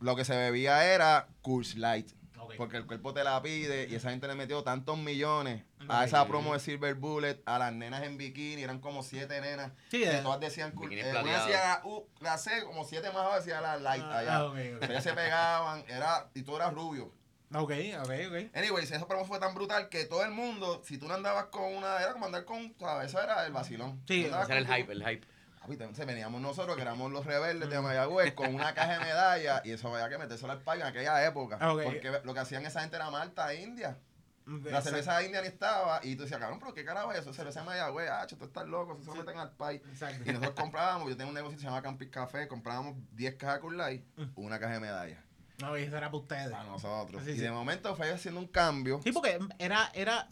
[0.00, 2.10] lo que se bebía era Coors Light.
[2.56, 6.26] Porque el cuerpo te la pide y esa gente le metió tantos millones a esa
[6.26, 9.72] promo de Silver Bullet, a las nenas en bikini, eran como siete nenas.
[9.90, 13.36] Sí, que eh, todas decían eh, Una decía uh, la C, como siete más abajo
[13.36, 14.38] decía la Light ah, allá.
[14.38, 14.86] ah.
[14.88, 17.12] Ellas se pegaban, era, y tú eras rubio.
[17.52, 18.56] Ok, ok, ok.
[18.56, 21.74] Anyways, esa promo fue tan brutal que todo el mundo, si tú no andabas con
[21.74, 23.08] una, era como andar con, ¿sabes?
[23.08, 24.02] Eso era el vacilón.
[24.08, 25.26] Sí, Ese era el hype, el hype.
[25.68, 29.72] Entonces veníamos nosotros, que éramos los rebeldes de Mayagüez, con una caja de medallas, y
[29.72, 31.58] eso había que metérselo al payo en aquella época.
[31.60, 31.74] Ah.
[31.82, 33.98] Porque lo que hacían esa gente era Malta, India.
[34.46, 37.60] La cerveza india ni estaba, y tú decías, cabrón, pero qué carajo es eso, cerveza
[37.60, 39.80] de Mayagüez, ah, tú estás loco, eso se lo meten al país.
[40.26, 43.54] Y nosotros comprábamos, yo tenía un negocio que se llama Camping Café, comprábamos 10 cajas
[43.54, 44.04] de Coors Light,
[44.34, 45.18] una caja de medallas.
[45.60, 46.50] No, y eso era para ustedes.
[46.50, 47.22] Para nosotros.
[47.24, 47.40] Sí, y sí.
[47.40, 49.00] de momento fue haciendo un cambio.
[49.02, 50.28] Sí, porque era, era,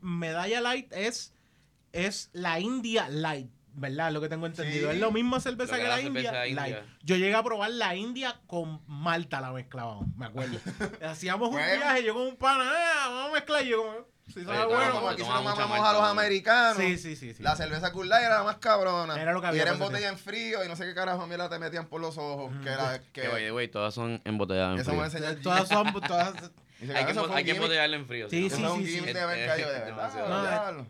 [0.00, 1.34] Medalla Light es,
[1.92, 4.12] es la India Light, ¿verdad?
[4.12, 4.90] Lo que tengo entendido.
[4.90, 4.96] Sí.
[4.96, 6.84] Es lo mismo cerveza Lo que que la la India, india.
[7.02, 10.58] Yo llegué a probar la India con Malta, la mezclábamos, me acuerdo.
[11.06, 11.76] Hacíamos un Bueno.
[11.76, 14.74] viaje, yo con un pana, ah, vamos a mezclar, y yo como, si sabe Oye,
[14.74, 16.08] Bueno, como aquí se lo mamamos Malta, a los ¿no?
[16.08, 16.76] americanos.
[16.76, 17.34] Sí, sí, sí.
[17.34, 17.42] sí.
[17.42, 19.20] La cerveza Light era la más cabrona.
[19.20, 21.26] Era lo que había Y era en botella en frío y no sé qué carajo
[21.26, 22.52] mierda te metían por los ojos.
[22.62, 23.50] Que era que.
[23.52, 25.18] Way, todas son embotelladas en eso me frío.
[25.18, 25.42] enseñar.
[25.42, 26.34] Todas son, todas,
[26.80, 27.50] Hay que, hay que
[27.94, 28.28] en frío.
[28.30, 30.84] Sí, sí, no- Eso es un sí, Es verdad.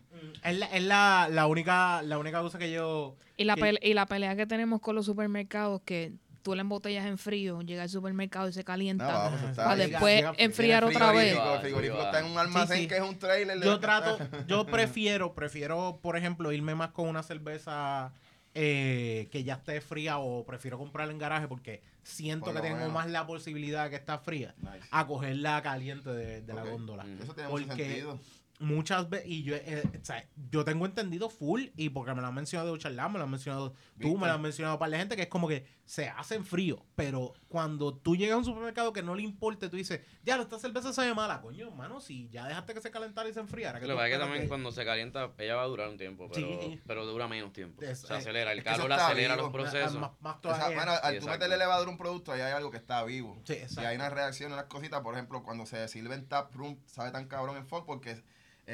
[0.45, 3.81] es la, es la, la única, la única cosa que yo, Y la, que- pele-
[3.83, 6.13] y la pelea que tenemos con los supermercados, que
[6.43, 9.07] tú la embotellas en frío, llega al supermercado y se calienta.
[9.07, 11.37] No, vamos, está para después llega- llega enfriar otra vez.
[11.37, 12.89] El frigorífico está en un almacén Sí, sí.
[12.89, 13.61] que es un trailer.
[13.63, 18.13] yo trato, yo prefiero, prefiero, por ejemplo, irme más con una cerveza
[18.55, 22.77] eh, que ya esté fría o prefiero comprarla en garaje porque siento Por que tengo
[22.79, 22.93] menos.
[22.93, 24.87] más la posibilidad de que está fría Nice.
[24.91, 27.05] a cogerla caliente de, de la góndola.
[27.23, 28.19] Eso tiene mucho Porque sentido.
[28.61, 32.29] Muchas veces, y yo, eh, o sea, yo tengo entendido full, y porque me lo
[32.29, 34.19] han mencionado Charlán, me lo han mencionado tú, ¿Viste?
[34.19, 37.33] me lo han mencionado para la gente, que es como que se hacen frío, pero
[37.49, 40.93] cuando tú llegas a un supermercado que no le importe, tú dices, ya, esta cerveza
[40.93, 43.81] se ve mala, coño, hermano, si ya dejaste que se calentara y se enfriara.
[43.81, 46.29] Lo que pasa es que también cuando se calienta, ella va a durar un tiempo,
[46.33, 46.81] pero, Sí.
[46.87, 47.83] pero dura menos tiempo.
[47.83, 49.47] Es- se eh, acelera, el es que calor acelera vivo.
[49.49, 49.99] los procesos.
[49.99, 50.77] Más, más O sea, todavía.
[50.77, 53.41] bueno, al Sí, tú meterle levadura a un producto, ahí hay algo que está vivo.
[53.45, 56.79] Sí, Y hay una reacción, unas cositas, por ejemplo, cuando se sirve en tap room,
[56.87, 58.23] sabe tan cabrón en fog porque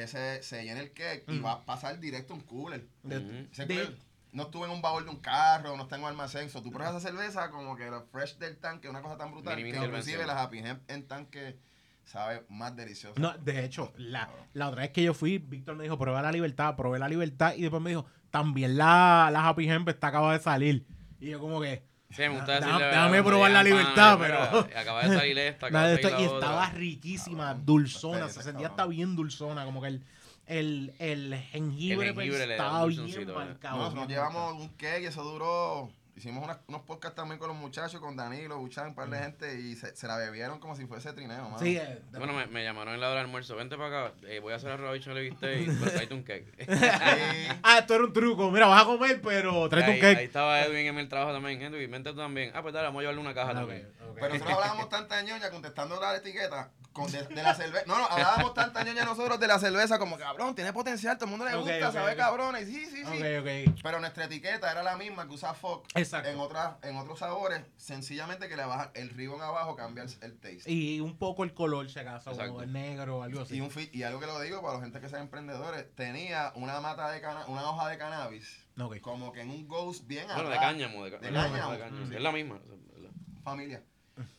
[0.03, 1.45] ese se llena el cake y Mm.
[1.45, 2.87] va a pasar directo a un cooler.
[3.03, 3.47] De- Ujú.
[3.51, 3.97] Ese de- cooler
[4.33, 6.49] no estuve en un baúl de un carro, no está en un almacén.
[6.49, 9.55] So, tú pruebas esa cerveza como que la fresh del tanque, una cosa tan brutal
[9.55, 11.57] que inclusive la Happy Hemp en tanque
[12.03, 13.19] sabe más deliciosa.
[13.19, 16.31] No, de hecho, la, la otra vez que yo fui, Víctor me dijo, prueba la
[16.31, 20.33] libertad, probé la libertad y después me dijo, también la, la Happy Hemp está acaba
[20.33, 20.85] de salir.
[21.19, 23.25] Y yo como que, Sí, me gusta decirle, déjame ¿verdad?
[23.25, 26.47] probar la libertad, pero- Acaba de salir esta, acaba de salir y la otra.
[26.49, 27.65] estaba riquísima, Cabrón.
[27.65, 30.03] dulzona, se sentía hasta bien dulzona, como que el,
[30.47, 33.77] el, el jengibre, El pues, jengibre da estaba bien marcado.
[33.77, 35.91] Nos, bien nos llevamos un cake y eso duró.
[36.17, 39.59] Hicimos unas- unos podcasts también con los muchachos, con Danilo, Buchan, un par de gente,
[39.61, 41.59] y se, se la bebieron como si fuese trineo, mano.
[41.59, 43.55] Sí, eh, Bueno, me, me llamaron en la hora del almuerzo.
[43.55, 44.15] Vente para acá.
[44.23, 46.53] eh, voy a hacer arroz y le viste pero tráete un cake.
[46.57, 46.65] Sí.
[47.63, 48.49] Ah, esto era un truco.
[48.49, 50.17] Mira, vas a comer, pero tráete un ahí, cake.
[50.17, 51.61] ahí estaba Edwin en el trabajo también.
[51.61, 52.51] Edwin, vente tú también.
[52.55, 53.87] Ah, pues dale, vamos a llevarle una caja Ah, también.
[54.15, 57.85] Pero nosotros hablábamos tanta ñoña contestando la etiqueta con de, de la cerveza.
[57.85, 61.31] No, no, hablábamos tanta ñoña nosotros de la cerveza como cabrón, tiene potencial, todo el
[61.31, 62.55] mundo le gusta, sabe cabrón.
[62.61, 63.17] Y sí, sí, sí.
[63.21, 63.41] Ok,
[63.71, 63.79] ok.
[63.83, 66.29] Pero nuestra etiqueta era la misma que usa Fox Exacto.
[66.29, 70.37] en otras, en otros sabores, sencillamente que le baja el ribbon abajo, cambia el, el
[70.39, 70.71] taste.
[70.71, 73.55] Y un poco el color, si acaso, o el negro o algo así.
[73.57, 76.51] Y, un fi- y algo que lo digo para la gente que sean emprendedores, tenía
[76.55, 78.99] una mata de cana una hoja de cannabis, Ok.
[79.01, 81.03] como que en un ghost bien Bueno, de atrás, cáñamo.
[81.05, 81.71] De, ca- De de cáñamo, cáñamo.
[81.73, 82.05] de cáñamo.
[82.07, 82.13] Mm.
[82.13, 82.59] Es la misma.
[83.43, 83.81] familia.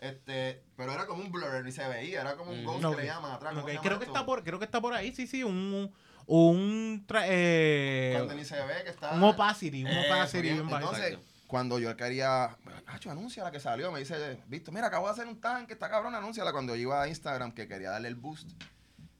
[0.01, 3.07] Este, pero era como un blur, ni se veía, era como un ghost que le
[3.07, 3.51] llaman atrás.
[3.55, 5.43] ¿cómo Ok, se llama Creo que está por, creo que está por ahí, sí, sí,
[5.45, 5.93] un
[6.27, 9.13] un tra- eh, Cuando ni se ve que está.
[9.13, 10.55] un opacity, un Eso, opacity bien.
[10.57, 10.95] bien bajito.
[10.95, 12.57] Entonces, cuando yo quería,
[12.87, 15.89] Hacho, anuncia la que salió, me dice, Víctor, mira, acabo de hacer un tanque, está
[15.89, 16.53] cabrón, anúnciala.
[16.53, 18.51] Cuando yo iba a Instagram que quería darle el boost,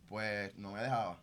[0.09, 1.19] pues no me dejaba.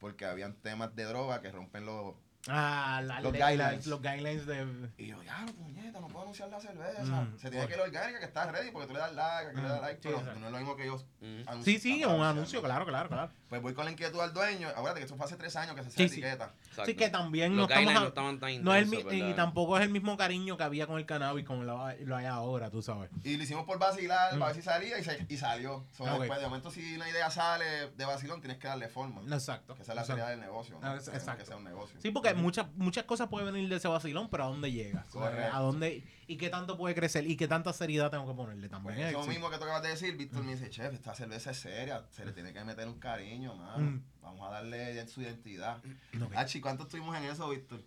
[0.00, 2.14] Porque habían temas de droga que rompen los.
[2.46, 3.86] Ah, la- Los guidelines.
[3.86, 4.66] la- los guidelines de
[4.96, 7.02] Y yo, ya, puñeta, no puedo anunciar la cerveza.
[7.02, 9.60] Mm, Se tiene que ir orgánica, que está ready, porque tú le das like, que
[9.60, 10.40] le das Mm, like, sí, pero exacto.
[10.40, 10.96] no es lo mismo que yo.
[11.20, 11.62] Mm.
[11.62, 13.30] Sí, sí, un anuncio, claro, claro, claro.
[13.48, 14.68] Pues voy con la inquietud al dueño.
[14.68, 16.20] Acuérdate que eso fue hace tres años que se hace Sí, la sí.
[16.20, 16.54] etiqueta.
[16.68, 16.84] Exacto.
[16.86, 19.82] Sí, que también no estamos a- no estaban tan no es mi- y tampoco es
[19.84, 22.82] el mismo cariño que había con el cannabis como lo, hay- lo hay ahora, tú
[22.82, 23.10] sabes.
[23.24, 24.38] Y lo hicimos por vacilar, Mm.
[24.38, 25.84] para ver si salía y, se- y salió.
[25.96, 26.04] So.
[26.04, 29.22] Después, de momento, si una idea sale de vacilón, tienes que darle forma.
[29.34, 29.74] Exacto.
[29.74, 30.78] Que esa es la seriedad del negocio.
[30.82, 31.38] Ah, exacto.
[31.38, 31.98] Que sea un negocio.
[32.00, 35.06] Sí, porque muchas muchas cosas pueden venir de ese vacilón, pero ¿a dónde llega?
[35.10, 35.56] Correcto.
[35.56, 36.04] ¿A dónde?
[36.26, 37.26] ¿Y qué tanto puede crecer?
[37.26, 38.96] ¿Y qué tanta seriedad tengo que ponerle también?
[38.96, 41.58] Pues eso mismo que tú acabas de decir, Víctor me dice, chef, esta cerveza es
[41.58, 43.78] seria, se le tiene que meter un cariño, mano.
[43.78, 44.04] Mm.
[44.20, 45.78] Vamos a darle su identidad.
[46.22, 46.36] Ok.
[46.36, 47.80] Achi, ¿cuánto estuvimos en eso, Víctor?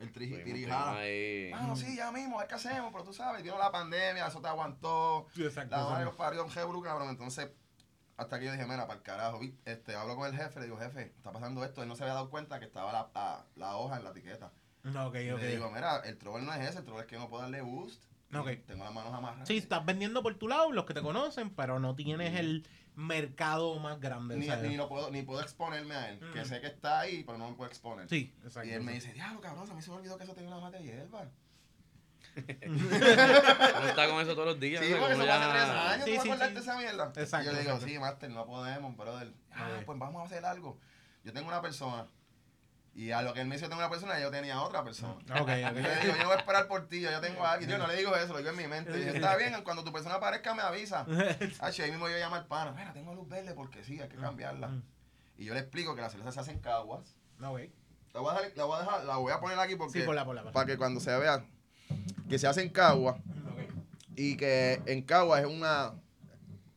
[0.00, 1.00] El tirijada.
[1.50, 5.26] Mano, sí, ya mismo, qué hacemos, pero tú sabes, vino la pandemia, eso te aguantó.
[5.34, 7.08] Sí, exacto, La madre los parió un jebru, cabrón.
[7.08, 7.50] Entonces,
[8.18, 10.66] hasta que yo dije, mira, para el carajo, vi- este, hablo con el jefe, le
[10.66, 11.82] digo, jefe, está pasando esto.
[11.82, 14.52] Él no se había dado cuenta que estaba la, la, la hoja en la etiqueta.
[14.82, 15.40] No, ok, Y ok.
[15.40, 17.62] Le digo, mira, el trouble no es ese, el trouble es que no puedo darle
[17.62, 18.02] boost.
[18.34, 18.48] Ok.
[18.66, 19.48] Tengo las manos amarradas.
[19.48, 23.78] Sí, estás vendiendo por tu lado, los que te conocen, pero no tienes el mercado
[23.78, 24.36] más grande.
[24.36, 27.38] Ni, ni, lo puedo, ni puedo exponerme a él, que sé que está ahí, pero
[27.38, 28.08] no me puedo exponer.
[28.08, 28.68] Sí, exacto.
[28.68, 30.60] Y él me dice, diablo, cabrón, a mí se me olvidó que eso tenía una
[30.60, 31.30] mata de hierba.
[32.66, 34.84] Uno está con eso todos los días.
[34.84, 36.54] Sí, porque eso hace tres ya- años, Sí, ¿tú vas sí, acordarte sí.
[36.54, 37.12] de esa mierda?
[37.16, 39.32] Exacto, Y yo le digo, sí, Master, no podemos, brother.
[39.52, 40.78] Ah, pues vamos a hacer algo.
[41.24, 42.06] Yo tengo una persona.
[42.94, 45.14] Y a lo que él me dice, yo tengo una persona, yo tenía otra persona.
[45.40, 47.52] Ok, Y yo le digo, yo voy a esperar por ti, yo ya tengo a
[47.52, 47.70] alguien.
[47.70, 48.98] Yo no le digo eso, lo digo en mi mente.
[48.98, 51.06] Y está bien, cuando tu persona aparezca me avisa.
[51.60, 54.16] Ah, ahí mismo yo llamo al pana, mira, tengo luz verde porque sí, hay que
[54.16, 54.68] cambiarla.
[54.68, 54.82] Mm.
[55.38, 57.14] Y yo le explico que la cerveza se hace en caguas.
[57.40, 57.60] Ok.
[58.14, 60.04] La voy a dejar, la voy a, dejar- la voy a poner aquí porque Sí,
[60.04, 60.40] por la, por la.
[60.42, 60.52] por la.
[60.52, 61.44] para que cuando se vea
[62.28, 63.60] que se hace en caguas Ok.
[64.16, 65.92] y que en caguas es una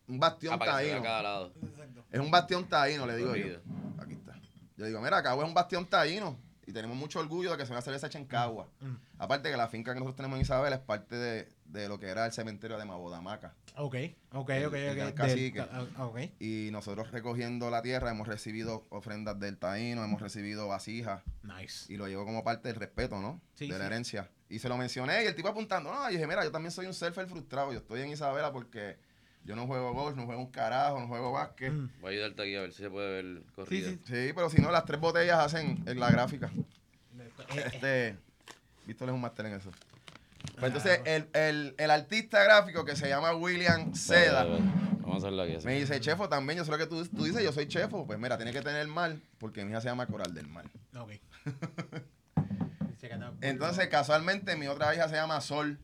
[0.08, 1.02] un bastión Ah, se taíno.
[1.02, 1.52] cada lado.
[1.62, 2.04] Exacto.
[2.10, 3.58] Es un bastión taíno, le digo yo.
[3.98, 4.38] Aquí está.
[4.76, 7.74] Yo digo, mira, Cagua es un bastión taíno y tenemos mucho orgullo de que sea
[7.74, 8.68] una cerveza hecha en Cagua.
[8.80, 8.94] Mm.
[9.18, 12.06] Aparte que la finca que nosotros tenemos en Isabel es parte de, de lo que
[12.08, 13.54] era el cementerio de Mabodamaca.
[13.76, 13.96] Ok,
[14.32, 14.50] ok, El- ok.
[14.50, 14.72] el ok.
[14.72, 15.60] del Del- cacique.
[15.60, 16.18] ah, ok.
[16.38, 21.90] Y nosotros recogiendo la tierra hemos recibido ofrendas del taíno, hemos recibido vasijas Nice.
[21.92, 23.40] y lo llevo como parte del respeto, ¿no?
[23.54, 23.86] Sí, de la sí.
[23.86, 24.30] herencia.
[24.50, 26.84] Y se lo mencioné y el tipo apuntando, no, y dije, mira, yo también soy
[26.86, 28.98] un surfer frustrado, yo estoy en Isabela porque
[29.44, 31.72] yo no juego golf, no juego un carajo, no juego básquet.
[31.72, 31.88] Mm.
[32.02, 33.88] Voy a ayudarte aquí a ver si se puede ver corrida.
[33.88, 33.98] sí.
[34.04, 36.50] Sí, pero si no, las tres botellas hacen en la gráfica.
[37.56, 38.16] Este,
[38.86, 39.70] Víctor es un máster en eso.
[40.62, 44.64] Pues entonces, el, el, el artista gráfico que se llama William Seda Vale, vale.
[45.00, 45.56] Vamos a hacerlo aquí.
[45.56, 45.66] así.
[45.66, 48.06] me dice, chefo, también, yo sé lo que tú, tú dices, yo soy chefo.
[48.06, 50.66] Pues mira, tiene que tener mal, porque mi hija se llama Coral del Mar.
[50.96, 51.12] Ok.
[53.40, 55.80] Entonces, casualmente, mi otra hija se llama Sol.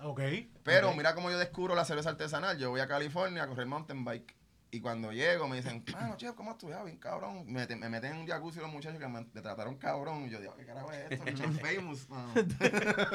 [0.00, 0.22] Ok.
[0.64, 2.58] Pero mira cómo yo descubro la cerveza artesanal.
[2.58, 4.34] Yo voy a California a correr mountain bike.
[4.70, 6.84] Y cuando llego me dicen, mano, chef, ¿cómo estudias?
[6.84, 7.44] Bien cabrón.
[7.50, 10.26] Me, meten- me meten en un jacuzzi los muchachos que me, me trataron cabrón.
[10.26, 11.24] Y yo digo, ¿qué carajo es esto?
[11.24, 12.32] Chef famous, mano.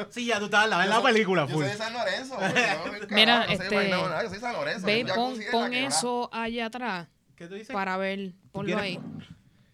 [0.09, 1.61] Sí, ya tú estabas la, en la Yo película, Yo full.
[1.63, 2.39] soy de San Lorenzo.
[2.41, 4.85] yo, Mira, no este, yo soy de San Lorenzo.
[4.87, 5.87] Ve, pon, pon quebrada.
[5.87, 7.07] eso allá atrás.
[7.35, 7.71] ¿Qué tú dices?
[7.73, 8.33] para ver.
[8.51, 8.99] Ponlo ahí.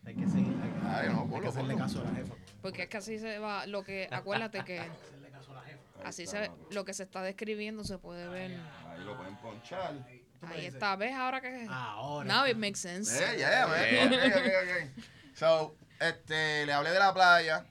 [0.06, 0.54] Hay que seguir.
[0.62, 2.34] Hay que, Ay, no, hay que hacerle caso a la jefa.
[2.62, 3.66] Porque es que así se va.
[3.68, 4.10] Lo que.
[4.12, 5.80] Acuérdate que Hay que hacerle caso a la jefa.
[6.04, 8.60] así se lo que se está describiendo se puede ver.
[8.90, 9.94] Ahí lo pueden ponchar.
[10.42, 10.96] Ahí está.
[10.96, 11.68] ¿Ves ahora que.?
[11.70, 12.26] Ahora.
[12.34, 13.12] Now it makes sense.
[13.24, 14.14] Eh, yeah, man.
[14.14, 15.04] Ok, ok, ok.
[15.36, 17.66] So, este, le hablé de la playa.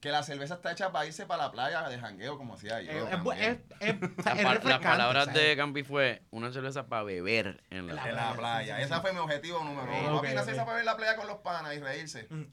[0.00, 2.90] Que la cerveza está hecha para irse para la playa de jangueo, como hacía yo.
[2.90, 3.02] Eh,
[3.38, 5.42] es, es, es, Las pa- palabras ¿sabes?
[5.42, 8.76] de Campi fue una cerveza para beber en la La- en la playa.
[8.76, 9.00] sí, sí, Ese sí.
[9.02, 10.16] fue mi objetivo número uno.
[10.16, 12.26] ok, Papi, una cerveza para ver la playa con los panas y reírse.
[12.30, 12.44] Mm.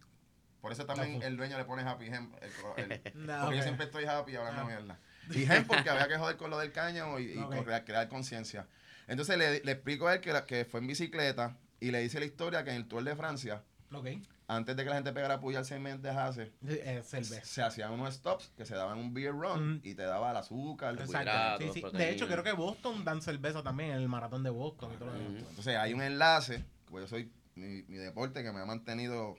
[0.60, 2.34] Por eso también No, el dueño le pone happy hem.
[2.76, 4.66] el- el- No, porque yo siempre estoy happy hablando Ah.
[4.66, 5.00] mierda.
[5.30, 7.56] Y hem porque había que joder con lo del cáñamo y, y Ok.
[7.56, 8.68] con crear, crear conciencia.
[9.08, 12.20] Entonces le, le explico a él que, la- que fue en bicicleta y le dice
[12.20, 13.64] la historia que en el Tour de Francia,
[14.50, 17.44] antes de que la gente pegara puya al seis meses hace, Eh, cerveza.
[17.46, 19.82] se hacían unos stops que se daban un beer run Mm.
[19.84, 21.72] y te daba el azúcar, el Exacto.
[21.74, 21.98] Sí, sí.
[21.98, 25.16] De hecho, creo que Boston dan cerveza también en el maratón de Boston y todo.
[25.16, 29.36] Entonces hay un enlace, pues yo soy mi, mi deporte que me ha mantenido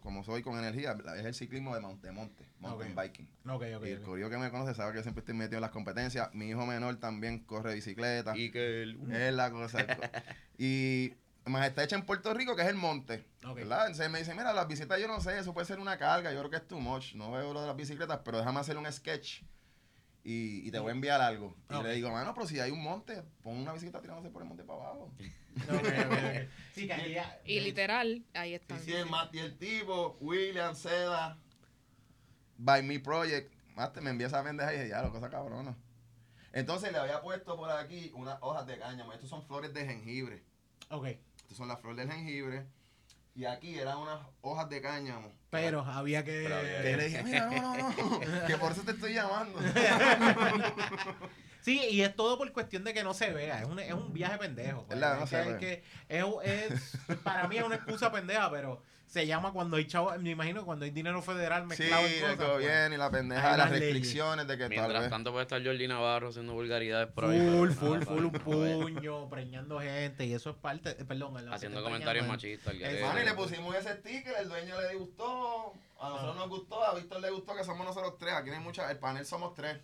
[0.00, 3.28] como soy con energía, es el ciclismo de monte, monte mountain biking.
[3.48, 3.86] Ok, ok.
[3.86, 6.32] y el corillo que me conoce sabe que yo siempre estoy metido en las competencias.
[6.34, 8.36] Mi hijo menor también corre bicicleta.
[8.36, 9.12] Y que el...
[9.12, 9.84] Es la cosa.
[10.58, 11.14] y
[11.44, 13.24] más está hecha en Puerto Rico, que es el monte.
[13.44, 13.56] Ok.
[13.56, 13.86] ¿verdad?
[13.86, 16.38] Entonces me dice, mira, las bicicletas yo no sé, eso puede ser una carga, yo
[16.38, 17.14] creo que es too much.
[17.14, 19.42] No veo lo de las bicicletas, pero déjame hacer un sketch
[20.24, 21.54] y, y te voy a enviar algo.
[21.70, 24.48] Y le digo, mano, pero si hay un monte, pon una bicicleta tirándose por el
[24.48, 25.12] monte para abajo.
[26.74, 28.80] Sí, que ya- Y literal, ahí Y están.
[28.80, 31.38] si el, Mat- y el tipo, William Seda,
[32.58, 35.74] by me project, Mate, me envía esa pendeja y dije, ya, lo cosa cabrona.
[36.52, 39.12] Entonces le había puesto por aquí unas hojas de cáñamo.
[39.14, 40.42] Estos son flores de jengibre.
[40.90, 41.06] Ok.
[41.06, 42.66] Estas son las flores del jengibre.
[43.34, 45.32] Y aquí eran unas hojas de cáñamo.
[45.50, 46.42] Pero había que.
[46.44, 48.20] Pero había Que le dije, mira, no, no, no.
[48.46, 49.58] que por eso te estoy llamando.
[51.60, 53.60] Sí, y es todo por cuestión de que no se vea.
[53.62, 54.84] Es un, es un viaje pendejo.
[54.84, 54.98] pues.
[54.98, 55.18] ¿Verdad?
[55.18, 55.84] No Es se que- ve.
[56.08, 59.86] es que es, es- para mí es una excusa pendeja, pero se llama cuando hay
[59.86, 60.10] chavo.
[60.20, 62.36] Me imagino cuando hay dinero federal sí, mezclado en el cosas.
[62.36, 62.48] pues.
[62.48, 63.84] gobierno y la pendeja de las leyes.
[63.84, 65.10] restricciones de que tal Mientras vez.
[65.10, 67.38] tanto puede estar Jordi Navarro haciendo vulgaridades por ahí.
[67.38, 68.32] Full, pero full, nada, full, un
[68.94, 72.74] puño, preñando gente, y eso es parte, eh, perdón, en Haciendo comentarios machistas.
[72.74, 77.20] y le pusimos ese sticker, el dueño le gustó, a nosotros nos gustó, a Víctor
[77.20, 79.76] le gustó que somos nosotros tres, aquí no hay mucha, el panel somos tres.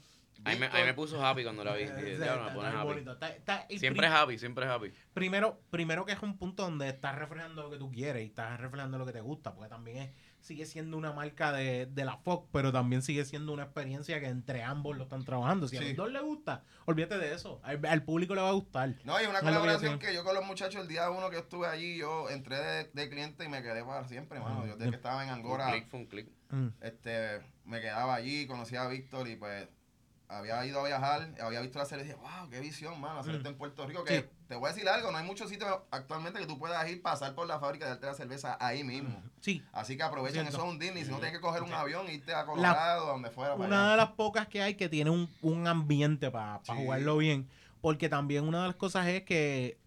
[0.45, 1.86] A mí, me, a mí me puso happy cuando la vi.
[3.78, 4.93] Siempre es happy, siempre es happy.
[5.12, 8.59] primero, primero que es un punto donde estás reflejando lo que tú quieres y estás
[8.61, 10.11] reflejando lo que te gusta, porque también es,
[10.41, 14.26] sigue siendo una marca de, de la Fox, pero también sigue siendo una experiencia que
[14.26, 15.66] entre ambos lo están trabajando.
[15.68, 15.89] Si a Sí.
[15.89, 17.61] los dos les gusta, olvídate de eso.
[17.64, 18.95] Al, al público le va a gustar.
[19.05, 21.99] No, y una colaboración que yo con los muchachos, el día uno que estuve allí,
[21.99, 24.66] yo entré de, de cliente y me quedé para siempre, mano.
[24.66, 26.28] Yo desde que estaba en Fue Angora, un click, fue un click.
[26.51, 26.68] Mm.
[26.80, 29.68] este, me quedaba allí, conocía a Víctor y pues
[30.28, 33.34] había ido a viajar, había visto la serie y dije, wow, qué visión, mano, hacer
[33.36, 34.04] esto en Puerto Rico.
[34.04, 34.26] Que Sí.
[34.48, 37.34] te voy a decir algo, no hay muchos sitios actualmente que tú puedas ir, pasar
[37.34, 39.22] por la fábrica y darte la cerveza ahí mismo.
[39.40, 40.56] Sí, Así que aprovechen, Cierto.
[40.58, 41.04] eso es un Disney.
[41.04, 43.54] Si no tienes que coger un avión, irte a Colorado, donde fuera.
[43.54, 43.90] para una allá.
[43.92, 46.72] de las pocas que hay que tiene un, un ambiente para Sí.
[46.76, 47.48] jugarlo bien.
[47.80, 49.78] Porque también una de las cosas es que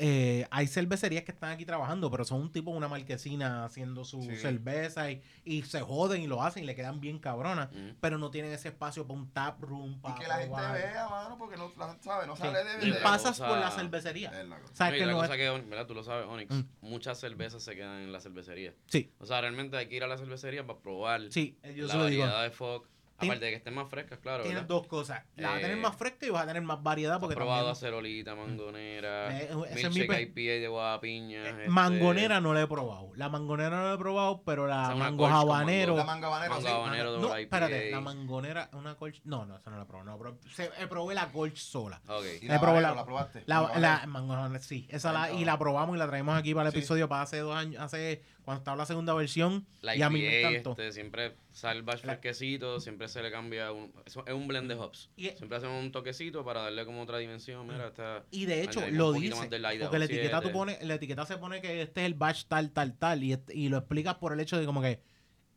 [0.00, 4.22] eh, hay cervecerías que están aquí trabajando, pero son un tipo, una marquesina haciendo su
[4.22, 4.36] Sí.
[4.36, 7.68] cerveza y, y se joden y lo hacen y le quedan bien cabronas.
[8.00, 11.08] Pero no tienen ese espacio para un tap room, Y para que la gente vea,
[11.08, 12.42] mano, porque no, la sabe, no Sí.
[12.42, 14.30] sale de Y la pasas cosa- por la cervecería.
[14.44, 14.74] La cosa.
[14.74, 15.86] ¿Sabes No, y que la no cosa es- que, ¿verdad?
[15.86, 16.54] Tú lo sabes, Onyx.
[16.54, 16.62] Mm.
[16.82, 18.74] Muchas cervezas se quedan en la cervecería.
[18.86, 21.92] Sí, O sea, realmente hay que ir a la cervecería para probar sí, yo la
[21.94, 22.02] digo.
[22.04, 22.88] variedad de Fox.
[23.18, 24.44] Tien- Aparte de que estén más frescas, claro.
[24.44, 24.68] Tienes ¿verdad?
[24.76, 25.24] dos cosas.
[25.36, 27.64] La vas a tener Eh, más fresca y vas a tener más variedad porque probado
[27.66, 27.72] también...
[27.72, 31.44] acerolita, mangonera, Eh, ese es mi milkshake IPA de guapiña.
[31.44, 33.10] Eh, este, Mangonera no la he probado.
[33.16, 35.96] La mangonera no la he probado, pero la una mango habanero...
[35.96, 36.72] La manga banera, Mango sí.
[36.72, 37.40] habanero de No, IPA.
[37.40, 39.20] espérate, la mangonera, una colch.
[39.24, 40.04] No, no, esa no la probé.
[40.04, 42.00] No, pero se, eh, probé la colch sola.
[42.06, 42.24] Ok.
[42.42, 43.42] Y Eh, la probé banera, la- la probaste.
[43.46, 46.68] La, mango habanero, sí, esa la, Mango y la probamos y la traemos aquí para
[46.68, 46.78] el Sí.
[46.78, 49.66] episodio para hace dos años, hace cuando estaba la segunda versión.
[49.82, 50.70] La y a mí me encantó.
[50.70, 54.74] este, siempre sale el batch fresquecito, siempre se le cambia un, es un blend de
[54.74, 55.10] hops.
[55.16, 57.66] Y- siempre hacemos un toquecito para darle como otra dimensión.
[57.66, 59.36] Mira, está Y de hecho, lo dice.
[59.36, 60.52] Porque la etiqueta, tú 7.
[60.54, 63.22] pone, la etiqueta se pone que este es el batch tal, tal, tal.
[63.22, 65.02] Y, este- y lo explicas por el hecho de como que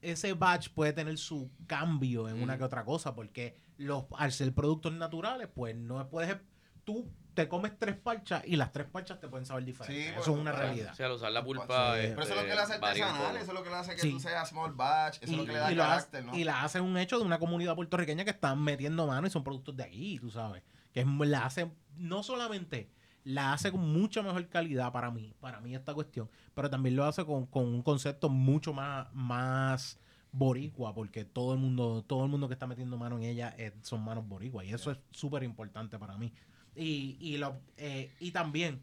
[0.02, 2.60] ese batch puede tener su cambio en una Ujú.
[2.60, 3.16] que otra cosa.
[3.16, 6.36] Porque los, al ser productos naturales, pues no puedes.
[6.84, 10.04] Tú te comes tres parchas y las tres parchas te pueden saber diferentes.
[10.06, 10.92] Sí, eso bueno, es una realidad.
[10.92, 11.94] O sea, al usar la pulpa.
[11.96, 12.00] Sí.
[12.02, 13.96] este, Pero eso es lo que le hace artesanal, eso es lo que le hace
[13.96, 14.12] que Sí.
[14.12, 16.36] tú seas small batch, eso es lo que le da y carácter, ¿no?
[16.38, 19.44] y la hace un hecho de una comunidad puertorriqueña que están metiendo mano y son
[19.44, 20.62] productos de aquí, tú sabes.
[20.94, 22.90] Que es, la hace, no solamente
[23.24, 27.06] la hace con mucha mejor calidad para mí, para mí esta cuestión, pero también lo
[27.06, 30.00] hace con, con un concepto mucho más, más
[30.34, 33.74] boricua, porque todo el mundo, todo el mundo que está metiendo mano en ella es-
[33.82, 36.34] son manos boricua, y eso es súper importante para mí.
[36.76, 38.82] Y, y, lo, eh, y también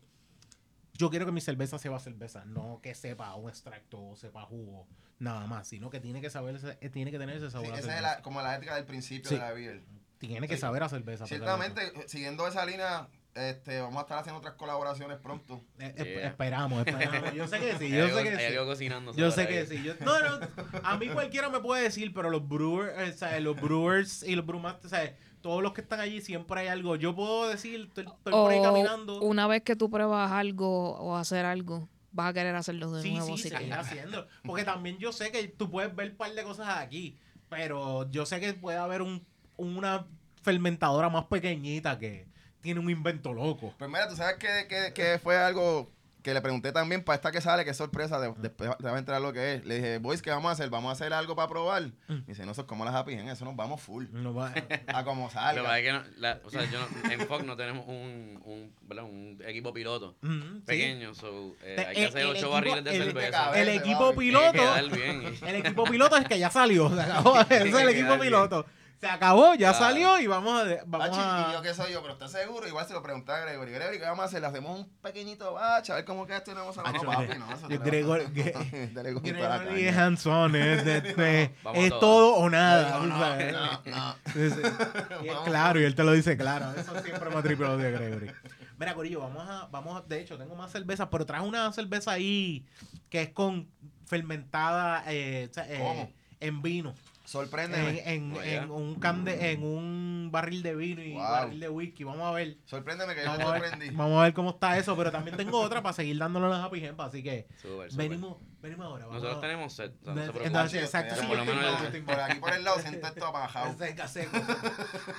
[0.95, 4.87] yo quiero que mi cerveza sepa cerveza, no que sepa un extracto o sepa jugo,
[5.19, 7.73] nada más, sino que tiene que saber, ese- eh, tiene que tener ese Sí, sabor.
[7.73, 9.37] a esa es la- como la ética del principio Sí.
[9.37, 9.83] de la beer.
[10.19, 10.61] Tiene que sí.
[10.61, 11.27] saber a cerveza.
[11.27, 15.63] Ciertamente, siguiendo esa línea, este, vamos a estar haciendo otras colaboraciones pronto.
[15.79, 16.29] Eh, eh, Yeah.
[16.31, 17.33] Esperamos, esperamos.
[17.35, 18.45] Yo sé que sí, yo sé que sí.
[18.57, 19.15] algo cocinando.
[19.15, 19.81] Yo sé que sí.
[19.85, 20.47] Yo- no, no,
[20.83, 24.35] a mí cualquiera me puede decir, pero los brewers, eh, o sea, los brewers y
[24.35, 26.97] los brewmasters, o sea, todos los que están allí siempre hay algo.
[26.97, 29.21] Yo puedo decir, estoy, estoy por ahí O caminando.
[29.21, 33.13] una vez que tú pruebas algo o hacer algo, vas a querer hacerlo de Sí,
[33.13, 33.37] nuevo.
[33.37, 34.27] sí, que- seguir haciendo.
[34.45, 37.19] Porque también yo sé que tú puedes ver un par de cosas aquí,
[37.49, 39.25] pero yo sé que puede haber un,
[39.57, 40.07] una
[40.43, 42.27] fermentadora más pequeñita que
[42.61, 43.75] tiene un invento loco.
[43.79, 45.91] Pues mira, tú sabes que, que, que fue algo
[46.23, 48.95] que le pregunté también para esta que sale, que es sorpresa, de- después te vas
[48.95, 49.65] a enterar lo que es.
[49.65, 50.69] Le dije, boys, ¿qué vamos a hacer?
[50.69, 51.83] ¿Vamos a hacer algo para probar?
[52.09, 52.13] Mm.
[52.13, 54.07] Me dice, no, eso es como las Happy Hen, eso nos vamos full.
[54.13, 54.53] No va-
[54.89, 55.63] A como Lo que salga.
[55.63, 58.73] pasa es que no- la- o sea, yo no- en Fox no tenemos un, un,
[58.83, 59.05] ¿verdad?
[59.05, 60.63] un equipo piloto Mm, sí.
[60.67, 63.61] pequeño, so, eh, hay que hacer el ocho equipo- barriles de el- cerveza.
[63.61, 64.77] El equipo piloto.
[65.47, 66.89] El equipo piloto es que ya salió.
[66.95, 67.41] Se acabó.
[67.41, 68.67] Ese es el equipo piloto.
[69.01, 69.79] Se acabó, ya Claro.
[69.79, 70.65] salió y vamos a.
[70.87, 72.67] Vamos Bachi, y yo a que soy yo, pero ¿estás seguro?
[72.67, 73.71] Igual se lo pregunté a Gregory.
[73.71, 74.41] Gregory, ¿qué vamos a hacer?
[74.41, 76.83] Le hacemos un pequeñito batch, a ver cómo queda esto y no vamos a...
[76.93, 80.07] No, papi, no, eso te lo- Gregor- Dale con toda la Gregory es caña.
[80.07, 82.99] hands-on, es, de- de- Vamos es todo o nada.
[82.99, 84.15] No, no, no, no.
[84.33, 84.41] Sí.
[85.25, 86.73] Y es claro, y él te lo dice claro.
[86.77, 88.33] Eso siempre me ha tripeado de Gregory.
[88.79, 92.13] Mira, Corillo, vamos a, vamos a, de hecho, tengo más cervezas, pero traje una cerveza
[92.13, 92.65] ahí
[93.11, 93.69] que es con
[94.07, 96.95] fermentada eh, eh, en vino.
[97.29, 98.01] Sorpréndeme.
[98.07, 101.21] En, en, Oh, en un can de- en un barril de vino y Wow.
[101.23, 102.03] barril de whisky.
[102.05, 102.57] Vamos a ver.
[102.65, 103.95] Sorpréndeme que yo me Vamos a ver, sorprendí.
[103.95, 106.65] vamos a ver cómo está eso, pero también tengo otra para seguir dándole a las
[106.65, 108.09] Happy Gempa, así que Súper, súper.
[108.09, 109.05] venimos, venimos ahora.
[109.07, 109.93] Vamos Nosotros a- tenemos set.
[110.01, 110.47] o sea, no se preocupen.
[110.47, 112.31] Entonces, exacto, Por sí, lo menos estoy Por mal.
[112.31, 113.75] aquí por el lado siento esto apagado.
[113.79, 114.37] Seca, seco.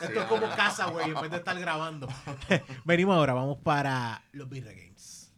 [0.01, 0.55] Esto es como no.
[0.55, 2.07] casa, güey, en vez de estar grabando.
[2.85, 5.31] Venimos ahora, vamos para los Birra Games.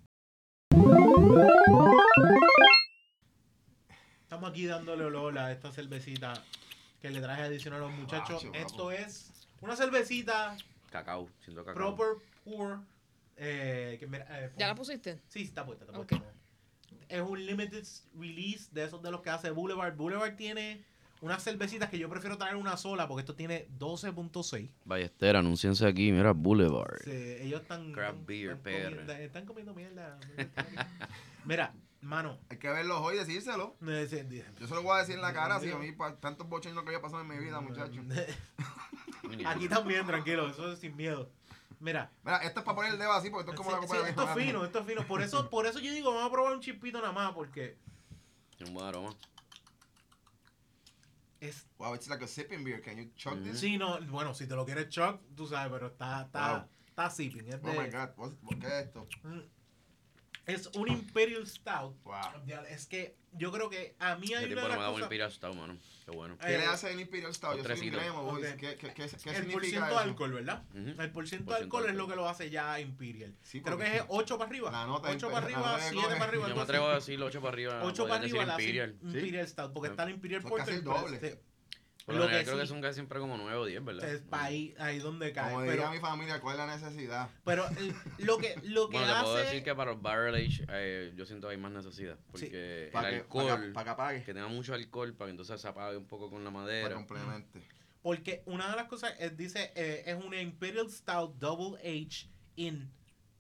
[4.42, 6.34] Estamos aquí dándole olor a esta cervecita
[7.00, 8.44] que le traje adicional a los muchachos.
[8.56, 9.30] Esto es
[9.62, 10.58] una cervecita
[10.90, 11.96] Cacao, siento cacao.
[11.96, 12.80] proper pour.
[13.38, 15.20] Eh, que mira, eh, ¿Ya la pusiste?
[15.28, 16.24] Sí, está puesta, está puesta.
[17.08, 17.86] Es un limited
[18.18, 19.96] release de esos de los que hace Boulevard.
[19.96, 20.84] Boulevard tiene
[21.22, 24.70] unas cervecitas que yo prefiero traer una sola porque esto tiene 12.6.
[24.86, 27.00] Ballester, anúnciense aquí, mira, Boulevard.
[27.04, 28.90] Sí, ellos están, están- beer, están PR.
[28.90, 30.20] comiendo, están comiendo mierda.
[31.46, 32.40] Mira, mano.
[32.50, 33.76] Hay que verlos hoy y decírselo.
[33.80, 34.28] no es- es-
[34.60, 36.84] Yo se lo voy a decir en la cara, si a mí pa- tantos bochornos
[36.84, 38.04] que había pasado en mi vida, muchachos.
[39.46, 41.32] Aquí también, tranquilo, eso es sin miedo.
[41.80, 43.82] Mira, Mira, esto es para poner el dedo así, porque esto es como sí, la
[43.82, 45.08] sí, copa de esto es fino, esto es fino.
[45.08, 47.78] Por eso, por eso yo digo, vamos a probar un chispito nada más, porque
[48.58, 49.16] Tiene un buen aroma.
[51.40, 52.82] es Wow, it's like a sipping beer.
[52.82, 53.44] Can you chug Mm.
[53.44, 53.60] this?
[53.60, 56.68] Sí, no, bueno, si te lo quieres chuck, tú sabes, pero está, está, Wow.
[56.88, 57.48] está sipping.
[57.48, 59.08] Es, Oh my God, ¿qué es esto?
[59.24, 59.40] Mm.
[60.54, 61.96] Es un Imperial Stout.
[62.04, 62.16] Wow.
[62.70, 65.32] Es que yo creo que a mí hay una de las me da un Imperial
[65.32, 65.78] Stout, mano.
[66.06, 66.38] Qué bueno.
[66.40, 67.58] ¿Qué Eh, le hace el Imperial Stout?
[67.58, 67.98] Yo soy un Postrecito.
[67.98, 68.52] gremo, boys.
[68.52, 68.56] Ok.
[68.60, 70.00] ¿Qué, qué, qué, qué el significa porciento de eso?
[70.00, 70.64] alcohol, ¿verdad?
[70.74, 71.02] Ujú.
[71.02, 73.36] El porciento Por de alcohol es lo que lo hace ya Imperial.
[73.44, 74.72] Sí, Creo que es 8 para arriba.
[74.72, 76.08] La nota 8 Imperial- para arriba, nota 7 coge.
[76.18, 76.48] para arriba.
[76.50, 77.82] Yo me atrevo a decirlo 8 para arriba.
[77.84, 78.98] 8 podrías para decir arriba la Imperial.
[79.04, 80.74] Imperial Stout, porque está el Imperial casi Porter.
[80.74, 81.42] el pero doble.
[82.20, 84.10] Lo que creo que sí- son casi siempre como 9 o 10, ¿verdad?
[84.10, 85.50] es pa' ahí, ahí donde cae.
[85.52, 87.30] Como diría Pero, mi familia, ¿cuál es la necesidad?
[87.46, 87.66] pero
[88.20, 89.46] lo que, lo que Bueno, te puedo hace...
[89.46, 92.18] decir que para los barrel age eh, yo siento que hay más necesidad.
[92.32, 95.60] Porque Para el que, alcohol, para que apague, que tenga mucho alcohol, para que entonces
[95.62, 96.96] se apague un poco con la para madera.
[96.96, 97.62] complemente.
[98.02, 102.92] Porque una de las cosas es, dice, eh, es una Imperial Stout Double H in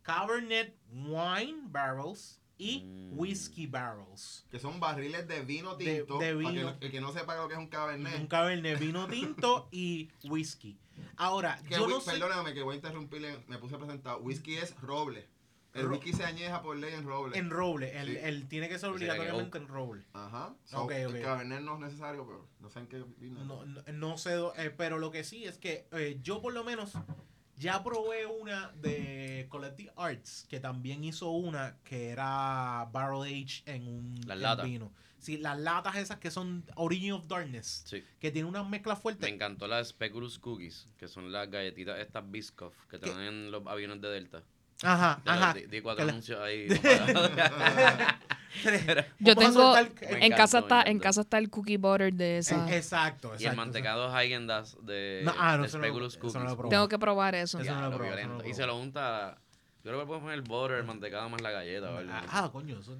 [0.03, 3.17] Cabernet Wine Barrels y Mm.
[3.19, 4.45] Whiskey Barrels.
[4.51, 6.17] Que son barriles de vino De- tinto.
[6.19, 6.71] de para que vino.
[6.71, 8.27] no- el que no sepa lo que es un Un cabernet.
[8.29, 10.77] Cabernet vino tinto y whisky.
[11.17, 12.11] Ahora, Que yo no sé...
[12.11, 14.19] Perdóname que voy a interrumpirle, me puse presentado.
[14.19, 15.27] Whisky es roble.
[15.73, 17.37] El Ro- whisky se añeja por ley en roble.
[17.37, 18.17] En roble, el, Sí.
[18.21, 20.03] el tiene que ser que obligatoriamente en roble.
[20.13, 20.53] Ajá.
[20.65, 21.15] So, Ok, ok.
[21.15, 23.43] El cabernet no es necesario, pero no sé en qué vino.
[23.45, 26.63] No, no, no sé, eh, pero lo que sí es que eh, yo por lo
[26.65, 26.91] menos
[27.57, 33.87] ya probé una de Collective Arts, que también hizo una que era Barrel Age en
[33.87, 34.65] un Las en latas.
[34.65, 34.91] vino.
[35.19, 38.03] Sí, las latas esas que son Origin of Darkness, Sí.
[38.19, 39.29] que tiene unas mezclas Me fuertes.
[39.29, 43.07] encantó las Speculous Cookies, que son las galletitas estas Biscoff que ¿Qué?
[43.09, 44.41] dan en los aviones de Delta.
[44.81, 45.53] Ajá, Ya ajá.
[45.53, 46.67] Di, di cuatro anuncios ahí.
[49.19, 52.69] Yo tengo, en casa está, en casa está el cookie butter de esa.
[52.69, 53.43] Eh, Exacto, exacto.
[53.43, 55.69] y el mantecado Häagen-Dazs de, No, ah, no, de
[56.39, 56.69] no lo probado.
[56.69, 57.59] Tengo que probar eso.
[57.59, 58.33] Eso no lo he Diablo, probado, eso violento.
[58.37, 59.37] no lo he y se lo unta.
[59.83, 62.23] Yo creo que puedes poner el butter, el mantecado más la galleta, ¿verdad?
[62.29, 62.97] Ah, coño, eso-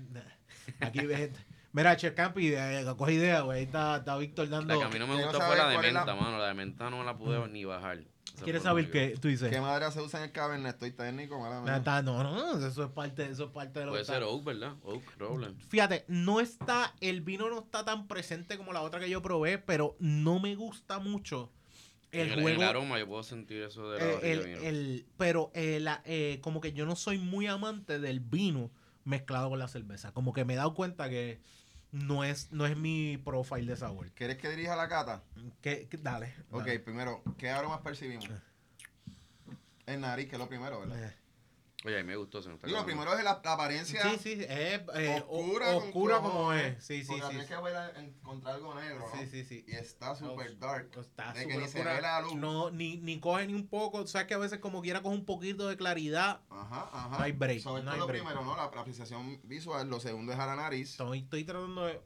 [0.79, 1.29] aquí ves.
[1.73, 3.59] Mira, Chef Campi, eh, coge idea, güey.
[3.59, 4.73] Ahí está, está Víctor dando.
[4.73, 6.21] La que a mí no me Quiero gustó fue la de cuál es la- menta,
[6.21, 6.37] mano.
[6.37, 7.99] La de menta no me la pude ni bajar.
[8.33, 9.49] Esa ¿Quieres fue saber qué tú dices?
[9.49, 10.73] ¿Qué madera se usa en el cabernet?
[10.73, 11.77] Estoy técnico, mala No, mía.
[11.77, 14.23] está- no, no, eso es parte, eso es parte de lo Puede que está- ser
[14.23, 14.73] Oak, ¿verdad?
[14.83, 15.53] Oak, Roller.
[15.69, 19.57] Fíjate, no está, el vino no está tan presente como la otra que yo probé,
[19.57, 21.51] pero no me gusta mucho
[22.11, 22.61] el en, el, en juego.
[22.63, 24.61] el aroma yo puedo sentir eso de la eh, barriga el, de vino.
[24.61, 28.71] el- pero eh, la- eh, como que yo no soy muy amante del vino
[29.03, 30.13] mezclado con la cerveza.
[30.13, 31.41] Como que me he dado cuenta que
[31.91, 34.09] no es, no es mi profile de sabor.
[34.11, 35.23] ¿Quieres que dirija la cata?
[35.61, 36.33] ¿Qué- qué- dale.
[36.51, 38.29] Ok, primero, ¿qué aromas percibimos?
[39.85, 41.03] El nariz, que es lo primero, ¿verdad?
[41.09, 41.13] Eh,
[41.83, 42.43] Oye, a mí me gustó.
[42.43, 43.01] Se me está Digo, acabando.
[43.03, 46.83] primero es la, la apariencia Sí, sí, es eh, o- oscura, con oscura como es.
[46.85, 47.29] Sí, sí, porque sí.
[47.29, 49.19] tienes que ver a- encontrar algo negro, ¿no?
[49.19, 49.65] Sí, sí, sí.
[49.67, 50.91] Y está super dark.
[50.95, 52.35] Está de que súper ni se ve la luz.
[52.35, 53.97] No, ni, ni coge ni un poco.
[53.97, 56.41] O sea que a veces como quiera coge un poquito de claridad.
[56.51, 57.17] Ajá, ajá.
[57.17, 58.23] No hay break, Sobre no todo hay lo break.
[58.25, 58.55] primero, ¿no?
[58.55, 59.89] La, la apreciación visual.
[59.89, 60.91] Lo segundo es a la nariz.
[60.91, 61.99] Estoy, estoy tratando de...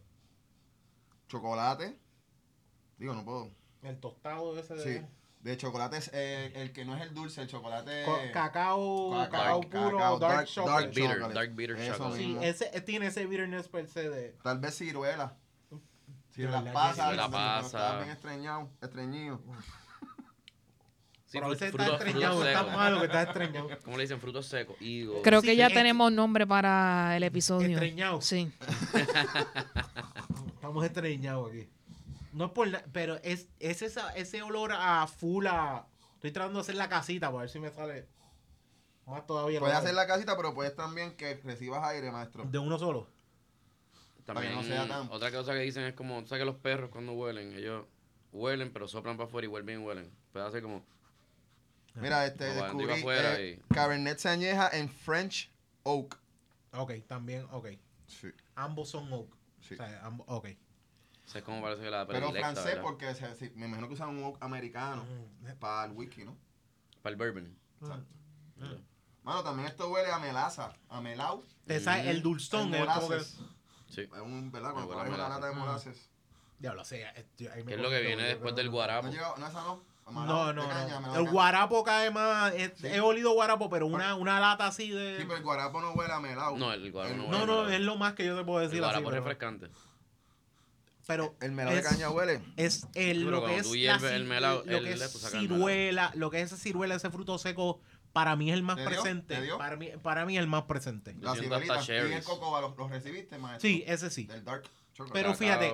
[1.27, 1.97] Chocolate.
[2.97, 3.51] Digo, no puedo.
[3.83, 4.99] El tostado ese de...
[4.99, 5.05] Sí.
[5.45, 8.03] De chocolate es eh, el que no es el dulce, el chocolate.
[8.03, 10.81] Co- cacao, Cacao, cacao puro, cacao, dark, dark- chocolate.
[10.85, 11.33] dark Bitter, chocolate.
[11.35, 12.17] dark bitter Eso chocolate.
[12.23, 14.35] Sí, ese, tiene ese bitterness per se de...
[14.41, 15.37] Tal vez ciruela.
[16.31, 17.15] Si las pasas, sí.
[17.15, 17.65] La pasa.
[17.67, 19.39] estás bien estreñado, estreñido.
[21.27, 23.69] Sí, pero a fru- veces está estreñado, está malo que está estreñado.
[23.83, 24.19] ¿Cómo le dicen?
[24.19, 24.75] Frutos secos.
[24.81, 25.21] Higo.
[25.21, 27.69] Creo Sí, que ya es- tenemos nombre para el episodio.
[27.69, 28.19] Estreñado.
[28.19, 28.51] Sí.
[30.55, 31.69] Estamos estreñados aquí.
[32.35, 35.87] No es por nada, pero es, es esa, ese olor a full a...
[36.15, 38.09] Estoy tratando de hacer la casita para ver si me sale
[39.05, 39.61] más todavía.
[39.61, 42.43] Puedes hacer la casita, pero puedes también que recibas aire, maestro.
[42.43, 43.07] De uno solo.
[44.25, 46.57] También, para que no sea tan- otra cosa que dicen es como, ¿sabes que los
[46.57, 47.53] perros cuando huelen?
[47.53, 47.85] Ellos
[48.33, 50.11] huelen, pero soplan para afuera y vuelven y huelen.
[50.33, 50.83] Puede hacer como,
[51.93, 55.49] Mira, este descubrí eh, Cabernet se añeja en French
[55.83, 56.19] Oak.
[56.73, 57.69] Ok, también, ok.
[58.07, 59.33] Sí, Ambos son oak.
[59.61, 59.75] sí.
[59.75, 60.49] O sea, ambos, ok.
[61.25, 62.81] O sea, es como parece que la Pero francés ¿verdad?
[62.83, 65.57] porque se- se- me imagino que usan un oak americano Mm.
[65.59, 66.37] para el whisky, ¿no?
[67.01, 67.57] Para el bourbon.
[67.81, 68.13] Exacto.
[68.57, 69.23] Mm.
[69.23, 71.43] Mano, también esto huele a melaza, a melao.
[71.65, 72.79] Te sabe el El dulzón, es que...
[72.79, 73.39] molasses.
[73.89, 74.01] Sí.
[74.01, 74.71] Es un, ¿verdad?
[74.73, 75.59] Cuando huele una lata de Mm.
[75.59, 76.09] molasses.
[76.59, 79.07] Diablo, o sea, esto- ahí me Que es lo que viene después del guarapo.
[79.07, 79.95] No, no esa no.
[80.11, 81.13] No, no, de caña, no.
[81.13, 82.53] de El guarapo cae más...
[82.53, 82.85] he- Sí.
[82.87, 85.17] He olido guarapo, pero una, una lata así de...
[85.17, 86.55] Sí, pero el guarapo no huele a melao.
[86.55, 87.69] No, el guarapo no no, huele no, melao.
[87.71, 88.91] es lo más que yo te puedo El decir así.
[89.01, 89.67] guarapo es refrescante.
[89.67, 89.79] pero
[91.41, 92.41] El melao de caña huele.
[92.57, 97.37] es el, Pero lo que es la ciruela, lo que es esa ciruela, ese fruto
[97.37, 97.79] seco,
[98.11, 98.89] para mí es el más ¿Te dio?
[98.89, 99.35] presente.
[99.35, 99.57] ¿Te dio?
[99.57, 101.15] Para mí, para mí es el más presente.
[101.19, 101.81] La ciruelita.
[101.87, 103.67] Y el cocoa, ¿los, los recibiste, maestro?
[103.69, 104.25] Sí, ese sí.
[104.25, 105.13] Del dark chocolate.
[105.19, 105.73] Pero fíjate,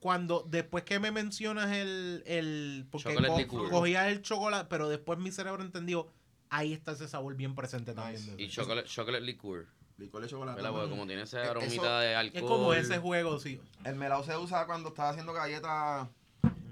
[0.00, 3.14] Cuando después que me mencionas el, el porque
[3.48, 6.12] co- cogía el chocolate, pero después mi cerebro entendió,
[6.50, 8.20] ahí está ese sabor bien presente también.
[8.20, 8.42] Nice.
[8.42, 9.66] Y chocolate, chocolate liqueur.
[9.98, 10.62] Licor de chocolate.
[10.62, 12.42] Porque como tiene esa Eh, aromita eso- de alcohol.
[12.42, 13.60] es como ese juego, sí.
[13.84, 16.08] El melao se usa cuando estás haciendo galletas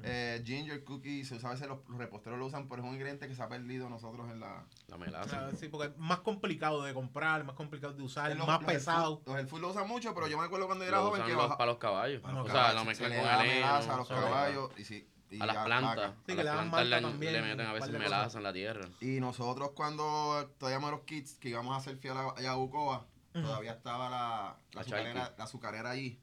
[0.07, 1.29] eh, ginger cookies.
[1.29, 3.43] Se usa a veces los, los reposteros lo usan, pero es un ingrediente que se
[3.43, 4.66] ha perdido nosotros en la.
[4.89, 5.31] La O melaza.
[5.31, 8.70] sea, sí, porque es más complicado de comprar, más complicado de usar, los- más los
[8.70, 9.16] pesado.
[9.20, 11.05] food- Los health food lo usan mucho, pero yo me acuerdo cuando yo era Lo
[11.05, 12.20] joven usan que los- baja- para los caballos.
[12.20, 13.55] Para los o sea, caballos, la se mezclan con arena.
[13.55, 16.12] melaza a los caballos y, sí, y A las plantas.
[16.27, 18.16] Sí, a que las le dan plantas le, malta también, le meten a veces melaza
[18.25, 18.35] cosas.
[18.37, 18.89] en la tierra.
[19.01, 22.51] Y nosotros cuando todavía los kids que íbamos a hacer fiel a, allá
[23.43, 26.20] todavía estaba la, la, La azucarera, la azucarera allí.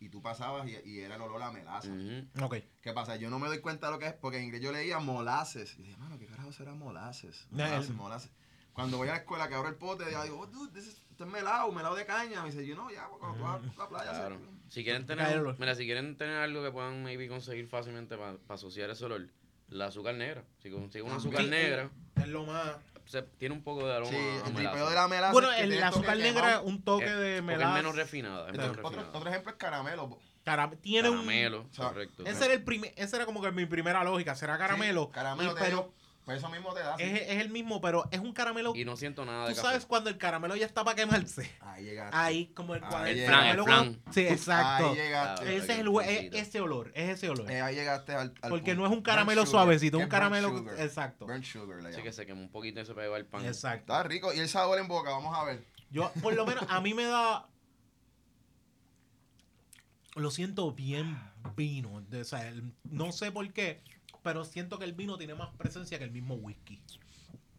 [0.00, 1.88] Y tú pasabas y, y era el olor a melaza.
[1.88, 2.44] Ujú.
[2.44, 2.56] Ok.
[2.80, 3.16] ¿Qué pasa?
[3.16, 5.76] Yo no me doy cuenta de lo que es porque en inglés yo leía molases.
[5.78, 8.30] Y dije, mano, ¿qué carajo será Molases, el- molases.
[8.72, 11.24] Cuando voy a la escuela que abro el pote, digo, oh, dude, this is- esto
[11.24, 12.42] es melado, melado de caña.
[12.42, 14.10] Me dice, yo no, ya, cuando tú vas a la playa.
[14.12, 14.38] Claro.
[14.68, 18.36] se- Si quieren tener, mira, si quieren tener algo que puedan maybe conseguir fácilmente para
[18.48, 19.28] asociar ese olor,
[19.68, 20.44] la azúcar negra.
[20.62, 22.76] Si consiguen una Ah, azúcar sí, negra, Es lo más.
[23.06, 24.88] se- tiene un poco de aroma Sí, a melaza.
[24.88, 25.32] de la melaza.
[25.32, 26.62] Bueno, es que el azúcar negra, quemado.
[26.64, 27.70] un toque Es- de melaza.
[27.70, 28.46] es menos refinada.
[28.46, 29.18] Es menos Otro, otro, refinada.
[29.18, 30.18] otro ejemplo es caramelo.
[30.44, 31.16] Cara- tiene un.
[31.16, 32.24] Caramelo, o sea, correcto.
[32.24, 34.34] Ese era, el primer, ese era como que mi primera lógica.
[34.34, 35.06] Será caramelo.
[35.06, 35.92] Sí, caramelo y- pero
[36.28, 36.94] pues eso mismo te da.
[36.98, 38.74] es, es el mismo, pero es un caramelo.
[38.76, 39.68] Y no siento nada de Tú café.
[39.68, 41.50] sabes cuando el caramelo ya está para quemarse.
[41.60, 42.16] Ahí llegaste.
[42.16, 43.62] Ahí, como el, Ahí cuando el caramelo.
[43.62, 44.90] El cuando- Sí, exacto.
[44.90, 45.48] Ahí llegaste.
[45.48, 46.92] Ah, Ese es, el, hue- es ese olor.
[46.94, 47.50] Es ese olor.
[47.50, 48.80] Eh, ahí llegaste al, al Porque punto.
[48.82, 50.48] no es un caramelo Burnt sugar, suavecito, un es burnt caramelo.
[50.58, 50.80] sugar.
[50.80, 51.26] Exacto.
[51.26, 52.04] Burnt sugar le Así llaman.
[52.04, 53.44] que se quemó un poquito y se pegó al pan.
[53.46, 53.92] Exacto.
[53.92, 54.32] Está rico.
[54.34, 55.64] Y el sabor en boca, vamos a ver.
[55.90, 57.48] Yo, por lo menos, a mí me da.
[60.14, 61.18] Lo siento bien
[61.56, 62.02] vino.
[62.20, 63.82] O sea, el- no sé por qué,
[64.28, 66.78] pero siento que el vino tiene más presencia que el mismo whisky.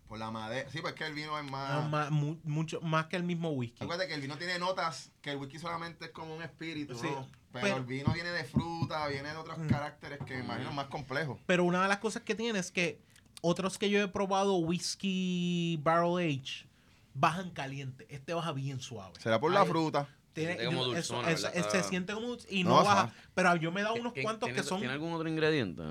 [0.07, 0.69] Por la madera.
[0.71, 1.89] Sí, pues que el vino es más.
[1.89, 3.83] más- mu- mucho más que el mismo whisky.
[3.83, 7.07] Acuérdate que el vino tiene notas que el whisky solamente es como un espíritu, Sí,
[7.07, 7.27] ¿no?
[7.51, 9.67] Pero, pero- el vino viene de fruta, viene de otros Mm.
[9.67, 11.39] caracteres que me imagino más complejos.
[11.47, 12.99] Pero una de las cosas que tiene es que
[13.41, 16.67] otros que yo he probado whisky barrel age
[17.15, 18.05] bajan caliente.
[18.09, 19.13] Este baja bien suave.
[19.19, 20.07] ¿Será por la Ahí- fruta?
[20.33, 23.13] Tiene- siente como dulzona, eso- se siente como y No, no, o sea, baja.
[23.33, 24.79] Pero yo me he dado unos ¿Tiene- cuantos que son.
[24.79, 25.83] ¿Tiene algún otro ingrediente?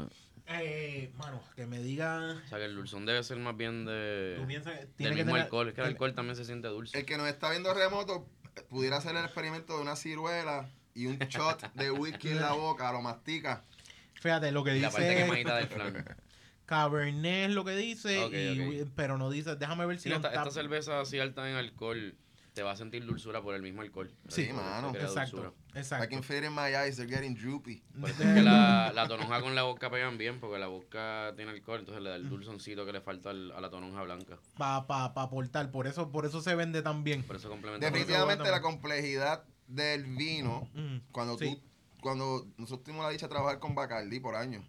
[0.49, 2.41] O Eh, mano, que me diga.
[2.49, 5.33] sea, que el dulzón debe ser más bien de, Tú piensas que del que mismo
[5.33, 5.69] tener- alcohol.
[5.69, 6.99] Es que el alcohol también se siente dulce.
[6.99, 8.27] El que nos está viendo remoto
[8.71, 12.91] pudiera hacer el experimento de una ciruela y un shot de whisky en la boca,
[12.93, 13.63] lo mastica.
[14.15, 15.23] Fíjate lo que Y la parte dice.
[15.25, 16.17] quemadita del flan.
[16.67, 18.89] Cabernet es lo que dice, Ok, y- ok.
[18.97, 19.57] pero no dice.
[19.57, 22.15] Déjame ver si Sí, lo esta, cerveza así alta en alcohol
[22.59, 24.11] te va a sentir dulzura por el mismo alcohol.
[24.27, 24.89] Sí, mano.
[24.97, 25.53] Exacto, dulzura.
[25.77, 26.09] I exacto.
[26.09, 27.85] can feel it in my eyes, they're getting droopy.
[28.01, 31.33] Por eso es que la, la toronja con la boca pegan bien, porque la boca
[31.37, 34.41] tiene alcohol, entonces le da el dulzoncito que le falta al- a la toronja blanca.
[34.57, 37.23] Para pa, pa aportar, por eso, por eso se vende tan bien.
[37.23, 37.87] Por eso complementa.
[37.87, 41.45] Definitivamente la complejidad del vino, Mm, cuando sí.
[41.55, 41.63] tú,
[42.01, 44.65] cuando nosotros tuvimos la dicha de trabajar con Bacardi por años,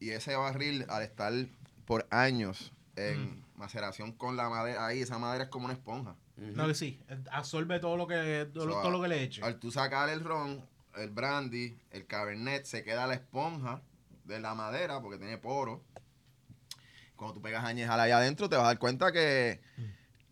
[0.00, 1.30] y ese barril al estar
[1.84, 6.16] por años en maceración con la madera ahí, esa madera es como una esponja.
[6.36, 9.42] No, que sí, absorbe todo lo que, todo, So, todo lo que le eche.
[9.42, 10.64] Al tú sacar el ron,
[10.96, 13.82] el brandy, el cabernet, se queda la esponja
[14.24, 15.82] de la madera porque tiene poro.
[17.16, 19.60] Cuando tú pegas añejar ahí adentro, te vas a dar cuenta que,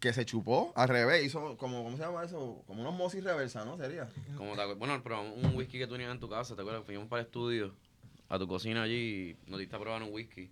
[0.00, 1.24] que se chupó al revés.
[1.24, 2.64] Hizo como, ¿cómo se llama eso?
[2.66, 3.76] Como una osmosis reversa, ¿no?
[3.76, 4.09] Sería.
[4.36, 6.84] Como te bueno, pero un whisky que tú tenías en tu casa, ¿te acuerdas?
[6.84, 7.74] Fuimos para el estudio,
[8.28, 10.50] a tu cocina allí, y nos diste a probar un whisky.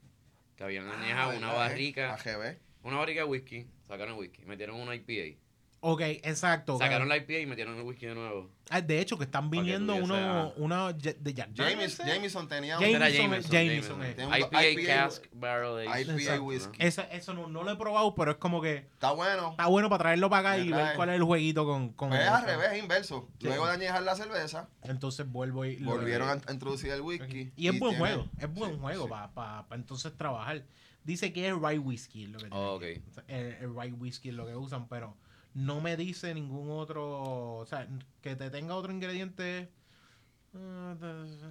[0.54, 1.68] Que habían añejado una ¿verdad, eh?
[1.70, 2.58] barrica, AGB.
[2.84, 5.38] una barrica de whisky, sacaron el whisky, metieron una IPA.
[5.82, 6.76] Ok, exacto.
[6.76, 8.50] Sacaron la IPA y metieron el whisky de nuevo.
[8.68, 11.54] Ah, De hecho, que están que viniendo uno, uno de Jack.
[11.54, 14.14] Jameson tenía un Jameson, Jameson, eh.
[14.26, 16.02] Un IPA, IPA cask barrel aged.
[16.02, 16.42] IPA Exacto.
[16.44, 16.76] whisky.
[16.84, 19.52] Eso, eso no, no lo he probado, pero es como que Está bueno.
[19.52, 20.84] está bueno para traerlo para acá Me y trae.
[20.84, 23.28] ver cuál es el jueguito con, con Pues el es al revés, es inverso.
[23.40, 23.46] Sí.
[23.46, 27.52] Luego de añejar la cerveza, Entonces vuelvo y lo- volvieron a a introducir el whisky.
[27.56, 29.12] Y es buen tiene- juego, es buen sí, juego sí.
[29.34, 30.62] para entonces trabajar.
[31.10, 32.92] Dice que es rye whisky es lo que tiene Oh, aquí.
[33.00, 33.02] ok.
[33.08, 35.16] O sea, El, el rye whisky es lo que usan, pero
[35.54, 37.88] no me dice ningún otro, o sea,
[38.20, 39.68] que te tenga otro ingrediente.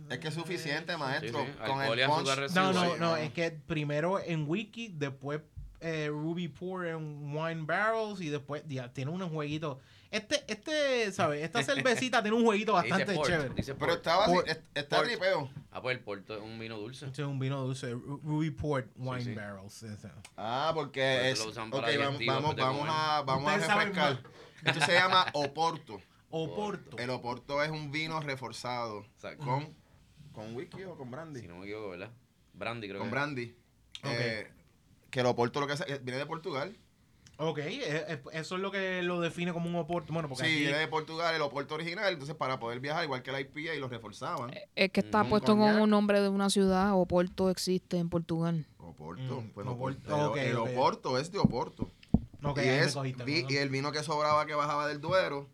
[0.09, 1.39] Es que es suficiente, maestro.
[1.41, 2.51] Sí, sí, Con el punch.
[2.55, 5.41] No, no, no, es que primero en whisky, después
[5.81, 9.77] eh, Ruby Pour en Wine Barrels y después ya, tiene unos jueguitos.
[10.11, 11.43] Este, este, ¿sabes?
[11.43, 13.53] Esta cervecita tiene un jueguito Dice bastante port, chévere.
[13.53, 13.97] Dice Pero port.
[13.99, 15.51] estaba así, Por- es- está ripeo.
[15.71, 17.05] Ah, pues el porto es un vino dulce.
[17.05, 19.33] Este es un vino dulce, Ru- Ruby Port Wine sí.
[19.35, 19.83] Barrels.
[19.83, 20.09] ese.
[20.35, 21.39] Ah, porque es.
[21.39, 24.23] lo usan Ok, para vamos, vamos, vamos a, vamos a refrescar.
[24.65, 26.01] Esto se llama Oporto.
[26.31, 26.97] Oporto.
[26.97, 29.45] El Oporto es un vino reforzado Exacto.
[29.45, 29.75] con,
[30.33, 31.41] con whisky o con brandy.
[31.41, 32.11] Si no me equivoco, ¿verdad?
[32.53, 33.11] Brandy creo con que.
[33.11, 33.55] brandy.
[34.03, 34.51] Eh,
[35.11, 36.75] que el Oporto lo que hace, eh, viene de Portugal.
[37.41, 40.11] Ok, eh, eh, eso es lo que lo define como un Oporto.
[40.11, 40.59] Bueno, porque Sí, aquí...
[40.63, 42.11] viene de Portugal, el Oporto original.
[42.11, 44.53] Entonces, para poder viajar, igual que la IPA, y lo reforzaban.
[44.75, 46.93] Es que está puesto con un nombre de una ciudad.
[46.99, 48.65] Oporto existe en Portugal.
[48.77, 49.39] Oporto.
[49.39, 50.31] Mm, pues Oporto, Oporto.
[50.31, 50.57] ok, el.
[50.57, 51.89] Oporto es de Oporto.
[52.43, 55.47] Ok, y, es cogiste, y el vino que sobraba que bajaba del Duero,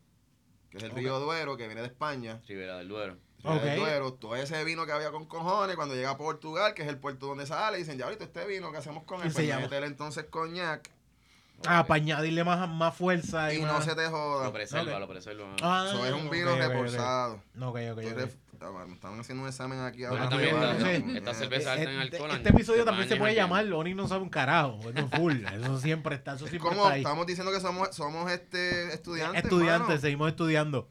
[0.71, 2.41] que es el río Duero, que viene de España.
[2.47, 3.17] Rivera del Duero.
[3.43, 3.85] Ribera del Ok.
[3.85, 6.97] Duero, todo ese vino que había con cojones, cuando llega a Portugal, que es el
[6.97, 9.83] puerto donde sale, dicen, ya ahorita este vino que hacemos con ¿Qué él, se pues
[9.83, 10.94] entonces coñac
[11.67, 11.87] Ah, Ok.
[11.87, 13.53] para añadirle más, más fuerza.
[13.53, 14.45] Y, y no se te joda.
[14.45, 15.45] Lo preserva, lo preserva.
[15.61, 16.57] Ah, Eso es un ok.
[16.59, 17.33] reforzado.
[17.35, 17.97] Ok, ok, ok.
[17.97, 20.29] ref- ah, bueno, estaban haciendo un examen aquí Bueno, ahora.
[20.29, 21.17] también bueno, esta, sí.
[21.17, 22.31] esta cerveza alta en Este, alcohol.
[22.37, 24.77] este episodio se también se puede llamar Oni no sabe un carajo.
[24.83, 25.33] Bueno, full.
[25.53, 27.01] Eso siempre está, eso siempre Como está ahí.
[27.01, 29.43] estamos diciendo que somos, somos este estudiantes.
[29.43, 30.01] Estudiantes, mano.
[30.01, 30.89] seguimos estudiando.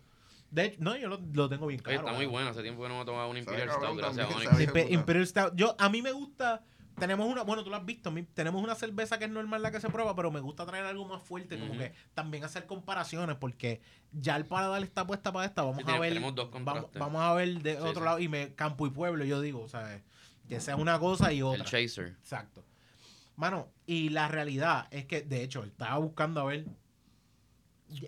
[0.51, 2.01] De hecho, no, yo lo, lo tengo bien Oye, claro.
[2.09, 2.51] está muy buena.
[2.51, 3.97] Hace tiempo que no me he tomado Sabe Imperial Stout.
[3.99, 4.93] Gracias a.
[4.93, 5.53] Imperial Stout.
[5.57, 6.63] Yo, a mí me gusta.
[6.99, 9.61] Tenemos una, bueno, tú lo has visto, a mí- tenemos una cerveza que es normal
[9.63, 12.67] la que se prueba, pero me gusta traer algo más fuerte, como que también hacer
[12.67, 13.81] comparaciones, porque
[14.13, 17.33] ya el paladar está puesta para esta, vamos Sí, a ver, dos vamos, vamos a
[17.35, 18.05] ver de Sí, otro sí.
[18.05, 20.01] lado, y me campo y pueblo, yo digo, o sea,
[20.49, 21.65] que sea una cosa y El otra.
[21.65, 22.09] Chaser.
[22.21, 22.63] Exacto.
[23.37, 26.65] Mano, y la realidad es que, de hecho, estaba buscando a ver.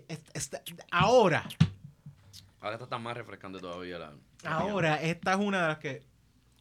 [0.07, 0.55] est- est-
[0.91, 1.43] ahora,
[2.61, 3.99] Ahora esta está más refrescante todavía.
[3.99, 4.13] La
[4.45, 6.03] ahora, esta es una de las que.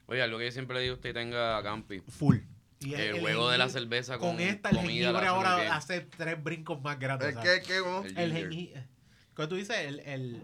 [0.07, 2.01] Oye, algo que yo siempre le digo a usted tenga Campi.
[2.01, 2.37] Full.
[2.81, 6.43] Y es El juego de la cerveza con, con, esta, el jengibre ahora hace tres
[6.43, 7.35] brincos más grandes.
[7.35, 8.05] ¿El qué, qué, cómo?
[8.05, 8.87] El El jengibre.
[9.35, 9.77] ¿Qué tú dices?
[9.79, 10.43] El, el,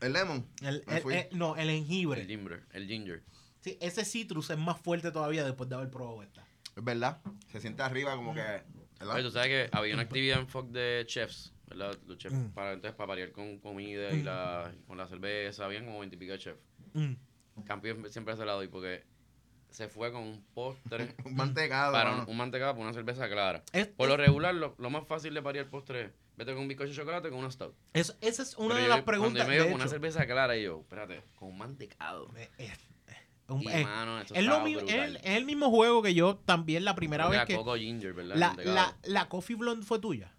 [0.00, 0.46] El lemon.
[0.62, 2.20] el- el- el- no, el jengibre.
[2.22, 2.62] El ginger.
[2.72, 3.22] El ginger.
[3.60, 6.46] Sí, ese citrus es más fuerte todavía después de haber probado esta.
[6.76, 7.20] Es verdad.
[7.50, 8.40] Se siente arriba como que.
[8.40, 9.14] ¿verdad?
[9.14, 11.96] Oye, tú sabes que había una actividad en FOC de chefs, ¿verdad?
[12.06, 12.50] Los chefs, Mm.
[12.52, 16.18] para, entonces, para variar con comida y la, con la cerveza, habían como 20 y
[16.18, 16.60] pico de chefs.
[16.92, 17.12] Mm.
[17.64, 19.04] Campeón siempre hace lado y porque
[19.70, 21.92] se fue con un postre Un mantecado.
[21.92, 23.62] para un, un mantecado para una cerveza clara.
[23.72, 26.52] Es- Por lo es- regular, lo, lo más fácil de parir el postre es vete
[26.52, 27.74] con un bizcocho de chocolate con una stout.
[27.94, 29.46] es- esa es una Pero de yo- las Cuando preguntas.
[29.46, 32.30] yo me con una cerveza clara, y yo, espérate, con un mantecado.
[32.36, 32.72] Eh, eh,
[33.48, 34.82] un- Y, eh, mano, es, lo mi- es-
[35.16, 37.54] es el mismo juego que yo también la primera Creo que vez que.
[37.56, 38.36] Coco Ginger, ¿verdad?
[38.36, 40.32] La, la, la Coffee Blonde fue tuya.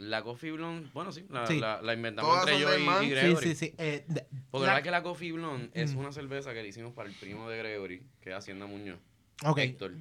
[0.00, 1.58] La Coffee Blonde, bueno, sí, la, Sí.
[1.60, 3.02] la, la inventamos Todas entre yo y, man.
[3.02, 3.46] y Sí, Gregory.
[3.48, 3.74] sí, sí.
[3.78, 5.98] eh, de- Porque la- la verdad que la Coffee Blonde es Mm.
[5.98, 8.98] una cerveza que le hicimos para el primo de Gregory, que es Hacienda Muñoz,
[9.44, 9.92] Ok, Héctor.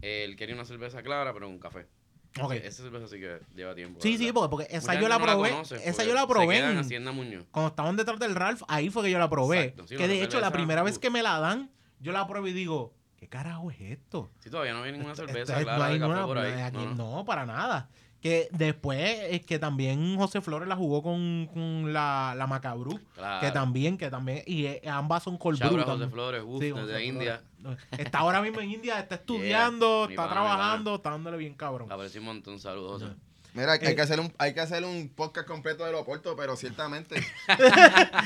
[0.00, 1.86] Él quería una cerveza clara, pero con café.
[2.40, 2.52] ok.
[2.52, 4.00] Esa cerveza sí que lleva tiempo.
[4.00, 4.26] Sí, ¿verdad?
[4.26, 5.50] sí, porque, porque esa yo la no probé.
[5.50, 7.44] conoce, esa porque yo la probé en en- Hacienda Muñoz.
[7.50, 9.74] cuando estaban detrás del Ralph, ahí fue que yo la probé.
[9.86, 11.70] Sí, que de hecho, la primera vez que me la dan,
[12.00, 14.30] yo la pruebo y digo, ¿qué carajo es esto?
[14.40, 16.60] Sí, todavía no hay ninguna cerveza Esto clara no hay de café ninguna- por ahí.
[16.62, 17.16] aquí- no, no.
[17.16, 17.90] no, para nada.
[18.22, 23.00] Que después es que también José Flores la jugó con, con la, la Macabru.
[23.14, 23.40] Claro.
[23.40, 26.06] Que también, que también, y eh, ambas son cold brew José.
[26.06, 27.42] Flores, uf, Sí, desde José India.
[27.60, 27.84] Flores.
[27.98, 31.90] Está ahora mismo en India, está estudiando, está trabajando, está dándole bien cabrón.
[31.90, 33.14] Aprecio un montón, saludos, José.
[33.54, 33.94] Mira, hay, hay Eh.
[33.96, 37.16] que hacer un, hay que hacer un podcast completo del Oporto, pero ciertamente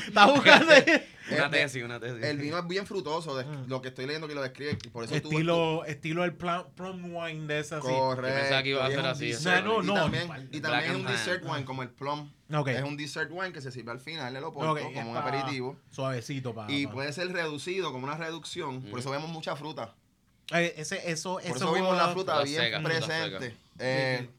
[0.07, 0.71] Está buscando
[1.29, 2.23] Una Eh, tesis, una tesis.
[2.23, 3.35] el vino es bien frutoso.
[3.35, 3.67] de- Mm.
[3.67, 4.75] Lo que estoy leyendo que lo describe.
[4.93, 7.87] Por eso estilo, estilo el prom wine de ese así.
[7.87, 8.39] Correcto.
[8.39, 9.65] Pensaba que iba a ser así, dessert.
[9.65, 9.93] No, no, y no.
[9.95, 12.31] también, y también es un dessert wine como el plum.
[12.53, 12.69] Ok.
[12.69, 15.77] Es un dessert wine que se sirve al final del Oporto Ok, como un aperitivo.
[15.91, 16.71] Suavecito para.
[16.71, 18.81] Y puede ser reducido como una reducción.
[18.83, 19.93] Por eso vemos mucha fruta.
[20.53, 23.53] ese, eso, Por eso, eso vimos la fruta bien seca, presente.
[23.79, 24.29] Eh,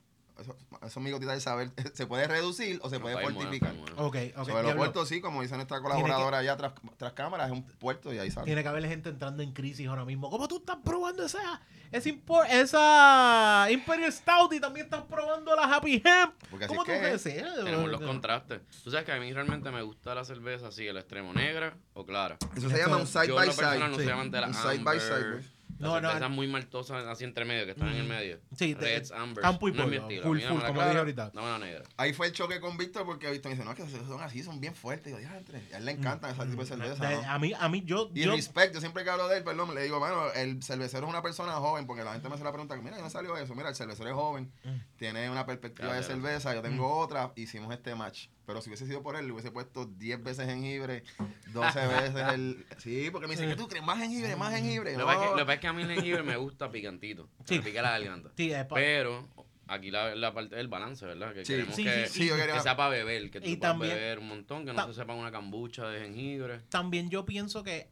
[0.41, 0.57] eso,
[0.87, 1.71] eso mi gotita de saber.
[1.95, 3.71] Se puede reducir o se No, puede fortificar.
[3.71, 3.97] está bien bueno.
[4.07, 4.45] Ok, ok.
[4.47, 4.77] Sobre el diablo.
[4.77, 8.19] puerto, sí, como dice nuestra que- colaboradora allá tras, tras cámaras, es un puerto y
[8.19, 8.47] ahí sale.
[8.47, 10.31] Tiene que haber gente entrando en crisis ahora mismo.
[10.31, 11.61] ¿Cómo tú estás probando esa,
[11.91, 12.11] esa,
[12.51, 16.35] esa Imperial Stout y también estás probando la Happy Hemp?
[16.51, 17.33] Porque así ¿Cómo es tú que puedes es.
[17.35, 17.65] ser?
[17.65, 18.61] Tenemos los contrastes.
[18.85, 22.05] Tú sabes que a mí realmente me gusta la cerveza así, el extremo negra o
[22.07, 22.37] clara.
[22.57, 23.79] Eso se llama un side Yo by side.
[23.79, 24.05] no Sí.
[24.05, 25.01] soy amante de la Un side by amber.
[25.01, 25.58] side, pues.
[25.79, 28.41] No, Las no, cervezas muy maltosas así entre medio, que están en el medio.
[28.57, 29.43] Sí, de- Reds, Amber.
[29.43, 31.31] campo y no es mi full, full, como clara, dije ahorita.
[31.33, 31.85] Dame la negra.
[31.97, 34.61] Ahí fue el choque con Víctor porque Víctor me dice, no, que son así, son
[34.61, 35.09] bien fuertes.
[35.09, 37.31] Y yo, diantre, a él le encantan ese tipo de cerveza, De- ¿no?
[37.31, 39.75] a mí, a mí, yo, Y yo respect, yo siempre que hablo de él, perdón,
[39.75, 42.51] le digo, bueno, el cervecero es una persona joven, porque la gente me hace la
[42.53, 43.55] pregunta, mira, ¿no salió eso?
[43.55, 44.53] Mira, el cervecero es joven,
[44.97, 46.15] tiene una perspectiva de Claro.
[46.15, 48.27] cerveza, yo tengo otra, hicimos este match.
[48.49, 51.05] Pero si hubiese sido por él, le hubiese puesto 10 veces jengibre,
[51.53, 52.65] 12 veces el...
[52.79, 53.85] Sí, porque me dice, ¿qué tú crees?
[53.85, 54.35] ¿Más jengibre?
[54.37, 54.93] ¿Más jengibre?
[54.95, 55.31] Lo que pasa es que- No.
[55.33, 57.29] lo que pasa es que a mí el jengibre me gusta picantito.
[57.45, 57.57] Sí.
[57.59, 58.31] Me pica la garganta.
[58.39, 59.29] sí, es Pero
[59.67, 61.35] aquí la, la parte del balance, ¿verdad?
[61.35, 61.53] Que Sí.
[61.53, 62.55] queremos Sí, que, sí, Sí, yo quería...
[62.55, 64.87] que sea para beber, que tú Y puedas también- beber un montón, que no Ta-
[64.87, 66.61] se sepa una cambucha de jengibre.
[66.71, 67.91] también yo pienso que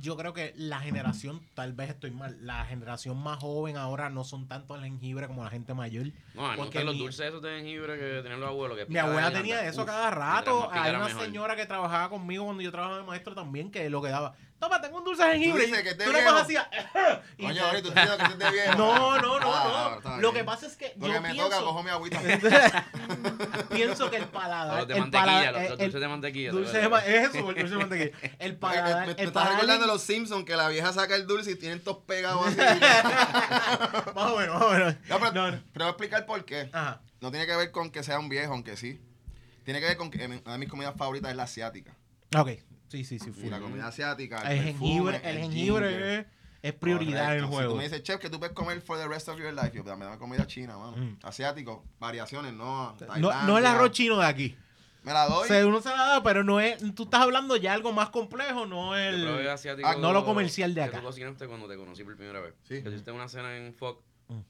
[0.00, 4.22] yo creo que la generación, tal vez estoy mal, la generación más joven ahora no
[4.24, 6.06] son tanto el jengibre como la gente mayor.
[6.34, 8.76] No, Porque los dulces esos de jengibre que tenían los abuelos.
[8.78, 10.68] Que Mi abuela tenía eso Uf, cada rato.
[10.72, 11.24] Hay una mejor.
[11.24, 14.34] señora que trabajaba conmigo cuando yo trabajaba de maestro también que lo que daba.
[14.60, 15.66] Toma, tengo un dulce de jengibre.
[15.66, 16.02] dices que tú
[16.36, 16.66] hacías.
[17.38, 18.76] y Coño, ahorita tú que de viejo.
[18.76, 20.16] No, no, no, Ah, no.
[20.20, 22.20] Lo que pasa es que Lo yo que me pienso, toca, cojo mi agüita.
[23.70, 24.78] pienso que el paladar.
[24.78, 26.50] los de el mantequilla, paladar- los, los el- dulces de mantequilla.
[26.50, 26.86] ¿te dulce de
[27.22, 28.10] eso, el dulce de mantequilla.
[28.38, 29.00] El paladar.
[29.06, 31.56] me- me el estás paladar de los Simpsons que la vieja saca el dulce y
[31.56, 32.56] tienen todos pegados así.
[34.14, 34.94] Más o menos, más o menos.
[35.08, 35.62] No, pero, No, no.
[35.72, 36.68] pero voy a explicar por qué.
[36.72, 37.00] Ajá.
[37.20, 39.00] No tiene que ver con que sea un viejo, aunque sí.
[39.64, 41.94] Tiene que ver con que una de mis comidas favoritas es la asiática.
[42.36, 42.50] Ok.
[42.88, 43.32] Sí, sí, sí.
[43.42, 44.38] Y la comida asiática.
[44.50, 46.26] El perfume, jengibre, el jengibre es,
[46.62, 47.44] es prioridad en el.
[47.44, 47.72] Si juego.
[47.72, 49.82] tú me dices, chef, que tú puedes comer for the rest of your life, yo,
[49.82, 50.96] dame dame comida china, mano.
[50.96, 51.18] Mm.
[51.22, 52.96] Asiático, variaciones, no.
[53.18, 54.56] No el arroz chino de aquí.
[55.08, 55.44] Me la doy.
[55.44, 56.78] O sea, uno se la da, pero no es.
[56.94, 59.48] Tú estás hablando ya algo más complejo, no el.
[59.48, 60.98] asiático ah, no lo comercial de que acá.
[60.98, 62.54] tú cocinaste cuando te conocí por primera vez.
[62.64, 62.82] Sí.
[62.82, 64.04] Que hiciste una cena en Fox.
[64.28, 64.40] Mm.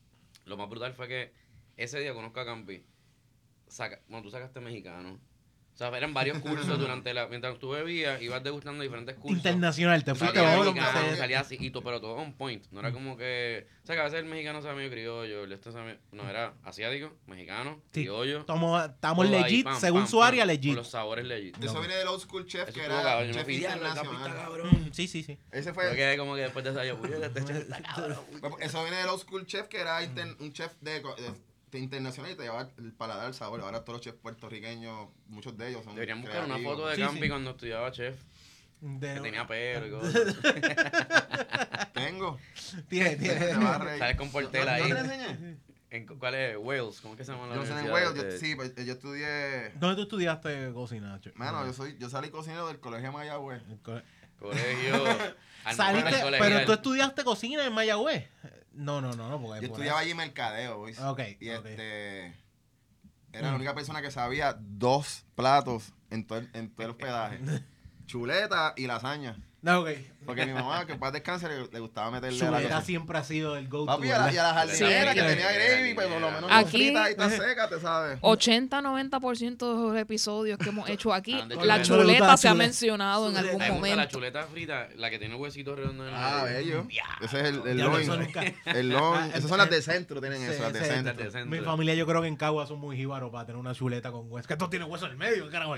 [0.47, 1.33] Lo más brutal fue que
[1.77, 2.85] ese día conozco a Campi.
[3.69, 5.21] Saca, bueno, tú sacaste mexicano.
[5.79, 7.29] O sea, eran varios cursos durante la.
[7.29, 9.37] Mientras tú bebías, ibas degustando diferentes cursos.
[9.39, 12.65] Internacional, te fuiste a mexicano, salía así, y todo, pero todo on point.
[12.73, 13.69] No era como que.
[13.85, 16.01] O sea, que a veces el mexicano sabe medio criollo, el este sabe.
[16.11, 18.01] No, era asiático, mexicano, Sí.
[18.01, 18.41] criollo.
[18.41, 20.71] Estamos, estamos todo ahí, legit, pam, según pam, su área, pam, legit.
[20.71, 21.63] Con los sabores legit.
[21.63, 21.79] Eso No.
[21.81, 23.21] viene del old school chef, Eso que era cabrón.
[23.23, 24.45] Yo me chef fui, "Diablo, el Campi está internacional.
[24.67, 24.91] cabrón.
[24.93, 25.39] Sí, sí, sí.
[25.53, 28.19] Ese Yo fue, quedé como que después de esa yo, "Puñeta, este chef está cabrón".
[28.61, 31.03] eso viene del old school chef, que era inter- un chef de, de-
[31.71, 33.61] de internacional y te llevaba el paladar, el sabor.
[33.61, 37.03] Ahora todos los chefs puertorriqueños, muchos de ellos son Deberían buscar una foto de Sí,
[37.03, 37.29] Campi sí.
[37.29, 38.17] cuando estudiaba chef,
[38.81, 40.37] De- que tenía pelo y cosas.
[41.93, 42.39] Tengo.
[42.89, 43.55] Tiene, Te tiene.
[43.99, 44.91] Sales con Portela ¿No- ahí.
[44.91, 45.57] no te enseñé?
[45.91, 46.57] ¿En cu- ¿Cuál es?
[46.59, 47.91] Wales, ¿cómo es que se llama la Yo sé en?
[47.91, 49.71] Wales, yo, de- sí, pues, yo estudié...
[49.77, 51.19] ¿Dónde tú estudiaste cocina?
[51.35, 53.63] Mano, yo soy, yo salí cocinero del colegio Mayagüez.
[53.71, 54.01] El co-
[54.39, 55.05] Colegio.
[55.65, 58.29] al Saliste, pero tú estudiaste cocina en Mayagüez.
[58.79, 60.99] No, no, no, no, porque Yo estudiaba allí mercadeo, boys.
[61.01, 61.67] Ok, Y ok.
[61.67, 62.27] este...
[63.33, 63.51] Era Mm.
[63.51, 67.41] la única persona que sabía dos platos en todo el, en todo el hospedaje.
[68.07, 69.37] Chuleta y lasaña.
[69.63, 69.89] No, ok.
[70.29, 73.25] Porque mi mamá, que en paz descanse, le, le gustaba meterle a la siempre ha
[73.25, 73.87] sido el go-to.
[73.87, 75.19] Papi, y a la, y a la jardinera Sí.
[75.19, 78.19] que tenía gravy, pues por lo menos no Aquí- frita y está seca, te sabes.
[78.21, 82.37] 80-90% de los episodios que hemos hecho aquí, Ah, la chuleta.
[82.37, 84.13] se ha mencionado en algún Me gusta la momento.
[84.13, 86.87] chuleta frita, la que tiene huesitos redondos en el Ah, bello.
[87.23, 88.11] Ese es el, loin.
[88.67, 89.21] El loin.
[89.23, 91.47] Ah, Esas son las de centro, tienen eso, las de centro.
[91.47, 94.31] Mi familia yo creo que en Cagua son muy jíbaros para tener una chuleta con
[94.31, 94.41] hueso.
[94.41, 95.75] Es que esto tiene hueso en el medio, ¿qué carajo.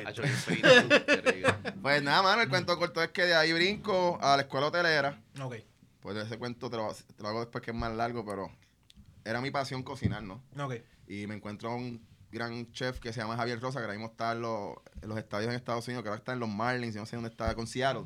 [1.83, 5.21] Pues nada, mano, el cuento corto es que de ahí brinco a la escuela hotelera.
[5.43, 5.57] Ok,
[6.01, 8.51] Pues ese cuento te lo, te lo hago después que es más largo, pero
[9.25, 10.43] era mi pasión cocinar, ¿no?
[10.59, 10.75] ok.
[11.07, 12.01] Y me encuentro a un
[12.33, 15.19] gran chef que se llama Javier Rosa, que ahora mismo está en los, en los
[15.19, 17.55] estadios en Estados Unidos, que ahora está en los Marlins, y no sé dónde está,
[17.55, 18.05] con Seattle.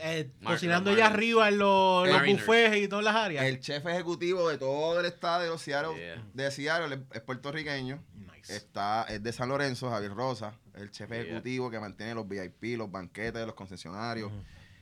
[0.00, 3.44] Eh, Mar- cocinando los allá arriba en los, los buffets y todas las áreas.
[3.44, 6.24] El chef ejecutivo de todo el estadio Seattle, Yeah.
[6.32, 7.98] de Seattle es, puertorriqueño.
[8.14, 8.56] Nice.
[8.56, 11.20] Está, es de San Lorenzo, Javier Rosa, el chef Yeah.
[11.22, 14.30] ejecutivo que mantiene los VIP, los banquetes, los concesionarios.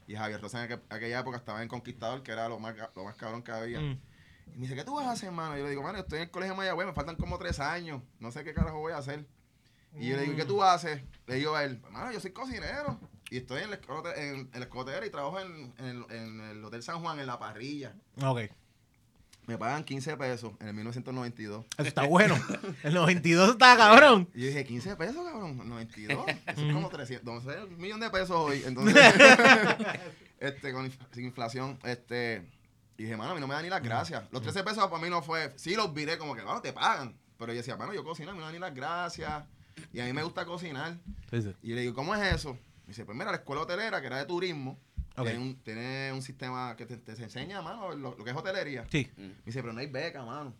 [0.06, 3.04] Y Javier Rosa en aquel- aquella época estaba en Conquistador, que era lo más, lo
[3.04, 3.80] más cabrón que había.
[3.80, 4.00] Mm.
[4.54, 5.54] Y me dice, ¿qué tú vas a hacer, mano?
[5.56, 7.36] Y yo le digo, mano, yo estoy en el colegio de Mayagüez, me faltan como
[7.38, 9.26] tres años, no sé qué carajo voy a hacer.
[9.98, 11.02] Y yo le digo, ¿qué tú haces?
[11.26, 13.00] Le digo a él, mano, yo soy cocinero.
[13.30, 17.00] Y estoy en en la escotera y trabajo en, en el, en el Hotel San
[17.00, 17.94] Juan, en la parrilla.
[18.22, 18.42] Ok.
[19.46, 21.66] Me pagan 15 pesos en el 1992.
[21.78, 22.34] Eso está bueno.
[22.82, 24.28] El 92 está cabrón.
[24.34, 26.26] Y yo dije, 15 pesos, cabrón, 92.
[26.28, 28.64] Eso es como 300, no sé, un millón de pesos hoy.
[28.66, 28.96] Entonces,
[30.40, 32.44] este, con sin inflación, este,
[32.98, 34.24] y dije, mano, a mí no me dan ni las gracias.
[34.32, 37.16] Los 13 pesos para mí no fue, sí los viré como que, no, te pagan.
[37.38, 39.44] Pero yo decía, mano, yo cocino, a mí no me dan ni las gracias.
[39.92, 40.96] Y a mí me gusta cocinar.
[41.62, 42.54] Y le digo, ¿cómo es eso?
[42.54, 44.78] Me dice, pues mira, la escuela hotelera, que era de turismo,
[45.16, 45.24] Ok.
[45.28, 48.86] tiene, un, tiene un sistema que te, te enseña, mano, lo, lo que es hotelería.
[48.90, 49.10] Sí.
[49.16, 49.20] Mm.
[49.22, 50.54] Me dice, pero no hay beca, mano.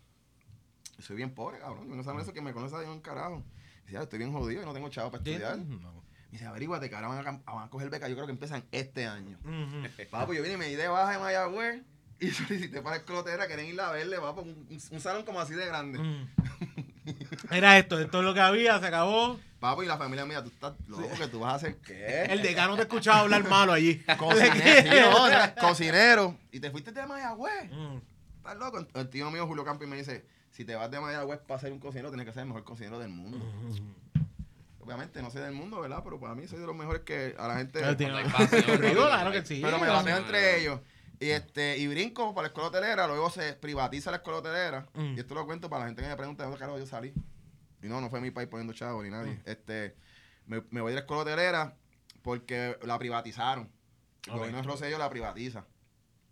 [0.97, 1.87] Yo soy bien pobre, cabrón.
[1.89, 3.43] Yo no saben eso que me conoce a Dios un carajo.
[3.85, 5.57] Dice, "Ah, estoy bien jodido y no tengo chavo para estudiar.
[5.59, 6.03] Me No.
[6.31, 8.09] dice, averíguate que ahora van a, van a coger beca.
[8.09, 9.37] Yo creo que empiezan este año.
[9.45, 10.09] Ujú.
[10.09, 11.83] Papo, yo vine y me di de baja de Mayagüez
[12.19, 13.45] y solicité para la escolotera.
[13.47, 14.41] Quieren ir a verle, papo.
[14.41, 15.99] Un, un- un salón como así de grande.
[15.99, 16.27] Mm.
[17.51, 19.39] Era esto, esto es lo que había, se acabó.
[19.59, 22.23] Papo, y la familia mía, tú estás loco que tú vas a hacer qué?
[22.25, 24.03] El decano te escuchaba hablar malo allí.
[24.17, 25.11] Cocinero.
[25.27, 26.37] No, cocinero.
[26.51, 27.71] Y te fuiste de Mayagüez.
[27.71, 27.97] Mm.
[28.37, 28.85] Estás loco.
[28.93, 31.79] El tío mío, Julio Campi, me dice, si te vas de Mayagüez para ser un
[31.79, 33.39] cocinero, tienes que ser el mejor cocinero del mundo.
[34.79, 36.01] Obviamente no soy del mundo, ¿verdad?
[36.03, 37.81] Pero para mí soy de los mejores que a la gente...
[37.81, 37.97] ¿no?
[37.97, 39.59] claro que sí.
[39.61, 40.79] Pero me bateo entre ellos.
[41.19, 44.85] Y este y brinco para la escuela hotelera, luego se privatiza la escuela hotelera.
[44.93, 45.15] Mm.
[45.17, 47.13] Y esto lo cuento para la gente que me pregunta de dónde carajo yo salí.
[47.81, 49.33] Y no, no fue mi país poniendo chavo ni nadie.
[49.33, 49.41] Mm.
[49.45, 49.95] Este,
[50.45, 51.75] me, me voy de la escuela hotelera
[52.21, 53.69] porque la privatizaron.
[54.27, 55.65] El gobierno de Rosselló la privatiza.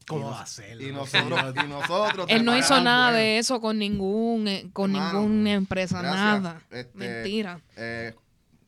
[0.07, 0.79] ¿Cómo Y va a ser?
[0.81, 3.17] Y nosotros, y nosotros Él no hizo nada bueno.
[3.17, 6.41] de eso con ningún eh, con Hermano, ninguna empresa, gracias.
[6.43, 6.61] nada.
[6.69, 7.59] Este, Mentira.
[7.75, 8.13] Eh,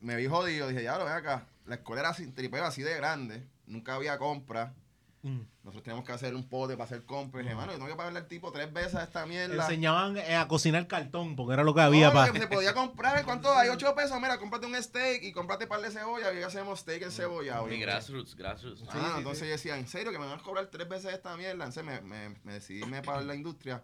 [0.01, 1.45] me vi jodido, dije, ya lo ven acá.
[1.65, 4.73] La escuela era así, tripeo así de grande, nunca había compra.
[5.27, 5.45] Mm.
[5.63, 7.41] Nosotros teníamos que hacer un pote para hacer compras.
[7.41, 9.55] Y dije, mano, yo tengo que pagarle al tipo tres veces a esta mierda.
[9.63, 12.31] Enseñaban eh, a cocinar cartón porque era lo que había para.
[12.31, 13.69] que se podía comprar, ¿cuánto hay?
[13.69, 17.01] Ocho pesos, mira, cómprate un steak y cómprate un par de cebolla y hacemos steak
[17.03, 17.61] en cebolla.
[17.63, 18.83] Mi grassroots, grassroots.
[18.87, 19.45] Ah, Sí, sí, entonces sí.
[19.45, 21.65] yo decía, ¿en serio que me van a cobrar tres veces esta mierda?
[21.65, 23.83] Entonces me, me, me decidí irme para la industria.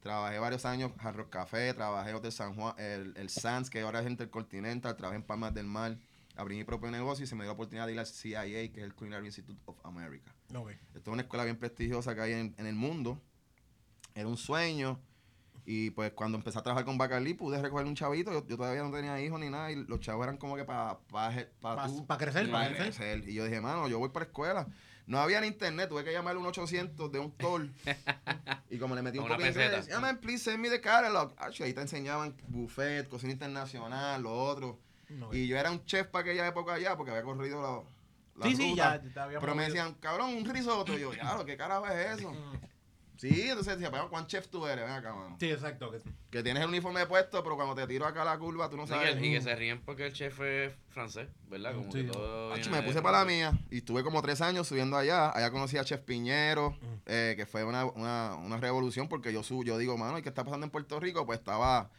[0.00, 3.80] Trabajé varios años en Rock Café, trabajé en Hotel San Juan, el, el Sands, que
[3.82, 5.96] ahora es Intercontinental, trabajé en Palmas del Mar.
[6.34, 8.42] Abrí mi propio negocio y se me dio la oportunidad de ir al CIA,
[8.72, 10.34] que es el Culinary Institute of America.
[10.54, 10.70] Ok.
[10.94, 13.20] Esto es una escuela bien prestigiosa que hay en, en el mundo.
[14.14, 15.00] Era un sueño.
[15.64, 18.32] Y pues cuando empecé a trabajar con Bacalí pude recoger un chavito.
[18.32, 19.70] Yo, yo todavía no tenía hijos ni nada.
[19.70, 21.30] Y los chavos eran como que para pa,
[21.60, 23.28] pa, Pa- pa crecer, pa pa crecer.
[23.28, 24.66] Y yo dije, mano, yo voy para la escuela.
[25.06, 25.88] No había ni internet.
[25.88, 27.72] Tuve que llamarle un 800 de un toll.
[28.70, 31.32] y como le metí un una de inglés, llaman, please send me the catalog.
[31.38, 34.78] Ah, ahí te enseñaban buffet, cocina internacional, lo otro.
[35.22, 35.34] Ok.
[35.34, 37.82] Y yo era un chef para aquella época ya porque había corrido la,
[38.42, 39.00] Sí, sí, ya
[39.40, 40.96] Pero me decían, cabrón, un risotto.
[40.96, 42.32] Y yo, ya, ¿qué carajo es eso?
[43.18, 44.84] Sí, entonces decía, pero ¿cuán chef tú eres?
[44.84, 45.36] Ven acá, mano.
[45.38, 45.92] Sí, exacto.
[45.92, 48.76] que- Que tienes el uniforme puesto, pero cuando te tiro acá a la curva, tú
[48.76, 49.14] no Y sabes.
[49.14, 51.72] que, y que se ríen porque el chef es francés, ¿verdad?
[51.74, 51.98] Como Sí.
[52.04, 55.30] que todo Acho, me puse para la mía y estuve como tres años subiendo allá.
[55.30, 59.62] Allá conocí a Chef Piñero, eh, que fue una, una, una revolución porque yo subo,
[59.62, 61.24] yo digo, mano, ¿y qué está pasando en Puerto Rico?
[61.24, 61.90] Pues estaba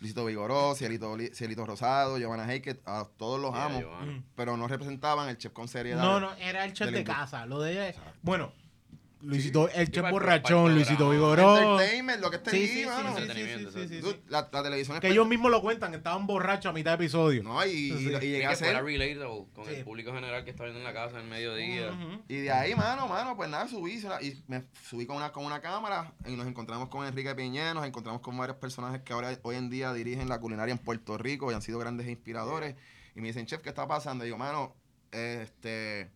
[0.00, 4.22] Luisito Vigoró, Cielito, Li- Cielito Rosado, Giovanna Hay, que a todos los Yeah, amo, Giovanna.
[4.36, 6.02] Pero no representaban el chef con seriedad.
[6.02, 7.46] No, no, era el chef de casa.
[7.46, 7.94] Lo de ella.
[8.22, 8.52] Bueno,
[9.24, 11.10] Luisito, el el- borrachón, Luisito.
[11.10, 11.56] Vigoró.
[11.78, 13.08] Entertainment, lo que está Sí, sí, sí, mano.
[13.10, 14.20] sí, sí, Entretenimiento, sí, sí, sí, Dude, sí.
[14.28, 17.04] La, la televisión es Que ellos mismos lo cuentan, que estaban borrachos a mitad de
[17.04, 17.42] episodio.
[17.42, 18.04] No, y, y- Sí.
[18.10, 18.82] y Y llegué a ser.
[18.84, 19.18] relatable
[19.54, 19.74] con Sí.
[19.74, 21.90] el público general que está viendo en la casa en el mediodía.
[22.28, 25.60] Y de ahí, mano, mano, pues nada, subí y me subí con una, con una
[25.60, 29.56] cámara y nos encontramos con Enrique Piñé, nos encontramos con varios personajes que ahora hoy
[29.56, 32.76] en día dirigen la culinaria en Puerto Rico y han sido grandes inspiradores.
[33.16, 34.24] Y me dicen, chef, ¿qué está pasando?
[34.24, 34.74] Y digo, mano,
[35.12, 36.10] este,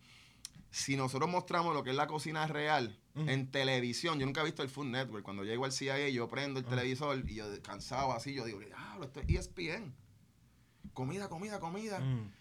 [0.71, 4.63] si nosotros mostramos lo que es la cocina real en televisión, yo nunca he visto
[4.63, 5.23] el Food Network.
[5.25, 9.03] Cuando llego al CIA, yo prendo el televisor y yo cansado así, yo digo, diablo,
[9.05, 9.93] esto es ESPN.
[10.93, 11.99] Comida, comida, comida.
[11.99, 12.31] Mm,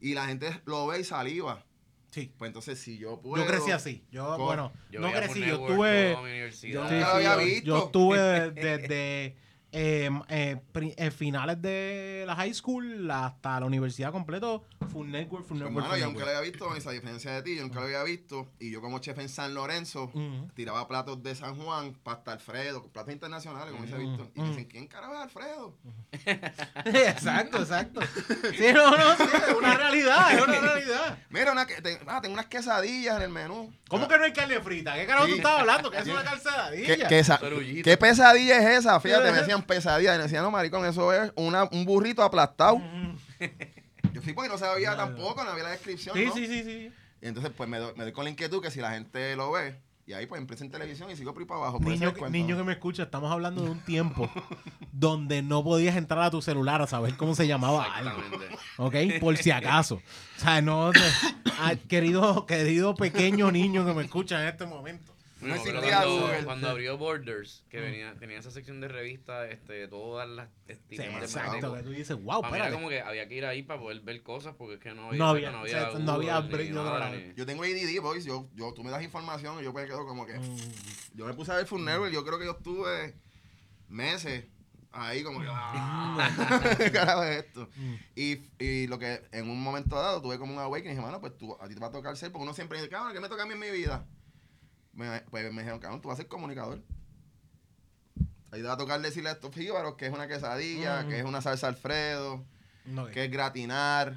[0.00, 1.64] Y la gente lo ve y saliva.
[2.10, 2.32] Sí.
[2.38, 3.44] Pues entonces, si yo puedo.
[3.44, 4.04] Yo crecí así.
[4.10, 6.12] Yo, Con- bueno, Yo no crecí, yo estuve...
[6.12, 7.66] Yo Sí, nunca lo sí, había yo- visto.
[7.66, 9.36] Yo estuve desde
[9.72, 10.56] eh, eh,
[10.96, 14.64] eh, finales de la high school hasta la universidad completo.
[14.92, 15.86] Full Network, Full Network.
[15.88, 18.02] Full yo nunca lo había visto, Vanessa, a diferencia de ti, yo nunca lo había
[18.04, 18.48] visto.
[18.58, 20.10] Y yo como chef en San Lorenzo,
[20.54, 24.30] tiraba platos de San Juan, pasta Alfredo, platos internacionales, como dice Mm, Víctor.
[24.34, 25.74] Y me dicen, ¿quién carajo es Alfredo?
[26.84, 28.00] exacto, exacto.
[28.56, 31.18] Sí, no, no, sí, es una realidad, es una realidad.
[31.30, 33.72] Mira, una te- ah, tengo unas quesadillas en el menú.
[33.88, 34.94] ¿Cómo que no hay carne frita?
[34.94, 35.32] ¿Qué carajo Sí.
[35.32, 35.90] tú estabas hablando?
[35.90, 37.08] ¿Qué es una ¿Qué, calzadilla?
[37.08, 37.84] qué esa- Cerullito.
[37.84, 38.98] qué pesadilla es esa?
[39.00, 40.14] Fíjate, me decían pesadilla.
[40.14, 42.74] Y me decían, no, maricón, eso es una, un burrito aplastado.
[42.74, 43.18] Ujú.
[44.12, 44.96] Yo sí, porque no sabía no.
[44.96, 46.34] tampoco, no había la descripción, Sí, ¿no?
[46.34, 46.92] sí, sí, sí.
[47.20, 49.50] Y entonces, pues, me doy, me doy con la inquietud que si la gente lo
[49.52, 51.78] ve, y ahí, pues, empieza en televisión y sigo por ahí para abajo.
[51.80, 54.30] Niño, que- niño que me escucha, estamos hablando de un tiempo
[54.92, 58.16] donde no podías entrar a tu celular a saber cómo se llamaba algo.
[58.78, 58.94] ¿ok?
[59.20, 59.96] Por si acaso.
[60.36, 60.90] O sea, no,
[61.60, 65.12] ah, querido, querido pequeño niño que me escucha en este momento.
[65.40, 66.44] No existía cuando, Google.
[66.44, 67.82] cuando abrió Borders, que Mm.
[67.82, 71.90] venía, tenía esa sección de revistas, este, todas las Sí, estilos de exacto, que tú
[71.90, 74.74] dices, wow, Para era como que había que ir ahí para poder ver cosas porque
[74.74, 77.34] es que no había, No había- no o sea, había, no había break nada, ni-
[77.34, 78.24] Yo tengo ADD, boys.
[78.24, 80.34] Yo, yo, tú me das información y yo me quedo como que...
[80.38, 80.56] Mm,
[81.14, 83.14] Yo me puse a ver Food Network, yo creo que yo estuve
[83.88, 84.44] meses
[84.92, 85.46] ahí como que...
[85.50, 87.68] ah, ¿Qué carajo es esto?
[87.76, 87.94] mm.
[88.16, 91.20] Y, y lo que en un momento dado tuve como un awakening y dije, mano,
[91.20, 93.20] pues tú, a ti te va a tocar ser, porque uno siempre dice, cabrón, ¿qué
[93.20, 94.06] me toca a mí en mi vida?
[94.98, 96.82] Me, pues me dijeron, cabrón, tú vas a ser comunicador.
[98.50, 101.08] Ahí te va a tocar decirle a estos jíbaros que es una quesadilla, Mm.
[101.08, 102.44] que es una salsa Alfredo,
[102.86, 104.16] No, que- que es gratinar,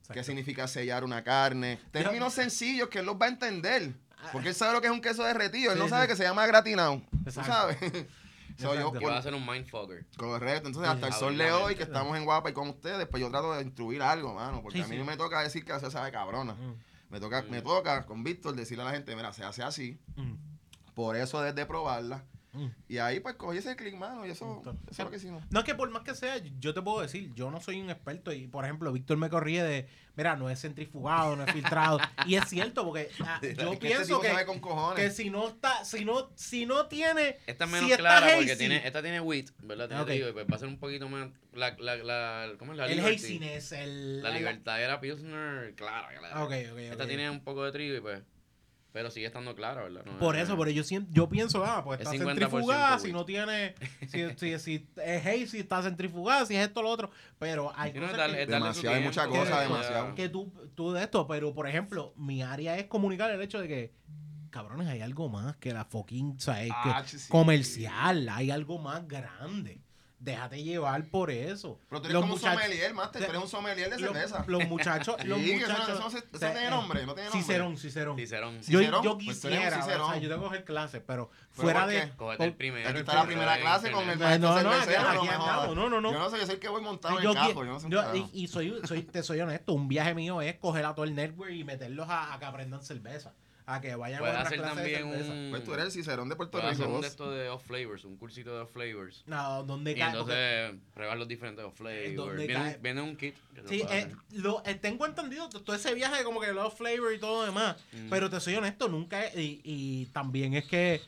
[0.00, 0.14] exacto.
[0.14, 1.80] qué significa sellar una carne.
[1.90, 3.92] Términos sencillos que él los va a entender.
[4.32, 5.72] Porque él sabe lo que es un queso derretido.
[5.72, 6.10] Él Sí, no sabe sí.
[6.10, 7.00] que se llama gratinado.
[7.24, 7.78] ¿Tú sabes?
[8.58, 8.92] So, yo.
[8.92, 10.04] Que va a ser un mindfucker.
[10.18, 13.06] Correcto, entonces Sí, hasta el sol de hoy que estamos en Guapa y con ustedes,
[13.08, 14.98] pues yo trato de instruir algo, mano, porque Sí, a mí sí.
[14.98, 16.52] no me toca decir que se sabe cabrona.
[16.52, 16.74] Mm,
[17.10, 20.34] Me toca, me toca con Víctor decirle a la gente, mira, se hace así, mm,
[20.94, 22.24] por eso desde probarla.
[22.52, 22.66] Mm.
[22.88, 25.42] Y ahí pues cogí ese clic, mano, y eso, es lo que hicimos.
[25.50, 27.90] No es que por más que sea, yo te puedo decir, yo no soy un
[27.90, 31.98] experto y, por ejemplo, Víctor me corría de, mira, no es centrifugado, no es filtrado.
[32.26, 35.10] y es cierto, porque ah, yo Es que este pienso tipo que, sabe con que
[35.10, 38.56] si no está, si no, si no tiene, Esta es si menos está clara porque
[38.56, 39.88] tiene, esta tiene wheat, ¿verdad?
[39.88, 41.30] Tiene trigo, y pues va a ser un poquito más.
[41.52, 44.22] La, la, la, ¿Cómo es la el haziness, el...
[44.22, 46.44] La libertad era Pilsner, clara, clara.
[46.44, 48.22] Ok, ok, Esta tiene un poco de trigo y pues.
[48.92, 50.04] Pero sigue estando clara, ¿verdad?
[50.04, 52.98] No Por es- eso, pero yo siento, yo pienso, ah, pues Es está 50% centrifugada,
[52.98, 53.74] si no tiene,
[54.08, 57.98] si, si, si es hazy, está centrifugada, si es esto, lo otro, pero hay Sí,
[58.00, 60.14] no, cosas darle- que, Demasiado, hay mucha tiempo, cosa, que- demasiado.
[60.16, 63.68] que tú, tú de esto, pero por ejemplo, mi área es comunicar el hecho de
[63.68, 63.94] que,
[64.50, 67.28] cabrones, hay algo más que la fucking, o sea, es que Ah, sí.
[67.28, 69.80] comercial, hay algo más grande.
[70.22, 71.80] Déjate llevar por eso.
[71.88, 74.12] Pero tú eres Los como muchachos- un sommelier, master, tú eres un sommelier de los,
[74.12, 74.44] cerveza.
[74.46, 75.98] los muchachos, los Sí, que eso no- muchachos.
[75.98, 77.42] eso no eso tiene nombre, no tiene nombre.
[77.42, 78.16] Cicerón, Cicerón.
[78.18, 78.54] Cicerón.
[78.60, 80.20] Yo, Cicerón, yo pues quisiera, o sea, Cicerón.
[80.20, 82.10] yo tengo que coger clases, pero ¿Pero fuera de...
[82.18, 82.88] Cógete el primero.
[82.90, 85.76] Aquí está la primera en clase con el maestro No, no, cervecero, no aquí andamos,
[85.76, 86.12] no, no, no.
[86.12, 87.72] Yo no sé, yo soy el que voy montado en yo el qui- cajo, yo
[87.72, 90.84] no sé yo- y, y soy, soy, te soy honesto, un viaje mío es coger
[90.84, 93.32] a todo el network y meterlos a, a que aprendan cerveza.
[93.72, 95.50] A que vayan Puedes a hacer también un.
[95.50, 96.82] Pues tú eres el Cicerón de Puerto puedes Rico.
[96.82, 99.22] hacer un de esto de off flavors, un cursito de off flavors.
[99.26, 100.08] No, donde Y cae.
[100.08, 102.36] entonces pruebas los diferentes off flavors.
[102.36, 103.34] Viene, cae- un, viene un kit.
[103.54, 107.18] que Sí, eh, lo, eh, tengo entendido todo ese viaje como que los flavor y
[107.20, 107.76] todo lo demás.
[107.92, 108.08] Mm.
[108.10, 111.00] Pero te soy honesto, nunca he- y, y también es que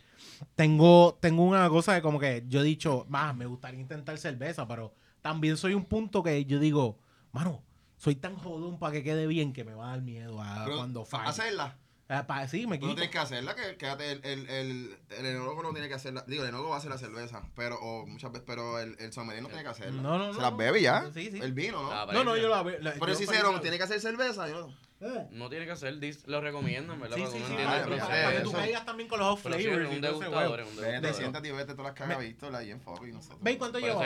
[0.54, 4.66] tengo, tengo una cosa de como que yo he dicho, más me gustaría intentar cerveza,
[4.68, 6.98] pero también soy un punto que yo digo,
[7.32, 7.62] mano,
[7.96, 10.76] soy tan jodón para que quede bien que me va a dar miedo a Pero,
[10.78, 11.28] cuando falle.
[11.28, 11.76] hacerla.
[12.14, 15.26] Eh, pa- sí, me Tú no tienes que hacerla, que quédate, el, el, el, el
[15.26, 16.24] enólogo no tiene que hacerla.
[16.26, 19.12] Digo, el enólogo va a hacer la cerveza, pero, o muchas veces, pero el, el
[19.12, 20.02] sommelier no tiene que hacerla.
[20.02, 20.56] No, no, Se no, las no.
[20.58, 21.10] bebe ya.
[21.14, 21.38] Sí, sí.
[21.40, 21.90] El vino, ¿no?
[21.92, 24.48] Ah, No, no, yo la la- pero para- Cicerón tiene que hacer cerveza.
[24.48, 24.70] Yo,
[25.04, 27.16] Eh, No tiene que hacer, dis- lo recomiendan, ¿verdad?
[27.16, 29.18] Sí, Para sí, que sí, uno para, el para- para que tú caigas también con
[29.18, 31.16] los off flavors un degustador, es un vete, degustador.
[31.16, 33.40] siéntate y vete todas las cagas Víctor ahí en foco y nosotros.
[33.42, 34.00] Ve, ¿cuánto de eso.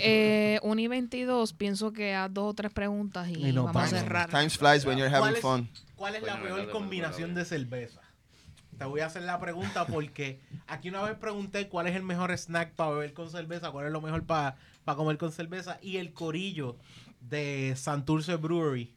[0.00, 3.84] Eh, 1 y 22, pienso que a dos o tres preguntas y, Y nos vamos
[3.84, 4.28] a cerrar.
[4.28, 5.68] Times flies when you're ¿Cuál having fun.
[5.94, 8.00] ¿Cuál es la peor combinación de cerveza?
[8.76, 12.30] Te voy a hacer la pregunta porque aquí una vez pregunté cuál es el mejor
[12.36, 16.12] snack para beber con cerveza, cuál es lo mejor para comer con cerveza y el
[16.12, 16.76] corillo
[17.20, 18.94] de Santurce Brewery.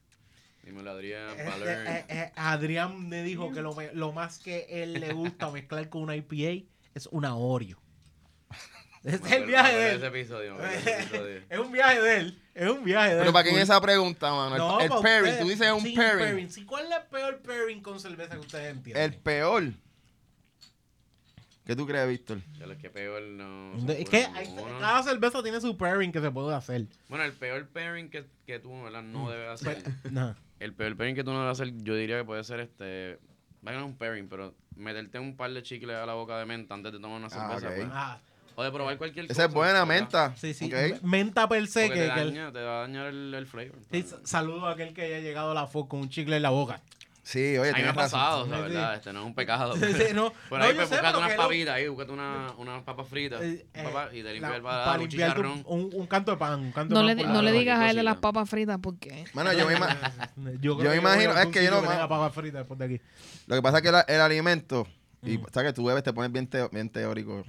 [0.63, 1.87] Dímelo, Adrián, Eh, Valer.
[1.87, 6.15] eh, eh, Adrián me dijo que lo, más que él le gusta mezclar con una
[6.15, 7.77] IPA es una Oreo.
[9.03, 10.03] Es Me el viaje de él.
[10.03, 11.41] episodio, de episodio.
[11.49, 12.41] Es un viaje de él.
[12.53, 13.09] Es un viaje.
[13.13, 14.53] Pero del para quién esa pregunta, mano.
[14.55, 16.51] El, No, el pa' pairing, tú dices un Sí, pairing.
[16.51, 19.01] Sí, ¿Cuál es el peor pairing con cerveza que ustedes entienden?
[19.03, 19.63] El peor.
[21.65, 22.41] ¿Qué tú crees, Víctor?
[22.59, 23.73] Ya lo que peor no.
[23.91, 26.85] es que hay- cada cerveza tiene su pairing que se puede hacer.
[27.07, 29.01] Bueno, el peor pairing que, que tú ¿verdad?
[29.03, 29.83] no debes hacer.
[30.11, 30.35] No.
[30.61, 33.17] El peor pairing que tú no debes hacer, yo diría que puede ser este.
[33.61, 36.45] Vaya, no es un pairing, pero meterte un par de chicles a la boca de
[36.45, 37.29] menta antes de tomar una Ah,
[37.59, 37.75] cerveza.
[37.75, 37.87] pues.
[37.91, 38.19] Ah,
[38.55, 39.33] O de probar cualquier cosa.
[39.41, 40.01] Esa es buena, ¿verdad?
[40.01, 40.35] menta.
[40.35, 40.69] sí, sí.
[41.03, 43.79] Menta per se Porque que, te, que el- te va a dañar el, el flavor.
[43.91, 46.49] Sí, saludo a aquel que haya llegado a la FOC con un chicle en la
[46.49, 46.81] boca.
[47.23, 48.49] Sí, oye, a mí me ha pasado, sí.
[48.49, 48.95] ¿verdad?
[48.95, 49.75] Este no es un pecado.
[49.79, 52.51] Sí, sí, no, Por no, ahí, yo pues, búscate unas que papitas ahí, búscate una,
[52.57, 53.41] unas papas fritas.
[53.41, 55.63] Eh, eh, papá, y te la- limpia el para paladar, un chicharrón.
[55.67, 56.59] un, un, canto de pan.
[56.59, 58.17] Un canto No de le, pan por no la le digas a él de las
[58.17, 59.75] papas fritas porque Mano, yo me
[60.61, 63.01] Yo, creo me que imagino- es que yo no tenga papas fritas después de aquí.
[63.47, 64.87] Lo que pasa es que la- el alimento,
[65.23, 65.45] y Mm.
[65.53, 67.43] sabes que tú bebes, te pones bien, teo- bien teórico.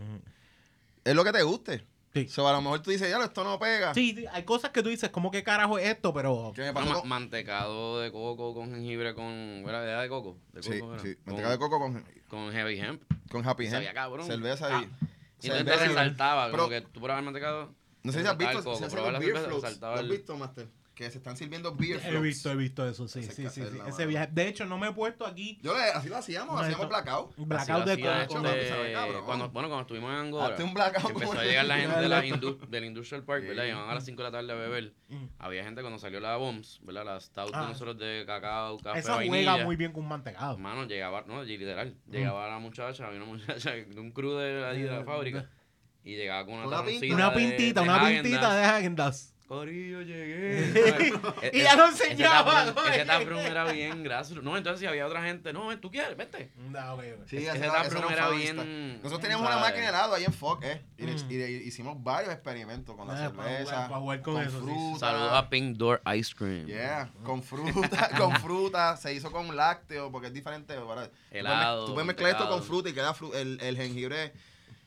[1.05, 1.85] Es lo que te guste.
[2.14, 2.28] Sí.
[2.28, 3.94] So, a lo mejor tú dices, ya, esto no pega.
[3.94, 6.12] Sí, sí, hay cosas que tú dices, ¿cómo que carajo es esto?
[6.12, 7.05] Pero ¿Qué me Bueno, pasó?
[7.05, 9.24] ma- mantecado de coco con jengibre con.
[9.66, 10.36] ¿Era de coco?
[10.52, 11.02] De Sí, coco, era.
[11.02, 11.14] sí.
[11.14, 13.02] Con- Mantecado de coco con, Con heavy hemp.
[13.30, 13.97] con Happy Sabía Hemp.
[13.97, 14.26] cabrón.
[14.26, 15.47] Cerveza Ah, y...
[15.47, 17.74] Y entonces te resaltaba, Pero- como que tú probabas el mantecado.
[18.02, 19.80] No sé si te has visto, el coco, los la beer floats.
[19.80, 20.68] ¿Lo has visto, Master?
[20.94, 24.28] Que se están sirviendo beer he visto, he visto eso, sí, sí, sí, Ese viaje.
[24.31, 27.35] De hecho, no me he puesto aquí Yo le, así lo hacíamos, No, hacíamos blackout.
[27.39, 28.12] blackout de coco.
[28.20, 28.43] hecho,
[28.93, 29.24] cabrón.
[29.24, 31.10] cuando, bueno, cuando estuvimos en Angola, un blackout.
[31.12, 32.59] empezó a llegar la gente de la Exacto.
[32.60, 33.64] indu- del Industrial Park, ¿verdad?
[33.64, 34.93] Iban a las 5 de la tarde a beber.
[35.09, 35.24] Mm.
[35.39, 37.06] Había gente cuando salió la Bombs, ¿verdad?
[37.06, 37.62] La Stout Ah.
[37.62, 39.52] de nosotros de cacao, café, Esa vainilla.
[39.52, 40.59] juega muy bien con mantecado.
[40.59, 44.85] Mano, llegaba, no, literal, llegaba la muchacha, había una muchacha de un crew de de
[44.90, 45.48] la fábrica
[46.05, 49.32] y llegaba con una, Una de- pintita, de una pintita de Häagen-Dazs.
[49.57, 51.12] Corillo, llegué.
[51.53, 52.91] Y ya lo Ese enseñaba, oye.
[52.97, 54.35] Ese taprón era bien graso.
[54.41, 56.16] No, entonces si había otra gente, no, ¿tú quieres?
[56.16, 56.51] Vete.
[56.57, 57.03] No, ok.
[57.27, 59.57] Sí, Ese ese, taproom ese era era bien, Nosotros teníamos ¿sabes?
[59.59, 60.83] una máquina de helado ahí en Fox, ¿eh?
[60.97, 61.31] Y, le- Mm.
[61.31, 63.73] y le- hicimos varios experimentos con la Ah, para cerveza.
[63.74, 64.65] jugar- para jugar con eso, sí.
[64.65, 64.99] fruta.
[65.01, 66.66] Saludos a Pink Door Ice Cream.
[66.66, 70.74] Yeah, con fruta, con fruta, se hizo con lácteo, porque es diferente.
[70.79, 71.11] ¿verdad?
[71.31, 74.33] Helado, Tú puedes mezclar esto con fruta y queda fru- el, el jengibre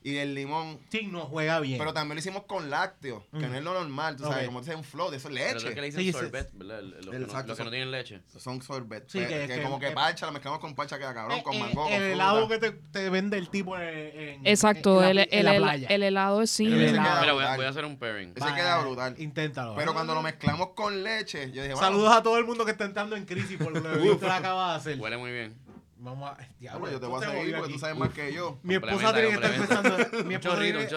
[0.05, 0.79] y el limón.
[0.89, 1.77] Sí, no juega bien.
[1.79, 3.51] Pero también lo hicimos con lácteo, que Mm.
[3.51, 4.45] no es lo normal, tú sabes, Ok.
[4.45, 5.81] como dices, un flow, de eso es Pero eso es que leche.
[5.81, 6.81] le dicen Sí, sorbet, ¿verdad?
[6.83, 8.21] Los, que, no, Exacto, los que no son- tienen leche.
[8.37, 9.03] Son sorbet.
[9.07, 11.43] Sí, que, que- que como que que- parcha, lo mezclamos con parcha, queda cabrón, Eh,
[11.43, 15.01] con eh, mango, con el helado que te, te vende el tipo en, en- exacto,
[15.03, 15.87] en el, la, el, en la el- playa.
[15.89, 16.67] el helado es sí.
[16.67, 18.33] Mira, voy a, voy a hacer un pairing.
[18.35, 19.15] Ese queda brutal.
[19.17, 19.75] Inténtalo.
[19.75, 22.85] Pero cuando lo mezclamos con leche, yo dije, Saludos a todo el mundo que está
[22.85, 24.99] entrando en crisis por lo que Víctor acaba de hacer.
[24.99, 25.55] Huele muy bien.
[25.97, 26.37] Vamos a.
[26.59, 27.73] Diablo, bueno, yo te voy a se seguir porque aquí.
[27.73, 28.59] tú sabes más que yo.
[28.63, 29.89] Mi esposa tiene que estar pensando.
[29.89, 29.95] Mi
[30.25, 30.87] Un esposa chorrito, un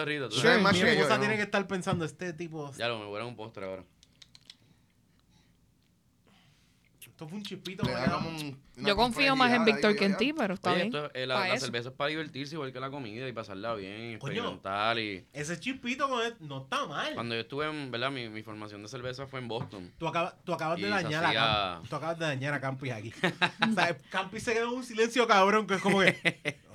[0.73, 1.19] tiene, que yo, esposa ¿no?
[1.21, 2.71] tiene que estar pensando, este tipo.
[2.73, 3.83] Ya lo, me huele un postre ahora.
[7.19, 10.83] Esto fue un una Yo confío más en Víctor que en ti, pero está Oye,
[10.83, 10.95] bien.
[10.95, 14.17] esto, eh, la, cerveza es para divertirse igual que la comida y pasarla bien, y
[14.17, 14.31] Coño.
[14.35, 15.25] experimentar y...
[15.33, 17.13] Ese chispito con él no está mal.
[17.15, 18.09] Cuando yo estuve en, ¿verdad?
[18.09, 19.91] Mi, mi formación de cerveza fue en Boston.
[19.97, 21.89] Tú acabas, tú acabas de Y dañar a hacía- Campi.
[21.89, 23.11] Tú acabas de dañar a Campi aquí.
[23.69, 26.61] o sea, Campi se quedó en un silencio cabrón que es como que.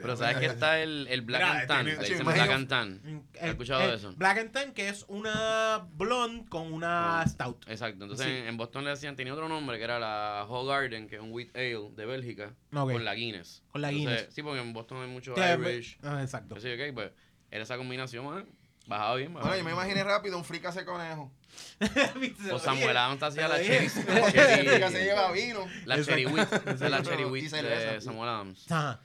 [0.00, 1.84] Pero ¿sabes que está el, el Black Mira, and Tan?
[1.84, 3.24] tiene- Le sí, dicen imagino- Black and Tan.
[3.36, 4.12] ¿Has eh, escuchado eh, de eso?
[4.16, 7.64] Black and Tan, que es una blonde con una stout.
[7.68, 8.04] Exacto.
[8.04, 8.32] Entonces Sí.
[8.32, 11.22] en, en Boston le decían, tenía otro nombre que era la Hall Garden, que es
[11.22, 12.92] un wheat ale de Bélgica, Ok.
[12.92, 13.62] con la Guinness.
[13.70, 14.34] Con la Entonces, Guinness.
[14.34, 15.98] Sí, porque en Boston hay mucho Irish.
[16.02, 16.56] Ah, exacto.
[16.56, 17.10] Así que, pues,
[17.50, 18.46] era esa combinación, man.
[18.86, 21.30] Bajaba bien, bajaba Bueno, yo me imaginé rápido un fricase conejo.
[22.18, 22.50] ¿Viste?
[22.52, 23.92] O Samuel Adams hacía la cherry, Un
[24.32, 25.66] cherry- fricase lleva vino.
[25.84, 28.70] la cherry wheat, esa es la cherry wheat de Samuel Adams.
[28.72, 29.00] Ajá.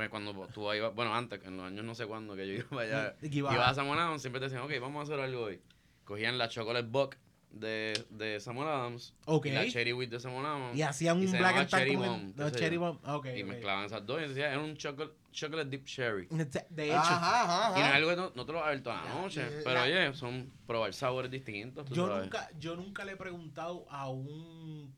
[0.00, 2.68] Pues cuando tú ibas, bueno, antes, en los años no sé cuándo, que yo iba
[2.70, 5.20] para allá, Y iba- iba a Samuel Adams, siempre te decían, ok, vamos a hacer
[5.22, 5.60] algo hoy.
[6.04, 7.16] Cogían la chocolate buck
[7.50, 9.46] de, de Samuel Adams Ok.
[9.46, 10.76] y la cherry wheat de Samuel Adams.
[10.78, 12.98] Y hacían y un se black and cherry bomb, no, cherry bomb.
[13.06, 13.26] Ok.
[13.36, 13.48] Y ok.
[13.48, 16.28] mezclaban esas dos y decía, era un chocolate, chocolate dip cherry.
[16.70, 17.96] De hecho, Ajá, ajá, Y no es ajá.
[17.96, 19.42] algo que no, no te lo vas a ver toda la noche.
[19.42, 21.88] eh, Pero la- oye, son probar sabores distintos.
[21.90, 22.22] yo sabes.
[22.22, 24.94] nunca, yo nunca le he preguntado a un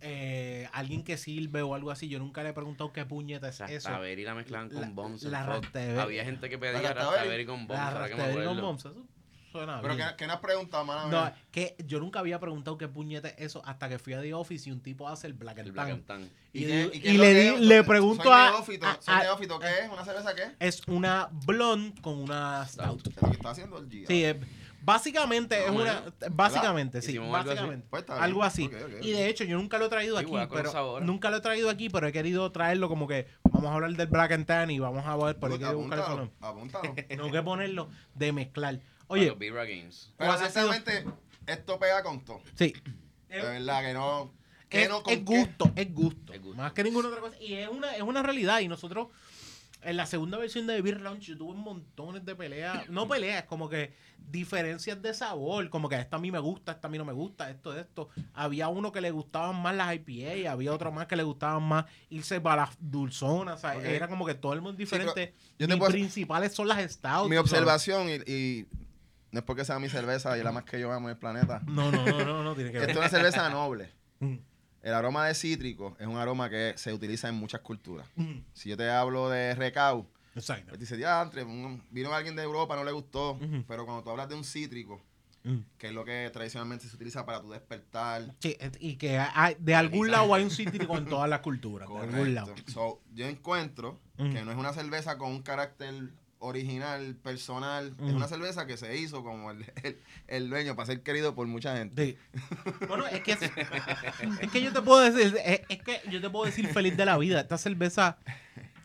[0.00, 3.60] eh, alguien que sirve o algo así, yo nunca le he preguntado qué puñeta es
[3.60, 3.88] eso.
[3.88, 5.22] Rastaberry la mezclaban con La- bombs.
[5.24, 5.60] la.
[6.02, 6.92] Había gente que pedía.
[6.92, 7.80] Rastaberry con bombs.
[7.82, 9.06] La Raspberry con bombs, eso
[9.52, 10.08] suena Pero bien.
[10.10, 11.08] ¿qué, ¿qué no has preguntado, mano?
[11.08, 14.32] No, que yo nunca había preguntado qué puñeta es eso hasta que fui a The
[14.32, 15.94] Office y un tipo hace el Black El and Black Tan.
[15.96, 16.30] and Tan.
[16.52, 16.88] Y, le,
[17.34, 17.60] di- es?
[17.60, 18.86] le Soy pregunto a, neófito.
[18.86, 19.90] a- ¿Soy neófito qué es?
[19.92, 20.54] ¿Una cerveza qué?
[20.60, 23.02] Es una blonde con una stout.
[23.02, 24.06] Que está haciendo el G.
[24.06, 24.36] Sí, es-
[24.82, 25.94] básicamente es Más o una.
[26.00, 26.12] menos.
[26.30, 27.10] Básicamente, sí.
[27.12, 27.48] Hicimos algo así.
[27.48, 27.86] Básicamente.
[27.90, 28.04] Pues.
[28.10, 28.66] Algo así.
[28.66, 31.36] Ok, ok, Y de hecho, yo nunca lo he traído Sí, aquí, pero nunca lo
[31.38, 34.46] he traído aquí, pero he querido traerlo como que vamos a hablar del Black and
[34.46, 36.08] Tan y vamos a ver, he querido buscar eso.
[36.12, 36.94] Apúntalo, apúntalo.
[37.08, 38.80] Tengo que ponerlo de mezclar.
[39.08, 39.30] Oye.
[39.32, 40.12] Vibra Games.
[40.16, 41.04] Pero ciertamente,
[41.46, 42.40] esto pega con todo.
[42.54, 42.72] sí.
[43.28, 44.34] De verdad que no...
[44.68, 45.24] Que Es, no con es qué.
[45.24, 46.56] gusto, es gusto, Es gusto.
[46.62, 47.36] Más que ninguna otra cosa.
[47.40, 48.60] Y es una, es una realidad.
[48.60, 49.08] Y nosotros
[49.82, 52.88] en la segunda versión de Beer Lounge yo tuve montones de peleas.
[52.90, 53.94] No peleas, como que
[54.30, 55.68] diferencias de sabor.
[55.70, 58.08] Como que esta a mí me gusta, esta a mí no me gusta, esto, esto.
[58.34, 61.86] Había uno que le gustaban más las IPA, había otro más que le gustaban más
[62.10, 63.56] irse para las dulzonas.
[63.56, 65.34] O sea, era como que todo el mundo diferente.
[65.58, 67.28] yo te Mis puedo- principales son las stouts.
[67.28, 67.50] Mi ¿sabes?
[67.52, 68.66] observación, y, y
[69.32, 71.62] no es porque sea mi cerveza y la más que yo amo en el planeta.
[71.66, 72.90] No, no, no, no, no tiene que Esto ver.
[72.92, 73.92] es una cerveza noble.
[74.82, 78.06] El aroma de cítrico es un aroma que se utiliza en muchas culturas.
[78.16, 80.68] mm, Si yo te hablo de recau, Exacto.
[80.70, 80.96] pues dice,
[81.44, 83.38] un- vino alguien de Europa, no le gustó.
[83.68, 85.00] Pero cuando tú hablas de un cítrico,
[85.42, 85.56] Mm.
[85.78, 88.34] que es lo que tradicionalmente se utiliza para tu despertar.
[88.40, 90.50] Sí, y que hay- de algún lado hay un
[90.90, 91.88] cítrico en todas las culturas.
[91.88, 92.54] De algún lado.
[92.66, 96.10] So, yo encuentro que no es una cerveza con un carácter
[96.40, 97.94] original, personal.
[98.04, 101.46] Es una cerveza que se hizo como el, el, el dueño para ser querido por
[101.46, 102.18] mucha gente.
[102.34, 102.40] Sí.
[102.88, 103.40] Bueno, es que, es,
[104.40, 107.04] es que yo te puedo decir, es, es que yo te puedo decir feliz de
[107.04, 107.40] la vida.
[107.40, 108.16] Esta cerveza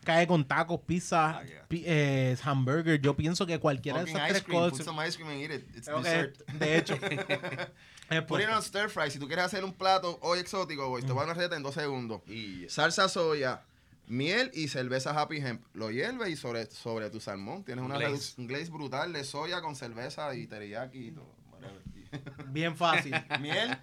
[0.04, 1.66] cae con tacos, pizza, yeah.
[1.66, 3.00] pi- eh, hamburger.
[3.00, 4.62] Yo pienso que cualquiera de Fucking esas ice tres cream.
[4.62, 4.86] Put cosas.
[4.86, 6.48] some ice cream and eat it.
[6.58, 9.10] De hecho, Put it pues- on stir fry.
[9.10, 11.56] Si tú quieres hacer un plato hoy exótico, boys, te voy a dar una receta
[11.56, 12.20] en dos segundos.
[12.68, 13.62] Salsa soya,
[14.06, 15.64] miel y cerveza Happy Hemp.
[15.74, 18.14] Lo hierves y sobre, sobre tu salmón tienes Un una glaze.
[18.14, 21.34] reduc- un glaze brutal de soya con cerveza y teriyaki y todo.
[21.50, 21.82] whatever.
[22.52, 23.14] bien fácil.
[23.40, 23.76] miel,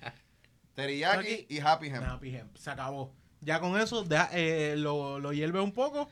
[0.76, 2.04] teriyaki y Happy Hemp.
[2.06, 2.56] Happy Hemp.
[2.58, 3.14] Se acabó.
[3.42, 6.10] Ya con eso deja- eh, lo, lo hierve un poco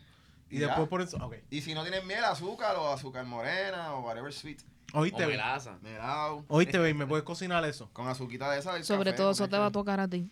[0.50, 1.18] y, Y después por eso.
[1.50, 4.60] Y si no tienes miel, azúcar o azúcar morena o whatever sweet.
[4.94, 5.28] Oíste, ve.
[5.32, 5.78] melaza.
[5.82, 6.44] Melao.
[6.50, 7.90] Oíste, ve, ¿me puedes cocinar eso?
[7.94, 8.84] Con azuquita de esa.
[8.84, 10.30] Sobre café, todo eso te va a tocar a ti.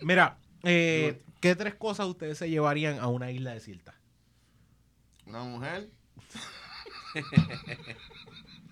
[0.00, 3.94] Mira, eh, ¿qué tres cosas ustedes se llevarían a una isla desierta?
[5.26, 5.88] Una mujer.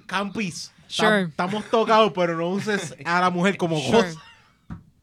[0.07, 0.73] Campis.
[0.89, 1.09] Sure.
[1.09, 4.09] Tam- Estamos tocados, pero no uses a la mujer como Sure.
[4.09, 4.21] cosa.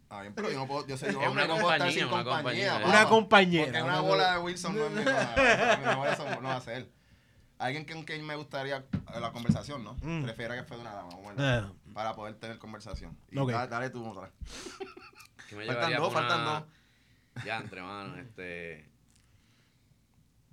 [0.09, 2.13] Ah, bien, pero yo no puedo, yo soy yo, una no puedo estar compañía, sin
[2.13, 2.81] una compañía.
[2.85, 3.65] Una compañera.
[3.65, 6.89] Porque una Una- bola de Wilson no es mi no, eso no va a ser.
[7.59, 9.95] Alguien con quien me gustaría eh, la conversación, ¿no?
[10.01, 10.23] Mm.
[10.23, 11.71] Prefiero que fue de una dama, bueno, Ah.
[11.93, 13.17] para poder tener conversación.
[13.31, 13.51] Y Ok.
[13.51, 14.31] da- dale tú otra.
[15.49, 16.63] Que me Faltan dos, pa' faltan una- dos.
[17.45, 18.85] Ya, entre manos, este.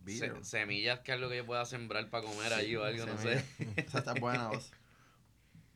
[0.07, 3.17] Se- semillas que es lo que yo pueda sembrar para comer allí o algo, no
[3.19, 3.45] sé.
[3.77, 4.71] Esa está buena, vos.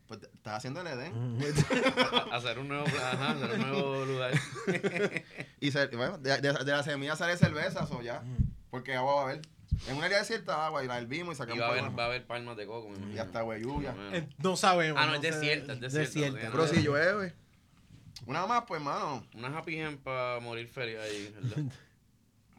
[0.07, 1.39] Pues estás haciendo el Edén.
[2.33, 4.33] hacer un nuevo, ajá, hacer un nuevo lugar.
[5.61, 8.23] Y se- bueno, de, de- de la semilla sale cerveza, o ya.
[8.71, 9.41] Porque agua va a haber.
[9.87, 12.03] En una área desierta agua y la hervimos y Y sacamos va a haber, va
[12.03, 13.15] a haber palmas de coco, me imagino.
[13.17, 13.95] Y hasta güey lluvia.
[14.13, 15.01] Eh, No sabemos.
[15.03, 17.35] Ah, no, es desierta, es desierta, sí, Pero si llueve.
[18.29, 19.25] Una más, pues, mano.
[19.35, 21.73] Una happy Hand para morir feliz ahí, ¿verdad?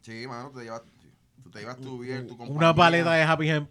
[0.01, 0.81] Sí, mano, te llevas,
[1.43, 2.57] tú te llevas tu beer, tu compañía.
[2.57, 3.69] Una paleta de Happy Hemp.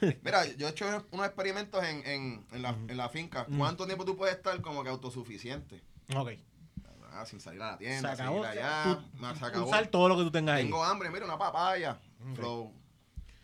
[0.22, 3.46] Mira, yo he hecho unos experimentos en, en, en, la, en la finca.
[3.58, 5.82] ¿Cuánto tiempo tú puedes estar como que autosuficiente?
[6.14, 6.32] Ok.
[7.12, 8.38] Ah, sin salir a la Se tienda, sin acabó.
[8.40, 8.82] ir allá.
[8.84, 9.66] Tú- Ma- se acabó.
[9.66, 10.64] Usar todo lo que tú tengas ahí.
[10.64, 11.98] Tengo hambre, mira, una papaya.
[12.34, 12.72] Flow.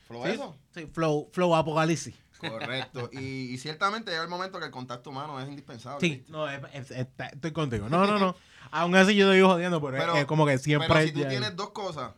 [0.07, 0.57] Flow Sí, eso.
[0.75, 2.15] sí, flow, flow apocalipsis.
[2.41, 3.09] Correcto.
[3.13, 6.01] y, y ciertamente llega el momento que el contacto humano es indispensable.
[6.01, 6.33] Sí, ¿viste?
[6.33, 7.89] no, es- es- está- estoy contigo.
[7.89, 8.35] No, no, no.
[8.73, 10.89] Aún así yo te digo jodiendo, pero, Pero- es, es como que siempre.
[10.89, 12.13] Pero si tú tienes dos cosas,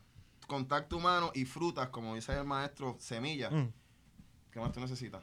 [0.46, 3.68] contacto humano y frutas, como dice el maestro, semillas, Mm.
[4.50, 5.22] ¿qué más tú necesitas?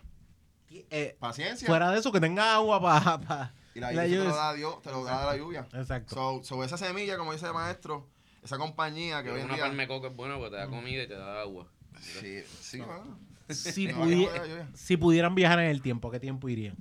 [0.71, 1.67] Eh, Paciencia.
[1.67, 3.53] fuera de eso, que tenga agua para.
[3.76, 5.67] y la, la lluvia te lo da Dios, te lo da la lluvia.
[5.73, 6.15] Exacto.
[6.15, 8.07] So, so esa semilla, como dice el maestro,
[8.43, 9.63] esa compañía que hoy en una día...
[9.65, 11.67] palma de coco es buena porque te da comida y te da agua.
[12.01, 13.19] Sí, sí, bueno.
[13.49, 16.76] Si, No, pudi- si pudieran viajar en el tiempo, ¿qué tiempo irían?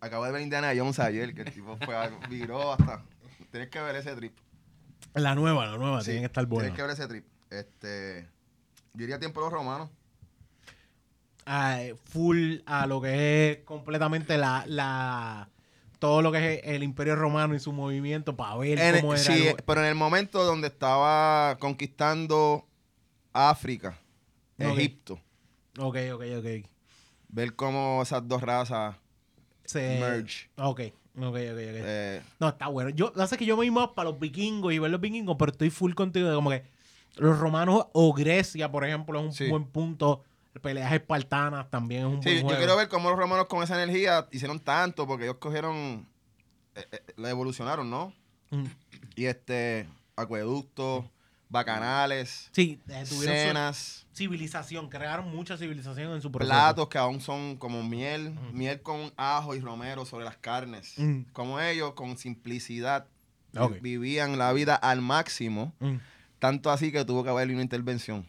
[0.00, 3.02] Acabo de ver Indiana Jones ayer, que el tipo fue a- viró hasta...
[3.50, 4.36] Tienes que ver ese trip.
[5.14, 6.64] La nueva, la nueva, Sí, tiene que estar buena.
[6.74, 7.26] Tienes que ver ese trip.
[7.50, 8.28] Este...
[8.94, 9.90] Yo iría a tiempo de los romanos.
[11.46, 15.48] Ah, eh, full a lo que es completamente la, la
[15.98, 19.14] todo lo que es el imperio romano y su movimiento para ver En el- cómo
[19.14, 19.22] era.
[19.22, 22.66] sí, el- pero en el momento donde estaba conquistando
[23.34, 23.98] África.
[24.56, 25.20] Egipto,
[25.78, 26.46] Ok, ok, ok.
[27.28, 28.94] ver cómo esas dos razas
[29.64, 30.48] Se- merge.
[30.56, 30.80] Ok,
[31.16, 31.36] ok, ok, ok.
[31.52, 32.90] eh, No, está bueno.
[32.90, 35.50] Yo, lo que que yo me más para los vikingos y ver los vikingos, pero
[35.50, 36.62] estoy full contigo de como que
[37.16, 39.48] los romanos o Grecia, por ejemplo, es un Sí.
[39.48, 40.22] buen punto.
[40.62, 42.58] Peleas espartanas también es un sí, buen yo juego.
[42.58, 46.06] quiero ver cómo los romanos con esa energía hicieron tanto, porque ellos cogieron,
[46.76, 48.12] eh, eh, la evolucionaron, ¿no?
[48.50, 48.66] Mm.
[49.16, 51.06] Y este, acueductos,
[51.54, 56.52] bacanales, Sí, eh, cenas, civilización, crearon mucha civilización en su proceso.
[56.52, 60.94] platos que aún son como miel, miel con ajo y romero sobre las carnes.
[60.98, 61.22] Mm.
[61.32, 63.06] Como ellos, con simplicidad,
[63.80, 65.96] vivían la vida al máximo, Mm.
[66.40, 68.26] tanto así que tuvo que haber una intervención.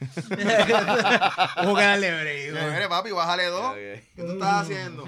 [1.62, 2.72] Hubo que darle break, Mire, ¿no?
[2.72, 3.72] mire, papi, bájale dos.
[3.74, 5.04] ¿Qué tú estás haciendo?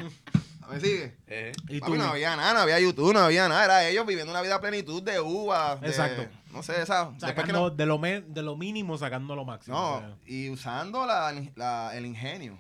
[0.70, 1.16] ¿Me sigue?
[1.27, 3.65] Eh, Y Papi, tú, no había nada, no había YouTube, no había nada.
[3.65, 5.81] Era ellos viviendo una vida a plenitud de uvas.
[5.81, 6.27] de- Exacto.
[6.53, 7.07] No sé, esa.
[7.11, 9.77] Después que sacando no, de, lo me- de lo mínimo sacando lo máximo.
[9.78, 10.09] o sea.
[10.09, 12.59] no, y usando la, la- el ingenio.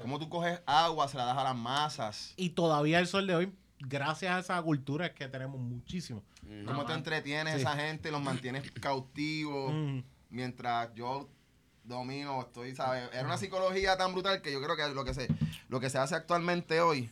[0.00, 2.32] Cómo tú coges agua, se la das a las masas.
[2.36, 6.22] Y todavía el sol de hoy, gracias a esa cultura, es que tenemos muchísimo.
[6.42, 6.64] mm.
[6.66, 7.60] Cómo te entretienes Sí.
[7.62, 9.72] esa gente, los mantienes cautivos.
[9.74, 10.00] Mm.
[10.30, 11.28] Mientras yo
[11.82, 13.08] domino, estoy, ¿sabes?
[13.12, 15.26] Era una psicología tan brutal que yo creo que lo que se,
[15.68, 17.10] lo que se hace actualmente hoy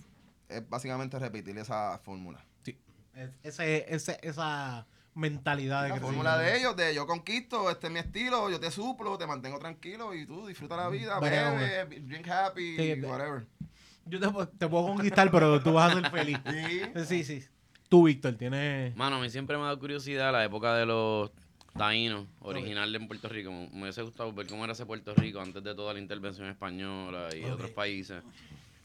[0.48, 2.44] es básicamente repetir esa fórmula.
[2.62, 2.78] Sí.
[3.14, 6.22] Es- ese, ese, esa mentalidad de La crecimiento.
[6.24, 9.58] fórmula de ellos, de yo conquisto, este es mi estilo, yo te suplo, te mantengo
[9.58, 13.46] tranquilo y tú disfruta la vida, Brega, bebe, drink happy, Sí, whatever.
[14.04, 14.28] Yo te,
[14.58, 16.38] te puedo conquistar, pero tú vas a ser feliz.
[16.96, 17.04] Sí.
[17.06, 17.44] Sí, sí.
[17.88, 18.94] Tú, Víctor, tienes...
[18.96, 21.30] Mano, a mí siempre me ha dado curiosidad la época de los
[21.76, 23.50] taínos, original de Puerto Rico.
[23.50, 27.28] Me hubiese gustado ver cómo era ese Puerto Rico antes de toda la intervención española
[27.34, 28.22] y otros países.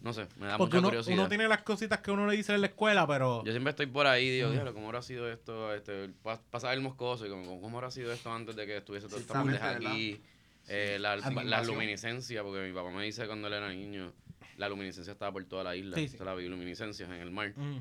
[0.02, 1.18] No sé, me da Porque mucha uno, curiosidad.
[1.20, 3.44] uno tiene las cositas que uno le dice en la escuela, pero...
[3.46, 4.54] Yo siempre estoy por ahí digo, Mm.
[4.54, 5.74] diablo, ¿cómo habrá sido esto?
[5.76, 9.08] Este, pa- pasar el moscoso y como, ¿cómo habrá sido esto antes de que estuviese
[9.08, 10.20] toda esta pendeja aquí?
[10.68, 14.12] Eh, la, La luminiscencia, porque mi papá me dice cuando él era niño,
[14.58, 15.96] la luminiscencia estaba por toda la isla.
[15.98, 16.16] Sí, sí.
[16.16, 17.54] O sea, la bioluminiscencia en el mar.
[17.56, 17.78] Mm.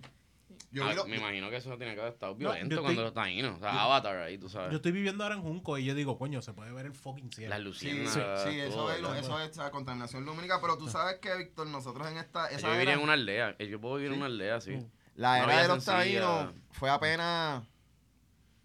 [0.73, 3.03] Yo, Ah, lo- me imagino que eso tiene que haber estado yo violento estoy- cuando
[3.03, 3.57] los taínos.
[3.57, 4.71] O sea, yo- Avatar ahí, tú sabes.
[4.71, 7.33] Yo estoy viviendo ahora en Junco y yo digo, coño, se puede ver el fucking
[7.33, 7.51] cielo.
[7.51, 8.43] Las Sí, luciérnagas.
[8.45, 12.07] sí, eso, es, lo- eso es la contaminación lumínica, pero tú sabes que, Víctor, nosotros
[12.09, 12.49] en esta...
[12.51, 13.57] Yo Esa viviría era- en una aldea.
[13.59, 14.73] eh, Yo puedo vivir en una aldea, sí.
[14.77, 14.91] Mm.
[15.17, 17.65] La era vida de los taínos fue apenas...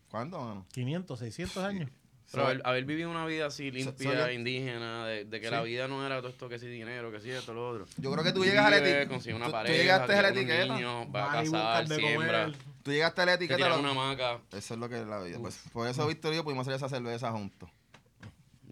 [0.10, 0.66] ¿Cuánto, mano?
[0.72, 1.90] 500, 600 años.
[2.36, 5.52] Pero So- haber, haber vivido una vida así limpia, so indígena, de, de que Sí.
[5.52, 7.86] la vida no era todo esto que sí dinero, que sí esto, lo otro.
[7.98, 9.08] Yo creo que tú llegas a la etiqueta.
[9.08, 10.74] consigue una tú- tú pareja, llegaste a la etiqueta.
[10.76, 11.40] niños, va
[11.78, 12.52] a de siembra.
[12.84, 13.70] Tú llegaste a la te etiqueta.
[13.70, 14.40] lo- una hamaca.
[14.52, 15.40] Eso es lo que es la vida.
[15.40, 17.70] Pues, por eso Víctor y yo pudimos hacer esa cerveza juntos.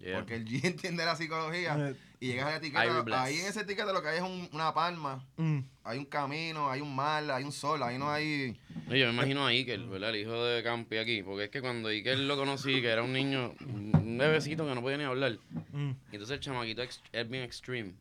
[0.04, 0.18] Yeah.
[0.18, 1.76] Porque el G entiende la psicología.
[1.90, 3.22] Eh, Y llegas a la etiqueta.
[3.22, 5.24] Ahí en esa etiqueta lo que hay es un- una palma.
[5.36, 5.58] mm.
[5.84, 7.82] Hay un camino, hay un mar, hay un sol.
[7.82, 8.58] Ahí no hay.
[8.86, 10.10] No, yo me imagino a Iker, ¿verdad?
[10.10, 11.22] El hijo de Campi aquí.
[11.22, 14.80] Porque es que cuando Iker lo conocí, que era un niño, un bebecito que no
[14.82, 15.38] podía ni hablar.
[15.72, 15.90] Mm.
[16.12, 17.92] Entonces el chamaquito es bien extreme.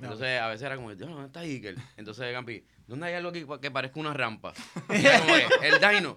[0.00, 1.76] Entonces a veces era como, Dios, ¿dónde está Iker?
[1.96, 4.52] Entonces Campi, ¿dónde hay algo que, que parezca una rampa?
[4.88, 6.14] Era como el Dino.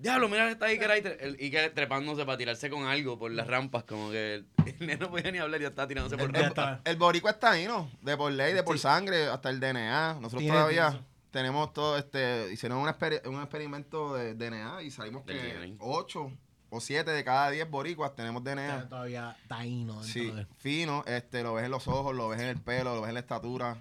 [0.00, 3.84] Diablo, mira está ahí, tre- el Iker trepándose para tirarse con algo por las rampas,
[3.84, 6.48] como que el, el nene no podía ni hablar y ya estaba tirándose por rampas.
[6.48, 6.80] está.
[6.90, 7.90] El boricua está ahí, ¿no?
[8.00, 10.14] De por ley, de por sangre, hasta el DNA.
[10.20, 11.04] Nosotros todavía eso.
[11.30, 12.50] tenemos todo este.
[12.52, 15.76] Hicieron un, exper- un experimento de DNA y salimos Del que DNA.
[15.80, 16.32] 8
[16.70, 18.88] o 7 de cada 10 boricuas tenemos DNA.
[18.88, 20.46] Todavía taíno Sí, de...
[20.58, 23.14] fino, este, lo ves en los ojos, lo ves en el pelo, lo ves en
[23.14, 23.76] la estatura.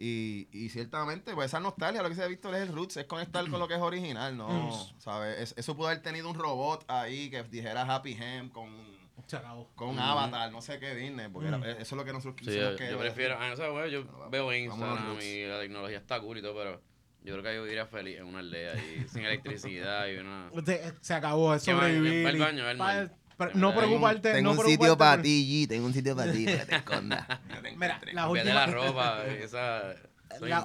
[0.00, 3.06] Y, y ciertamente, pues esa nostalgia, lo que se ha visto es el roots, es
[3.06, 4.48] conectar con lo que es original, ¿no?
[4.48, 5.00] Mm.
[5.00, 5.40] ¿Sabes?
[5.40, 8.70] Es- eso pudo haber tenido un robot ahí que dijera Happy Ham con,
[9.26, 9.68] Se acabó.
[9.74, 10.00] con un Mm.
[10.00, 11.64] avatar, no sé qué Disney, porque era- Mm.
[11.64, 12.90] eso es lo que nosotros Sí, quisimos yo, que...
[12.92, 16.38] yo prefiero, ah, o sea, bueno, yo Bueno, veo Instagram y la tecnología está cool
[16.38, 16.80] y todo, pero
[17.24, 20.48] yo creo que yo viviría feliz en una aldea y sin electricidad y una...
[21.00, 22.24] Se, acabó, es sobrevivir.
[22.24, 23.16] va al y- baño, mar.
[23.38, 24.32] Pero no Tengo un- preocuparte.
[24.32, 26.58] Tengo no un sitio preocuparte para por- ti, G, tengo un sitio para ti, para
[26.58, 27.26] que te escondas.
[27.78, 29.94] Mira, la última, la ropa, esa...
[30.42, 30.62] La-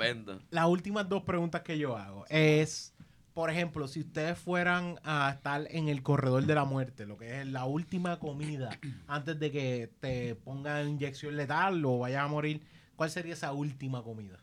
[0.50, 2.94] las últimas dos preguntas que yo hago es,
[3.34, 7.40] por ejemplo, si ustedes fueran a estar en el corredor de la muerte, lo que
[7.42, 8.78] es la última comida,
[9.08, 12.62] antes de que te pongan inyección letal o vayas a morir,
[12.98, 14.40] ¿cuál sería esa última comida?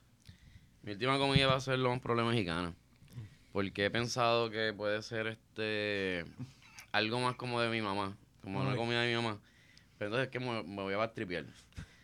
[0.83, 2.73] Mi última comida va a ser los problemas mexicanos.
[3.53, 6.25] Porque he pensado que puede ser este
[6.93, 8.17] algo más como de mi mamá.
[8.43, 9.39] Como una comida de mi mamá.
[9.99, 11.45] Pero entonces es que me, me voy a batripear.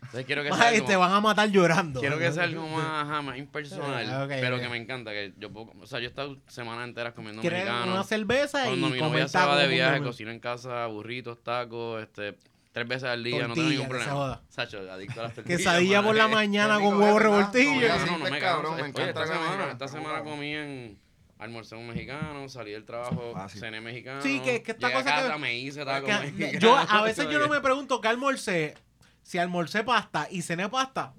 [0.02, 1.98] Entonces quiero que sea Ay, algo, te van a matar llorando.
[2.00, 4.06] quiero que sea algo más, ajá, más impersonal.
[4.10, 4.62] Ah, ok, pero ok.
[4.62, 5.10] que me encanta.
[5.12, 7.92] que yo puedo, O sea, yo he estado semanas enteras comiendo ¿Quieres mexicano.
[7.92, 10.86] una cerveza Cuando y mi comer novia se va de viaje, mi- cocino en casa
[10.86, 12.36] burritos, tacos, este,
[12.72, 14.12] tres veces al día, no tengo Tortilla, ningún que se problema.
[14.12, 14.42] joda.
[14.50, 15.58] Sacho, adicto a las tortillas.
[15.58, 17.88] Quesadilla por la mañana con huevo revoltillo.
[17.88, 19.72] No, no, no me cabrón, encanta esta la semana, comida.
[19.72, 20.98] esta semana comí en
[21.38, 23.60] almorcé un mexicano, salí del trabajo, Fácil.
[23.60, 24.22] cené mexicano.
[24.22, 26.58] Sí, que- que esta cosa que- casa, me hice tacos Que- mexicanos.
[26.60, 28.74] yo a veces yo no me pregunto qué almorcé.
[29.22, 31.12] Si almorcé pasta y cené pasta,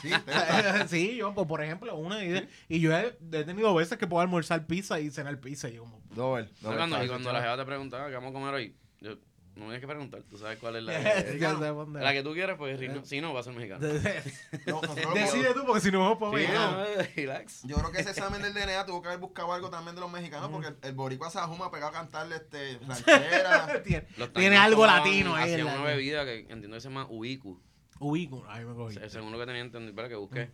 [0.00, 2.46] Sí, te- sí, yo, pues, por ejemplo, una idea.
[2.68, 5.68] Y yo he, he tenido veces que puedo almorzar pizza y cenar pizza.
[5.68, 8.30] Y yo como, Doble, No, doble, cuando, y cuando la jeva te preguntaba qué vamos
[8.30, 9.16] a comer hoy, yo,
[9.62, 11.38] no me tienes que preguntar, tú sabes cuál es la que,
[12.00, 13.86] la que tú quieres, pues si no, si no va a ser mexicano.
[14.66, 14.80] No,
[15.14, 16.72] Decide tú, porque si no, pues Sí, no.
[16.72, 16.84] no,
[17.16, 17.62] relax.
[17.64, 20.10] Yo creo que ese examen del DNA tuvo que haber buscado algo también de los
[20.10, 23.82] mexicanos, porque el, el boricua se ajuma pegado a cantarle este, ranchera.
[23.84, 25.56] Tiene, tiene algo latino ahí.
[25.56, 27.60] la- una bebida que entiendo que se llama ubicu.
[28.00, 28.94] Ubico, ay, me cogí.
[28.94, 30.50] Se- Según lo que tenía entendido, para que busqué.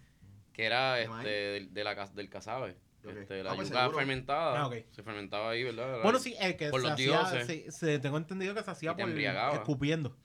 [0.53, 2.77] Que era ¿De este, del, de la, del casabe.
[3.17, 3.99] Este, la Ah, pues yuca seguro.
[3.99, 4.65] fermentada.
[4.65, 4.71] Ah.
[4.91, 6.03] Se fermentaba ahí, ¿verdad?
[6.03, 7.47] Bueno, sí, el que Por se los hacía, dioses.
[7.47, 9.55] se, se- tengo entendido que se hacía por embriagaba.
[9.55, 10.17] escupiendo.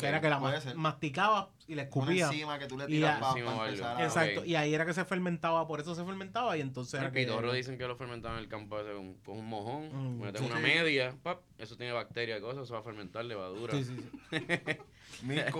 [0.00, 0.74] Que era que la puede ma- ser.
[0.76, 2.26] masticaba y le Una escupía.
[2.26, 3.66] enzima que tú le Y tiras ya- para Encima o algo.
[3.66, 4.04] empezar a...
[4.04, 7.52] Exacto, y ahí era que se fermentaba, por eso se fermentaba y entonces El pitorro
[7.52, 10.44] dicen que lo fermentaban en el campo ese con, con un mojón, Mm, sí.
[10.44, 13.74] una media, pap, eso tiene bacterias y cosas, eso va a fermentar levadura.
[13.74, 14.30] Sí, sí, sí.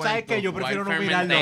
[0.02, 0.42] ¿Sabes qué?
[0.42, 1.34] Yo prefiero no mirarlo.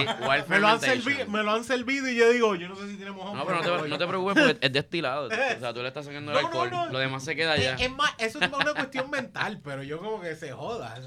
[0.49, 2.97] Me lo, han servido, me lo han servido y yo digo, yo no sé si
[2.97, 3.37] tiene mojón.
[3.37, 5.29] No, pero no te, no te preocupes porque es destilado.
[5.57, 6.89] O sea, tú le estás sacando el no, alcohol, no.
[6.91, 7.75] lo demás se queda allá.
[7.75, 11.01] Es, es más, eso es más una cuestión mental, pero yo como que se joda.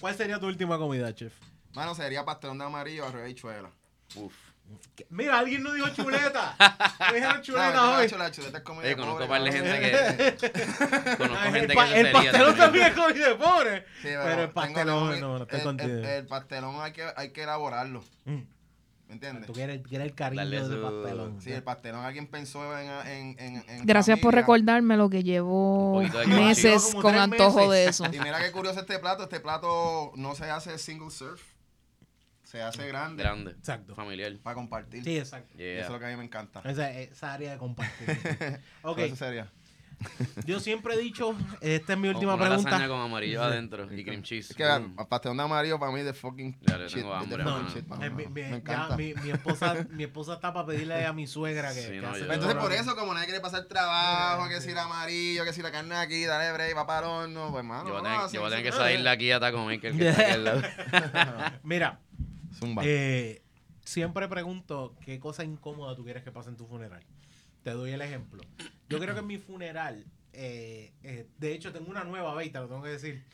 [0.00, 1.32] ¿Cuál sería tu última comida, chef?
[1.74, 3.70] Mano, sería pastelón de amarillo, arroz y chuela.
[4.14, 4.34] Uf.
[5.08, 6.54] Mira, alguien no dijo chuleta.
[7.10, 8.08] Me dijeron No, chuleta hoy.
[8.18, 9.80] la, chuleta es comida Oye, conozco pobre, un par de cabrón.
[9.80, 11.16] gente que.
[11.16, 13.80] conozco Ay, gente el, que el pastelón también es comida de pobre.
[13.80, 15.88] Sí, pero el tengo- pastelón, tengo- no, no estoy el, contigo.
[15.90, 18.04] el, el pastelón hay que, hay que elaborarlo.
[18.26, 18.38] Mm.
[19.08, 19.46] ¿Me entiendes?
[19.46, 21.40] Tú quieres, quieres el cariño Darle del su- pastelón.
[21.42, 22.88] Sí, el pastelón alguien pensó en...
[23.08, 24.40] en, en, en Gracias por familia.
[24.42, 27.70] recordarme lo que llevo meses con antojo meses.
[27.72, 28.04] de eso.
[28.06, 29.24] Y mira qué curioso este plato.
[29.24, 31.40] Este plato no se hace single serve.
[32.50, 33.22] Se hace grande.
[33.22, 33.50] Grande.
[33.52, 33.94] Exacto.
[33.94, 34.32] Familiar.
[34.42, 35.04] Para compartir.
[35.04, 35.54] Sí, exacto.
[35.56, 36.60] Eso es lo que a mí me encanta.
[36.64, 38.08] Esa, esa área de compartir.
[38.82, 39.48] ok, Eso sería.
[40.46, 42.70] yo siempre he dicho, esta es mi última una pregunta.
[42.70, 44.50] lasaña con amarillo adentro y cream cheese.
[44.50, 44.96] Es que Mm.
[44.98, 47.66] el pastelón de amarillo para mí de fucking Ya le tengo de hambre, mano.
[47.86, 48.04] mano.
[48.04, 48.96] Eh, mi, mi- me ya encanta.
[48.96, 52.08] mi, mi esposa, mi esposa está para pedirle a mi suegra que, Sí, que no,
[52.08, 55.60] hace Entonces por eso, como nadie quiere pasar trabajo, que si el amarillo, que si
[55.62, 57.84] la carne aquí, dale break, va para el horno, pues hermano.
[57.86, 57.92] Yo
[58.40, 60.62] voy a tener, que salir de aquí a Taco Maker, que está aquí al lado.
[61.62, 62.00] Mira,
[62.60, 62.82] Zumba.
[62.84, 63.42] eh,
[63.84, 67.02] siempre pregunto qué cosa incómoda tú quieres que pase en tu funeral.
[67.62, 68.42] Te doy el ejemplo.
[68.88, 72.68] Yo creo que en mi funeral, eh, eh, de hecho tengo una nueva veita, lo
[72.68, 73.24] tengo que decir.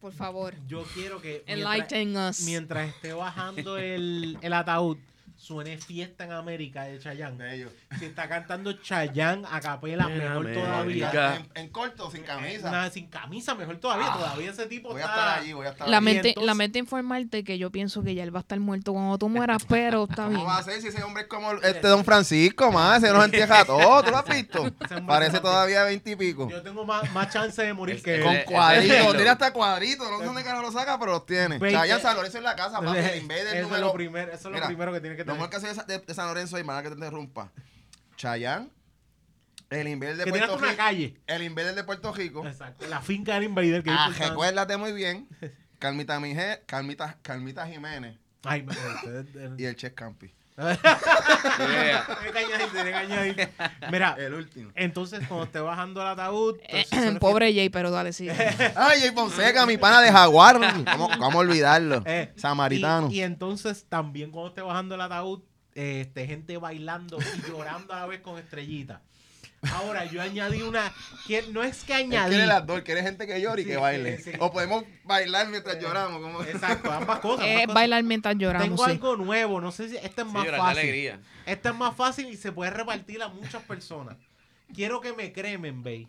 [0.00, 4.96] Por favor, Yo quiero que mientras, mientras esté bajando el, el ataúd,
[5.40, 7.42] suene fiesta en América de Chayanne.
[7.42, 7.72] De ellos.
[7.98, 11.10] Si está cantando Chayanne a capela, En mejor América.
[11.10, 11.36] todavía.
[11.54, 12.70] En, en corto, sin camisa.
[12.70, 14.06] Nada, sin camisa, mejor todavía.
[14.10, 15.16] Ah, todavía ese tipo Voy a está.
[15.16, 15.90] estar allí, voy a estar allí.
[15.92, 19.16] Lamento, entonces- lamento informarte que yo pienso que ya él va a estar muerto cuando
[19.16, 20.40] tú mueras, pero está bien.
[20.40, 23.02] ¿Cómo va a ser si ese hombre es como este Don Francisco, más?
[23.02, 24.70] Ese nos entierra todo, ¿tú lo has visto?
[25.06, 26.50] Parece todavía veintipico.
[26.50, 28.36] Yo tengo más, más chance de morir Es- que Con él.
[28.40, 30.10] es cuadritos, tiene hasta cuadritos.
[30.10, 31.58] No sé dónde carajo lo saca, pero los tiene.
[31.58, 32.98] Chayanne San Lorenzo en la casa, papi.
[32.98, 33.86] El Invader Eso es número...
[33.86, 35.98] lo primero, eso es lo Mira, primero que tiene que Lo mejor que hace de,
[35.98, 37.50] de- San Lorenzo, hermana, que te interrumpa.
[38.16, 38.70] Chayanne,
[39.70, 40.76] el Invader de que Puerto una Rico.
[40.76, 41.16] calle.
[41.26, 42.46] El Invader de Puerto Rico.
[42.46, 42.86] Exacto.
[42.88, 45.28] La finca del Invader que Ah, recuérdate muy bien.
[45.78, 49.26] Carmita, Mije, Carmita, Carmita Jiménez Ay, me ustedes-
[49.58, 50.34] y el Chef Campi.
[53.90, 54.70] Mira, El último.
[54.74, 58.28] entonces cuando esté bajando el ataúd, entonces Pobre Jay, pero dale, sí.
[58.76, 60.58] Ay, Jay Fonseca, mi pana de Jaguar.
[60.92, 62.02] ¿Cómo, cómo olvidarlo?
[62.06, 63.08] Eh, Samaritano.
[63.10, 65.40] Y, y entonces también cuando esté bajando el ataúd,
[65.74, 69.00] eh, este, gente bailando y llorando a la vez con estrellitas.
[69.74, 70.92] Ahora, yo añadí una.
[71.26, 72.30] Que no es que añadí.
[72.30, 74.18] quiere las dos, quiere gente que llore y Sí, que baile.
[74.18, 74.30] sí.
[74.38, 76.22] O podemos bailar mientras lloramos.
[76.22, 77.44] como- Exacto, ambas cosas.
[77.44, 77.74] Es ambas cosas.
[77.74, 78.90] bailar mientras Tengo lloramos, sí.
[78.90, 80.78] algo nuevo, no sé si este es más llorar de fácil.
[80.80, 81.20] alegría.
[81.44, 84.16] Este es más fácil y se puede repartir a muchas personas.
[84.74, 86.08] Quiero que me cremen, Bey.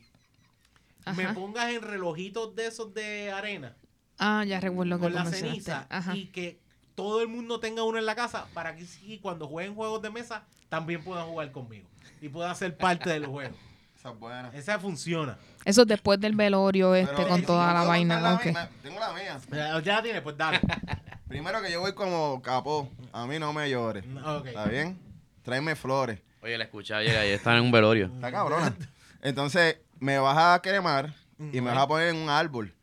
[1.16, 3.76] Me pongas en relojitos de esos de arena
[4.20, 6.16] Ah, ya recuerdo que con la ceniza Ajá.
[6.16, 6.60] y que
[6.94, 10.12] todo el mundo tenga uno en la casa para que sí, cuando jueguen juegos de
[10.12, 11.90] mesa también puedan jugar conmigo
[12.22, 13.56] y puedan ser parte del juego.
[13.98, 14.50] Esa es buena.
[14.54, 15.38] Esa funciona.
[15.66, 18.22] Eso después del velorio este Pero, con eh, toda ¿puedo la vaina.
[18.22, 18.70] la mía?
[18.82, 19.40] Tengo la mía.
[19.52, 20.60] Ya ya la tienes, pues dale.
[21.28, 22.90] Primero que yo voy como capó.
[23.12, 24.06] A mí no me llores.
[24.46, 25.00] ¿Está bien?
[25.44, 26.20] Tráeme flores.
[26.42, 28.08] Oye, la escuché ayer, ayer están en un velorio.
[28.08, 28.76] Está cabrona.
[29.22, 32.74] Entonces, me vas a cremar y me vas a poner en un árbol.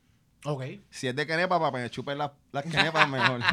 [0.45, 0.63] Ok.
[0.91, 3.41] Si es de quenepa, para que me chupen las, las quenepas mejor.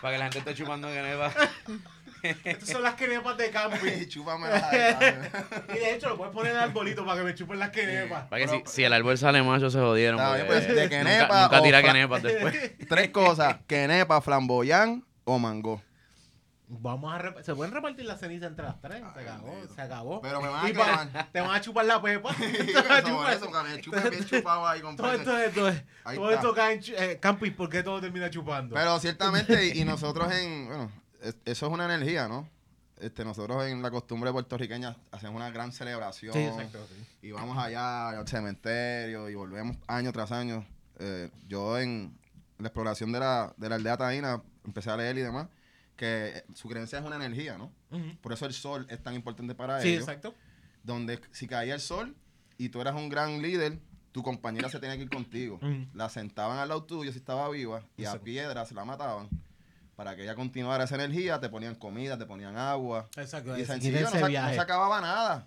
[0.00, 1.30] Para que la gente esté chupando neva.
[2.22, 4.06] Estas son las quenepas de camping.
[4.08, 4.46] Chúpame
[5.74, 8.24] Y de hecho lo puedes poner en el arbolito para que me chupen las quenepas.
[8.28, 10.20] Para que si, si el árbol sale macho se jodieron.
[10.20, 12.72] Está bien, porque pues, de nunca- quenepa Nunca, o tira fra- quenepas después.
[12.88, 15.82] Tres cosas: quenepa, flamboyán o mango.
[16.72, 19.02] Vamos a rep- se pueden repartir la ceniza entre las tres.
[19.12, 19.74] Se acabó, bendito.
[19.74, 20.20] se acabó.
[20.20, 21.26] Pero me van a Y pa- quemar.
[21.32, 22.32] te van a chupar la pepa.
[22.32, 25.36] Te Eso, van a por chupar- eso, que me chupen bien chupado ahí, todo esto,
[25.36, 25.66] esto,
[26.04, 26.40] Ahí todo está.
[26.40, 28.76] esto cae en chu- eh, Campi, ¿por qué todo termina chupando?
[28.76, 30.92] Pero ciertamente, y, y nosotros en, bueno,
[31.44, 32.48] eso es una energía, ¿no?
[32.98, 36.34] Este, nosotros en la costumbre puertorriqueña hacemos una gran celebración.
[36.34, 36.86] sí, exacto.
[36.88, 37.28] sí.
[37.28, 40.66] Y vamos allá al cementerio y volvemos año tras año.
[40.98, 42.14] Eh, yo en
[42.58, 45.48] la exploración de la, de la aldea taína empecé a leer y demás
[45.96, 47.72] que su creencia es una energía, ¿no?
[48.22, 50.02] Por eso el sol es tan importante para Sí, ellos.
[50.02, 50.34] exacto.
[50.82, 52.14] Donde si caía el sol
[52.58, 53.78] y tú eras un gran líder,
[54.12, 55.58] tu compañera se tenía que ir contigo.
[55.94, 59.28] La sentaban al lado tuyo si estaba viva y a piedra se la mataban
[60.00, 63.10] para que ella continuara esa energía, te ponían comida, te ponían agua.
[63.18, 63.54] Exacto.
[63.58, 65.46] Y sencillo, no, se, no se acababa nada.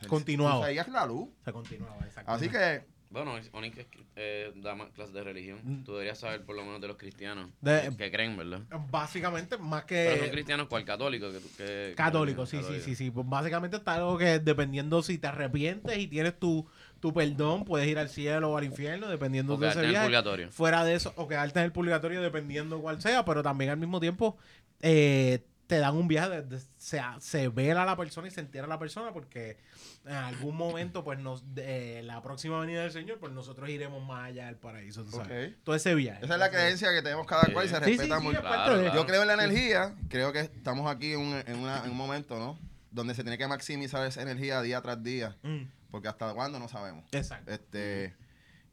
[0.00, 0.60] Se- Continuaba.
[0.60, 1.28] Tú seguías la luz.
[1.44, 2.32] Se continuaba, exacto.
[2.32, 3.86] Así que, Bueno, Onyx es-
[4.16, 5.60] eh, da más clases de religión.
[5.62, 5.84] Mm.
[5.84, 7.50] Tú deberías saber por lo menos de los cristianos.
[7.60, 8.62] De- que, que creen, ¿verdad?
[8.90, 10.30] Básicamente, más Pero son que...
[10.32, 10.84] cristianos, ¿cuál?
[10.86, 11.30] Católico.
[11.30, 13.10] Que, tú- que- Católico, que- sí, sí, sí, sí.
[13.10, 16.66] Pues básicamente está algo que dependiendo si te arrepientes y tienes tu,
[17.06, 20.06] tu perdón, puedes ir al cielo o al infierno, dependiendo O de ese el viaje.
[20.06, 20.50] purgatorio.
[20.50, 24.00] Fuera de eso, o quedarte en el purgatorio dependiendo cuál sea, pero también al mismo
[24.00, 24.36] tiempo
[24.80, 28.40] eh, te dan un viaje, de, de- se, se vela a la persona y se
[28.40, 29.56] entierra a la persona porque
[30.04, 34.26] en algún momento, pues nos de, la próxima venida del Señor, pues nosotros iremos más
[34.28, 35.52] allá del paraíso, tú sabes.
[35.54, 35.58] Ok.
[35.64, 36.24] Todo ese viaje.
[36.24, 37.52] esa es la creencia que tenemos cada Sí.
[37.52, 38.94] cual y se Sí, respeta sí, Claro, de- claro.
[38.94, 41.96] Yo creo en la energía, creo que estamos aquí en un, en una- en un
[41.96, 42.58] momento, ¿no?
[42.92, 46.68] Donde se tiene que maximizar esa energía día tras día, Mm, porque hasta cuándo no
[46.68, 47.04] sabemos.
[47.12, 47.50] exacto.
[47.52, 48.14] Este,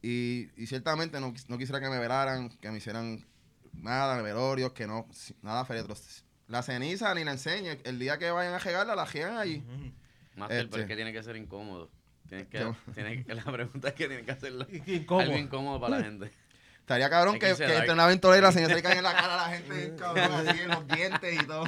[0.02, 3.26] y, y ciertamente no, no quisiera que me velaran, que me hicieran
[3.74, 5.08] nada, velorios, que no,
[5.42, 5.96] nada féretro.
[6.48, 7.80] La ceniza ni la enseñe.
[7.86, 9.64] El día que vayan a regarla, la jegan allí.
[9.66, 9.92] Ujú.
[10.36, 10.70] Master, Este.
[10.72, 11.90] pero es que tiene que ser incómodo.
[12.28, 15.26] Tienes que, Yo- tienes que- la pregunta es que tienes que y incómodo.
[15.26, 16.32] algo incómodo para la gente.
[16.80, 19.14] Estaría cabrón que, que entre una aventura y la señora se le cae en la
[19.14, 21.64] cara a la gente, cabrón, así en los dientes y todo.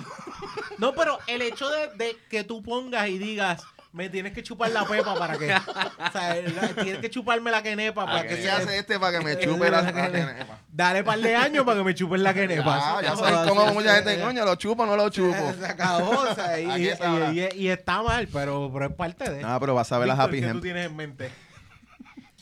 [0.77, 3.63] No, pero el hecho de, de que tú pongas y digas,
[3.95, 5.45] me tienes que chupar la pepa para que.
[5.53, 8.77] o sea, la- tienes que chuparme la quenepa Ah, para que que ¿Qué se hace
[8.77, 10.59] este para que me chupe la, la quenepa?
[10.69, 12.77] Dale par de años para que me chupen la quenepa.
[12.97, 15.53] Ah, ya así, cómo mucha gente, coño, lo chupo o no lo chupo.
[15.57, 17.31] Se acabó, o sea, y, Aquí está.
[17.33, 19.41] y- y- y está mal, pero, pero es parte de.
[19.41, 20.61] No, pero vas a ver las Víctor, happy ¿qué tú Hemp.
[20.63, 21.31] tienes en mente?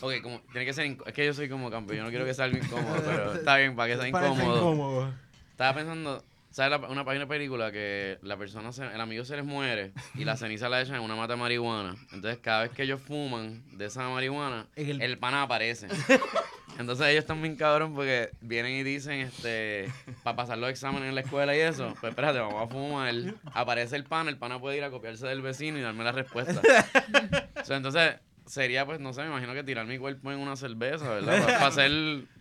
[0.01, 1.97] Ok, como, tiene que ser inc- Es que yo soy como campeón.
[1.99, 4.35] Yo no quiero que sea algo incómodo, pero está bien, para que sea Para que
[4.35, 4.71] sea incómodo.
[4.73, 5.13] incómodo.
[5.51, 6.23] Estaba pensando,
[6.53, 9.91] ¿sabes la- una página de película que la persona, se- el amigo se les muere
[10.15, 11.95] y la ceniza la echan en una mata de marihuana?
[12.13, 15.87] Entonces, cada vez que ellos fuman de esa marihuana, el- el, pana aparece.
[16.79, 19.91] Entonces, ellos están bien cabrón porque vienen y dicen, este,
[20.23, 23.13] para pasar los exámenes en la escuela y eso, pues espérate, vamos a fumar.
[23.53, 26.61] Aparece el pana, el pana puede ir a copiarse del vecino y darme la respuesta.
[27.61, 28.15] O sea, entonces,
[28.45, 31.43] sería, pues, no sé, me imagino que tirar mi cuerpo en una cerveza, ¿verdad?
[31.45, 31.91] Para, hacer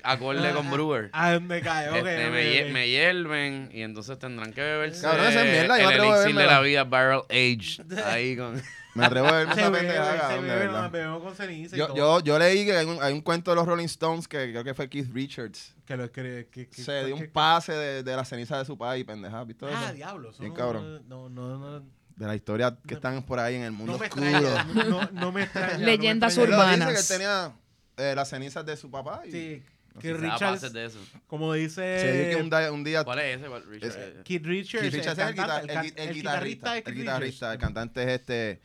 [0.02, 1.10] acorde con Brewer.
[1.12, 1.88] ¿A dónde cae?
[1.90, 5.86] Ok, Este, me, me hierven y entonces tendrán que beberse Cabrón, esa es mierda, yo
[5.88, 8.60] me el atrevo a elixir de la vida barrel aged ahí con
[8.94, 11.96] Me atrevo a verme esa con ceniza y Yo, todo.
[11.96, 14.64] yo, yo leí que hay un, hay un cuento de los Rolling Stones que creo
[14.64, 15.74] que fue Keith Richards.
[15.86, 16.46] Que lo escribe.
[16.48, 19.40] Que, que- Se dio que- un pase de, de la ceniza de su país, pendeja.
[19.40, 19.94] ¿Has visto Ah, eso?
[19.94, 20.30] diablo.
[20.38, 21.02] Bien no- cabrón.
[21.08, 21.84] No, no, no.
[22.22, 24.26] De la historia que están por ahí en el mundo No me oscuro.
[24.26, 24.64] extraña.
[24.88, 25.72] No, no me extraña.
[25.72, 26.44] no me Leyendas extraña.
[26.44, 27.06] Él lo dice urbanas.
[27.06, 27.52] que él tenía
[27.96, 29.22] eh, las cenizas de su papá.
[29.26, 29.62] Y Sí.
[29.94, 30.98] No Que Richards, de eso.
[31.26, 31.82] como dice.
[31.82, 33.04] dice que un, día- un día...
[33.04, 33.48] ¿Cuál es ese?
[33.48, 33.90] ¿Cuál, Richard?
[33.90, 35.38] Es- Keith Richards, Keith Richards es el,
[35.70, 37.52] el, gui- el guitarrista El guitarrista.
[37.52, 38.60] El cantante es este...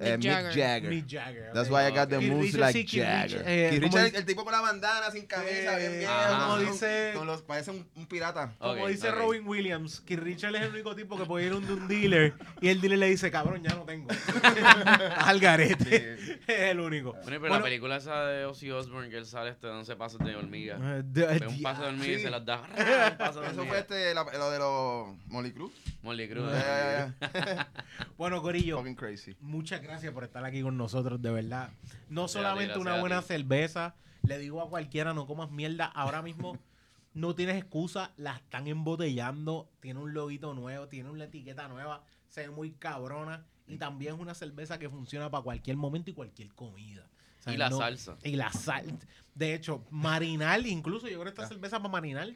[0.00, 0.52] eh, Mick Jagger.
[0.54, 0.90] Jagger.
[0.90, 1.50] Mick Jagger.
[1.52, 3.22] That's why I got the Keith moves Richards, like Keith Jagger.
[3.38, 6.12] Richards, eh, Keith Richards, el tipo con la bandana, sin camisa, bien Eh, viejo.
[6.38, 8.54] como dice- con los- parece un, un pirata.
[8.58, 9.10] Como dice.
[9.10, 11.88] Robin Williams, que Richard es el único tipo que puede ir a un, de un
[11.88, 14.08] dealer y el dealer le dice, cabrón, ya no tengo.
[15.16, 16.14] Al garete.
[16.14, 17.12] es el único.
[17.24, 20.36] Bueno, pero la película esa de Ozzy Osbourne que él sale este dándose pasos de
[20.36, 20.76] hormiga.
[20.80, 22.62] eh, de- Ve un paso de hormiga y se las da.
[23.50, 25.72] Eso fue este, la- lo de los Molly Cruz.
[26.02, 26.50] Molly Cruz.
[26.52, 27.68] Ya, ya, ya.
[28.16, 29.36] Bueno, Corillo, Fucking crazy.
[29.40, 31.70] muchas gracias por estar aquí con nosotros, de verdad.
[32.08, 35.86] No Gracias solamente gracias una buena cerveza, le digo a cualquiera, no comas mierda.
[35.86, 36.58] Ahora mismo
[37.14, 42.42] no tienes excusa, la están embotellando, tiene un loguito nuevo, tiene una etiqueta nueva, se
[42.42, 46.52] ve muy cabrona y también es una cerveza que funciona para cualquier momento y cualquier
[46.54, 47.06] comida.
[47.40, 48.16] O sea, Y la no- salsa.
[48.22, 48.98] Y la sal.
[49.34, 52.34] De hecho, marinar, incluso yo creo que esta cerveza para marinar,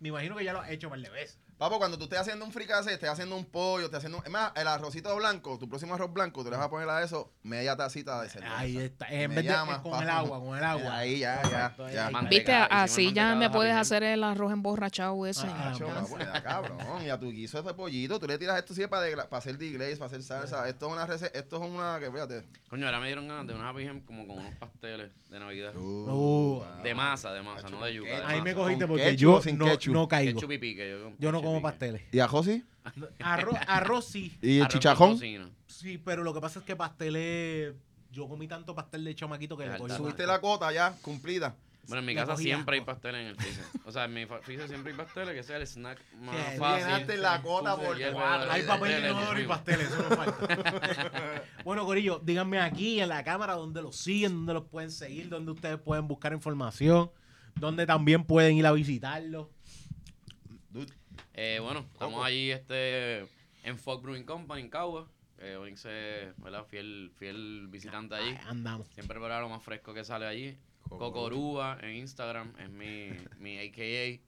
[0.00, 1.38] me imagino que ya lo has hecho par de veces.
[1.60, 4.22] Papo, cuando tú estés haciendo un fricase, estés haciendo un pollo, estés haciendo...
[4.24, 7.02] Es más, el arrocito blanco, tu próximo arroz blanco, tú le vas a poner a
[7.02, 8.58] eso media tacita de cerveza.
[8.58, 9.06] Ahí está.
[9.08, 10.96] En Me vez de llamas, con el agua, con el agua.
[10.96, 12.10] Ahí ya, ya, ya.
[12.30, 15.46] Viste, así ya me de puedes hacer el arroz emborrachado ese.
[15.48, 16.78] Ah, Ah, da cabrón.
[17.04, 19.58] Y a tu guiso ese pollito, tú le tiras esto sí para, de- para hacer
[19.58, 20.66] de glaze, para hacer salsa.
[20.66, 22.42] Esto es una receta, esto es una que, fíjate.
[22.70, 25.74] Coño, ahora me dieron ganas de una happy Jam como con unos pasteles de Navidad.
[25.76, 28.08] Uh, De masa, de masa, no de yuca.
[28.08, 30.40] de Ahí me cogiste ¿Con porque yo no, no caigo.
[31.18, 32.02] Yo, no como pasteles.
[32.12, 32.64] ¿Y ajo sí?
[33.20, 34.36] Arroz, arroz sí.
[34.42, 35.10] ¿Y el Arroz con chichajón?
[35.14, 35.50] tocino.
[35.66, 37.74] Sí, pero lo que pasa es que pasteles.
[38.10, 39.92] Yo comí tanto pastel de chamaquito que le cogí.
[39.94, 41.54] Subiste la cota ya, cumplida.
[41.86, 42.92] Bueno, en mi Me casa cogí siempre hay asco.
[42.92, 43.64] pasteles en el freezer.
[43.86, 46.58] O sea, en mi fa- freezer siempre hay pasteles, que sea el snack más Sí,
[46.58, 46.86] fácil.
[46.86, 47.52] Llenaste la se por
[48.12, 48.50] cuatro.
[48.50, 51.42] Hay el papel pastel, el inodoro y pasteles, eso no falta.
[51.64, 55.50] bueno, Corillo, díganme aquí en la cámara dónde los siguen, dónde los pueden seguir, dónde
[55.52, 57.10] ustedes pueden buscar información,
[57.56, 59.48] dónde también pueden ir a visitarlos.
[61.34, 62.24] Eh, bueno, estamos Coco.
[62.24, 63.20] allí este,
[63.62, 65.08] en Fog Brewing Company, en Cagua.
[65.38, 66.64] Eh, Onyx es ¿verdad?
[66.66, 68.28] Fiel, fiel visitante allí.
[68.30, 68.86] Ay, andamos.
[68.88, 70.58] Siempre prepara lo más fresco que sale allí.
[70.82, 70.98] Coco.
[71.12, 74.20] Cocorúa en Instagram es mi, mi AKA.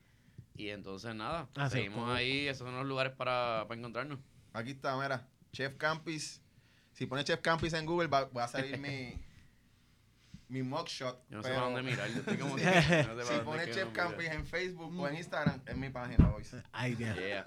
[0.55, 4.19] Y entonces nada, Ah, seguimos ahí, esos son los lugares para, para encontrarnos.
[4.53, 5.27] Aquí está, mira.
[5.53, 6.41] Chef Campis.
[6.93, 9.19] Si pones Chef Campis en Google, va, va a salir mi,
[10.53, 11.19] mi mugshot.
[11.31, 12.65] Yo no sé para dónde mirar, yo estoy como que...
[12.65, 13.91] no sé para Si pones Chef.
[13.93, 16.55] Campis en Facebook o en Instagram, es mi página, boys.
[16.73, 17.15] Ahí tiene.
[17.15, 17.45] Yeah.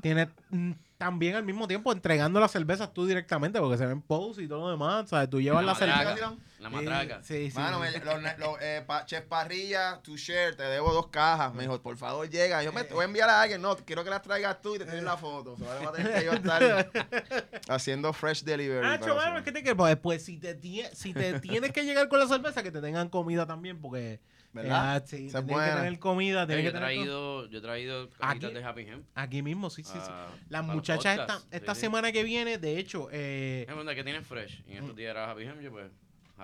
[0.00, 4.42] Tiene mm, también al mismo tiempo entregando las cervezas tú directamente, porque se ven posts
[4.42, 5.08] y todo lo demás.
[5.08, 5.28] ¿sabes?
[5.28, 6.34] Tú llevas La la, cerveza.
[6.58, 7.22] La matraca.
[7.22, 7.58] Sí, sí.
[7.58, 11.52] Mano, me- los los, eh, pa- Chef Parrilla, tu share, te debo dos cajas.
[11.54, 12.62] Me dijo, por favor, llega.
[12.62, 13.60] Yo me voy a enviar a alguien.
[13.60, 15.52] No, quiero que las traigas tú y te tienen la foto.
[15.52, 16.90] O sea, va a tener que yo estar
[17.68, 18.86] haciendo fresh delivery.
[18.86, 19.76] Ah, chaval, que te quiero.
[19.76, 20.58] Pues, pues, si, te
[20.94, 24.20] si te tienes que llegar con la cerveza, que te tengan comida también, porque.
[24.52, 24.96] ¿Verdad?
[24.96, 26.40] eh, sí, Esa es tienes que tener comida.
[26.42, 29.06] Yo Tienes he traído, yo he traído cajitas Aquí- de Happy Hemp.
[29.14, 29.98] Aquí mismo, sí, sí, sí.
[30.10, 31.86] ah, Las muchachas esta, esta Sí, sí.
[31.86, 34.62] semana que viene, de hecho, eh, Es verdad que tiene fresh.
[34.66, 35.90] Y en estos días era Happy Hemp, yo pues,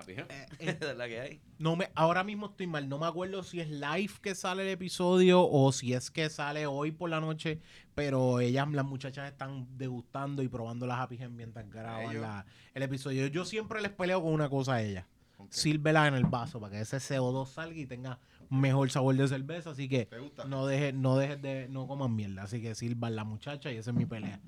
[0.07, 0.25] Eh,
[0.59, 0.77] eh.
[0.79, 1.41] es la que hay.
[1.59, 2.89] no me, ahora mismo estoy mal.
[2.89, 6.65] No me acuerdo si es live que sale el episodio o si es que sale
[6.65, 7.59] hoy por la noche.
[7.95, 12.83] Pero ellas, las muchachas, están degustando y probando las Happy Gem mientras graban la- el
[12.83, 13.27] episodio.
[13.27, 15.05] Yo siempre les peleo con una cosa a ellas.
[15.37, 15.51] Ok.
[15.51, 18.17] Sírvela en el vaso para que ese CO2 salga y tenga
[18.49, 19.71] mejor sabor de cerveza.
[19.71, 20.07] Así que
[20.47, 22.43] no dejes no dejes de no coman mierda.
[22.43, 24.39] Así que sirvan la muchacha y esa es mi pelea.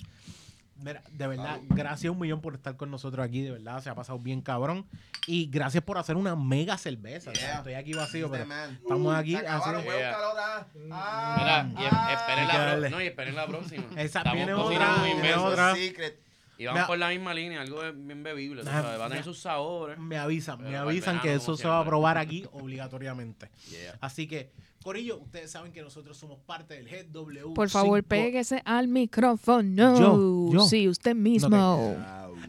[0.77, 1.68] Mira, de verdad, Salud.
[1.69, 3.41] gracias un millón por estar con nosotros aquí.
[3.41, 4.85] De verdad, se ha pasado bien cabrón.
[5.26, 7.31] Y gracias por hacer una mega cerveza.
[7.31, 7.57] O sea, Yeah.
[7.60, 9.31] estoy aquí vacío, pero estamos aquí.
[9.31, 10.10] Se acabaron, así- voy a Yeah.
[10.11, 10.68] buscar otra.
[10.91, 12.14] Ah, Mira, y ah.
[12.14, 12.47] esperen
[12.81, 13.84] la, no, y esperen la próxima.
[13.95, 15.76] Esa Estamos viene otra, viene otra.
[15.76, 16.24] Secret.
[16.57, 16.88] Y Mira.
[16.88, 18.61] por la misma línea, algo bien bebible.
[18.61, 19.23] Ah, sabes, Va a tener mira.
[19.23, 19.98] sus sabores.
[19.99, 23.49] Me avisan, me avisan que eso se va a probar aquí obligatoriamente.
[23.69, 23.98] Yeah.
[23.99, 24.52] Así que,
[24.84, 27.53] Corillo, ustedes saben que nosotros somos parte del GW.
[27.53, 29.99] Por favor, péguese al micrófono.
[29.99, 30.65] Yo, yo.
[30.68, 31.98] Sí, usted mismo.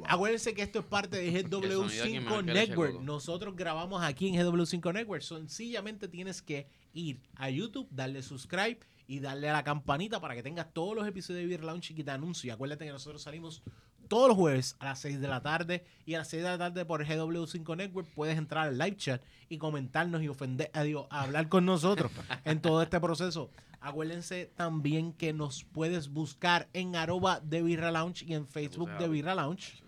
[0.07, 3.01] Acuérdense que esto es parte de El sonido aquí GW5 más que leche Network.
[3.01, 5.23] Nosotros grabamos aquí en GW5 Network.
[5.23, 10.43] Sencillamente tienes que ir a YouTube, darle subscribe y darle a la campanita para que
[10.43, 12.53] tengas todos los episodios de Beer Lounge y te anuncie.
[12.53, 13.63] Acuérdate que nosotros salimos
[14.09, 16.59] todos los jueves a las 6 de la tarde y a las 6 de la
[16.59, 21.07] tarde por GW5 Network puedes entrar al live chat y comentarnos y ofender, eh, digo,
[21.11, 22.11] hablar con nosotros
[22.45, 23.51] en todo este proceso.
[23.81, 29.09] Acuérdense también que nos puedes buscar en arroba de Birra Lounge y en Facebook de
[29.09, 29.83] Birra Lounge.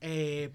[0.00, 0.50] Eh,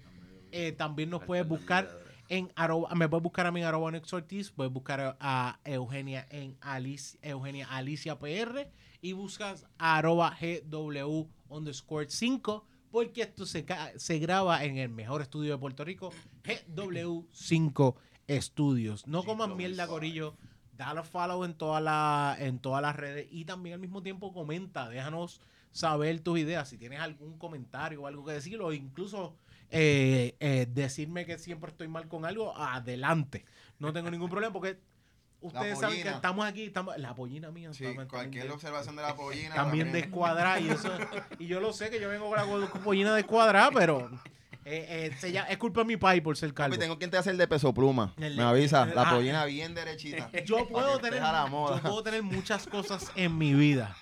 [0.52, 4.12] eh, también nos puedes buscar en arroba, me puedes buscar a mí en arroba Nex
[4.12, 12.08] Ortiz, puedes buscar a Eugenia en Alicia, Eugenia Alicia PR y buscas arroba GW underscore
[12.08, 16.12] 5 porque esto se, se graba en el mejor estudio de Puerto Rico,
[16.44, 17.94] GW5
[18.26, 19.06] Estudios.
[19.06, 20.34] No coman mierda, Corillo.
[20.76, 24.88] Dale follow en todas las en todas las redes y también al mismo tiempo comenta,
[24.88, 25.40] déjanos
[25.78, 29.36] saber tus ideas, si tienes algún comentario o algo que decir o incluso
[29.70, 33.44] eh, eh, decirme que siempre estoy mal con algo, adelante.
[33.78, 34.78] No tengo ningún problema porque
[35.40, 39.02] ustedes saben que estamos aquí, estamos la pollina mía Sí, también- cualquier también, observación de
[39.02, 39.54] la pollina.
[39.54, 40.90] también descuadrada y eso
[41.38, 44.10] y yo lo sé que yo vengo con la pollina descuadrada, pero
[44.64, 46.74] eh, eh, se llama- es culpa de mi país por ser calvo.
[46.74, 48.14] Papi, tengo quien te hace el de peso pluma.
[48.18, 48.82] El Me avisa.
[48.82, 49.14] el- La ah.
[49.14, 50.28] pollina bien derechita.
[50.44, 53.96] Yo puedo tener yo puedo tener muchas cosas en mi vida.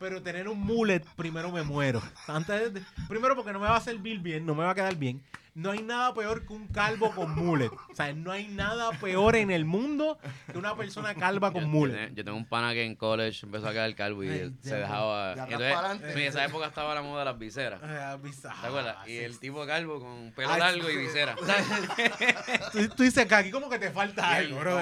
[0.00, 2.00] Pero tener un mullet, primero me muero.
[2.26, 2.72] Antes
[3.06, 5.22] primero porque no me va a servir bien, no me va a quedar bien.
[5.54, 7.70] No hay nada peor que un calvo con mullet.
[7.70, 10.18] O sea, no hay nada peor en el mundo
[10.50, 12.08] que una persona calva con Yo, mullet.
[12.10, 14.54] yo, yo tengo un pana que en college empezó a quedar calvo y Ay, él
[14.62, 15.34] se dejaba.
[15.34, 17.80] de Entonces, en esa época estaba la moda de las viseras.
[17.82, 18.16] Ah.
[18.22, 18.96] ¿Te acuerdas?
[19.00, 21.34] Ah, Y el tipo calvo con pelo Ay, largo y visera.
[22.72, 24.80] Tú, tú dices que aquí como que te falta Y algo, bro.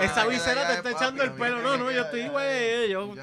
[0.00, 1.60] Esa visera te está echando el pelo.
[1.60, 2.90] lo No, no, yo estoy, güey.
[2.90, 3.14] Yo, me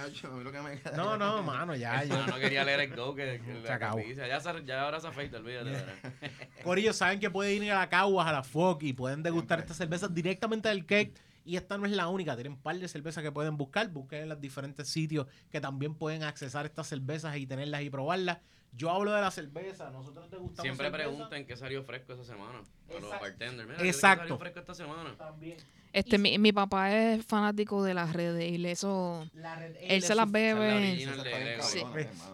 [0.82, 2.04] queda no, no, mano, ya.
[2.04, 3.99] yo- No, no quería leer el go que, que Se acabó.
[4.66, 5.86] ya ahora se afeita, olvídate.
[6.64, 9.77] Corillo, saben que pueden ir a la Caguas, a la FOC y pueden degustar estas
[9.77, 11.14] cervezas directamente del cake.
[11.45, 13.88] Y esta no es la única, tienen un par de cervezas que pueden buscar.
[13.89, 18.39] Busquen en los diferentes sitios que también pueden accesar estas cervezas y tenerlas y probarlas.
[18.73, 22.60] Yo hablo de la cerveza, nosotros degustamos Siempre cerveza preguntan qué salió fresco esa semana.
[22.60, 23.19] A los Exacto.
[23.22, 23.69] bartenders.
[23.69, 25.15] Mira, ¿qué salió fresco esta semana?
[25.18, 25.57] También.
[25.98, 29.28] Este, mi, mi papá es fanático de las redes y le eso.
[29.34, 30.69] La red Él se las bebe.
[30.69, 31.61] la original.
[31.61, 31.80] Sí.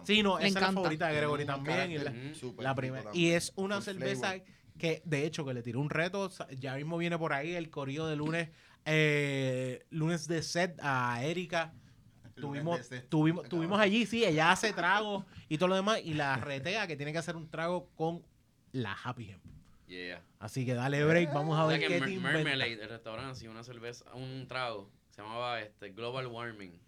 [0.04, 0.80] Sí, no, Le esa es la encanta.
[0.80, 1.90] favorita de Gregory un también.
[1.92, 2.12] y la-
[2.58, 3.10] La primera.
[3.12, 4.42] Y es una cerveza flavor.
[4.78, 6.30] que, de hecho, que le tiró un reto.
[6.58, 8.50] Ya mismo viene por ahí el corrido de lunes,
[8.84, 11.72] eh, lunes de set a Erika.
[12.34, 16.00] Tuvimos, tuvimos, tuvimos allí, sí, ella hace trago y todo lo demás.
[16.04, 18.22] Y la retea que tiene que hacer un trago con
[18.72, 19.43] la Happy Hemp.
[19.94, 20.22] Yeah.
[20.40, 22.18] Así que dale break, vamos a O sea ver que te.
[22.18, 26.80] Mermelade, el restaurante, hacía una cerveza, un trago, se llamaba este, Global Warming.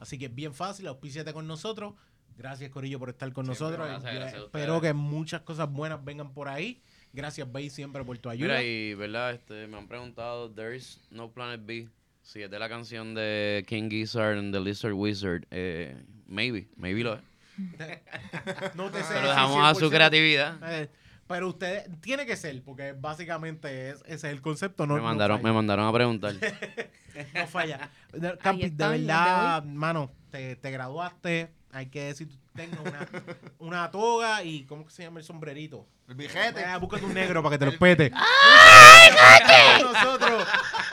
[0.00, 1.94] Así que bien fácil, auspíciate con nosotros.
[2.36, 3.88] Gracias, Corillo, por estar con Siempre, nosotros.
[3.88, 6.82] gracias, Y, gracias espero que muchas cosas buenas vengan por ahí.
[7.12, 8.48] Gracias, Bay, siempre por tu ayuda.
[8.58, 11.88] Mira, y verdad, este, me han preguntado, There is no Planet B.
[12.22, 15.44] Si es de la canción de King Gizzard and the Lizard Wizard.
[15.50, 15.96] Eh,
[16.26, 17.20] maybe, maybe lo es.
[18.76, 19.90] no te sé Se lo decir dejamos a su 100%.
[19.90, 20.58] creatividad.
[20.72, 20.88] Eh,
[21.32, 24.86] pero usted tiene que ser, porque básicamente es, ese es el concepto.
[24.86, 26.34] No, me, no mandaron, me mandaron a preguntar.
[27.34, 27.90] No falla.
[28.12, 31.52] De- Campi, de verdad, mano, te, te graduaste.
[31.70, 33.08] Hay que decir, tú tengas una,
[33.58, 35.86] una toga y, ¿cómo que se llama el sombrerito?
[36.08, 36.60] El bijete.
[36.60, 38.12] Eh, búscate un negro para que te lo pete.
[38.14, 40.46] ¡Ay, nosotros!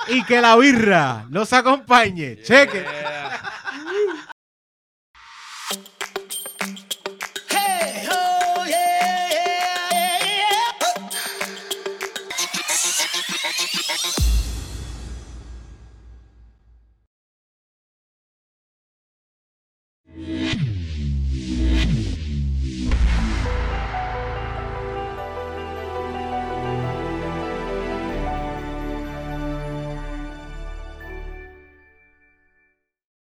[0.08, 2.42] Y que la birra los acompañe.
[2.44, 2.86] Cheque.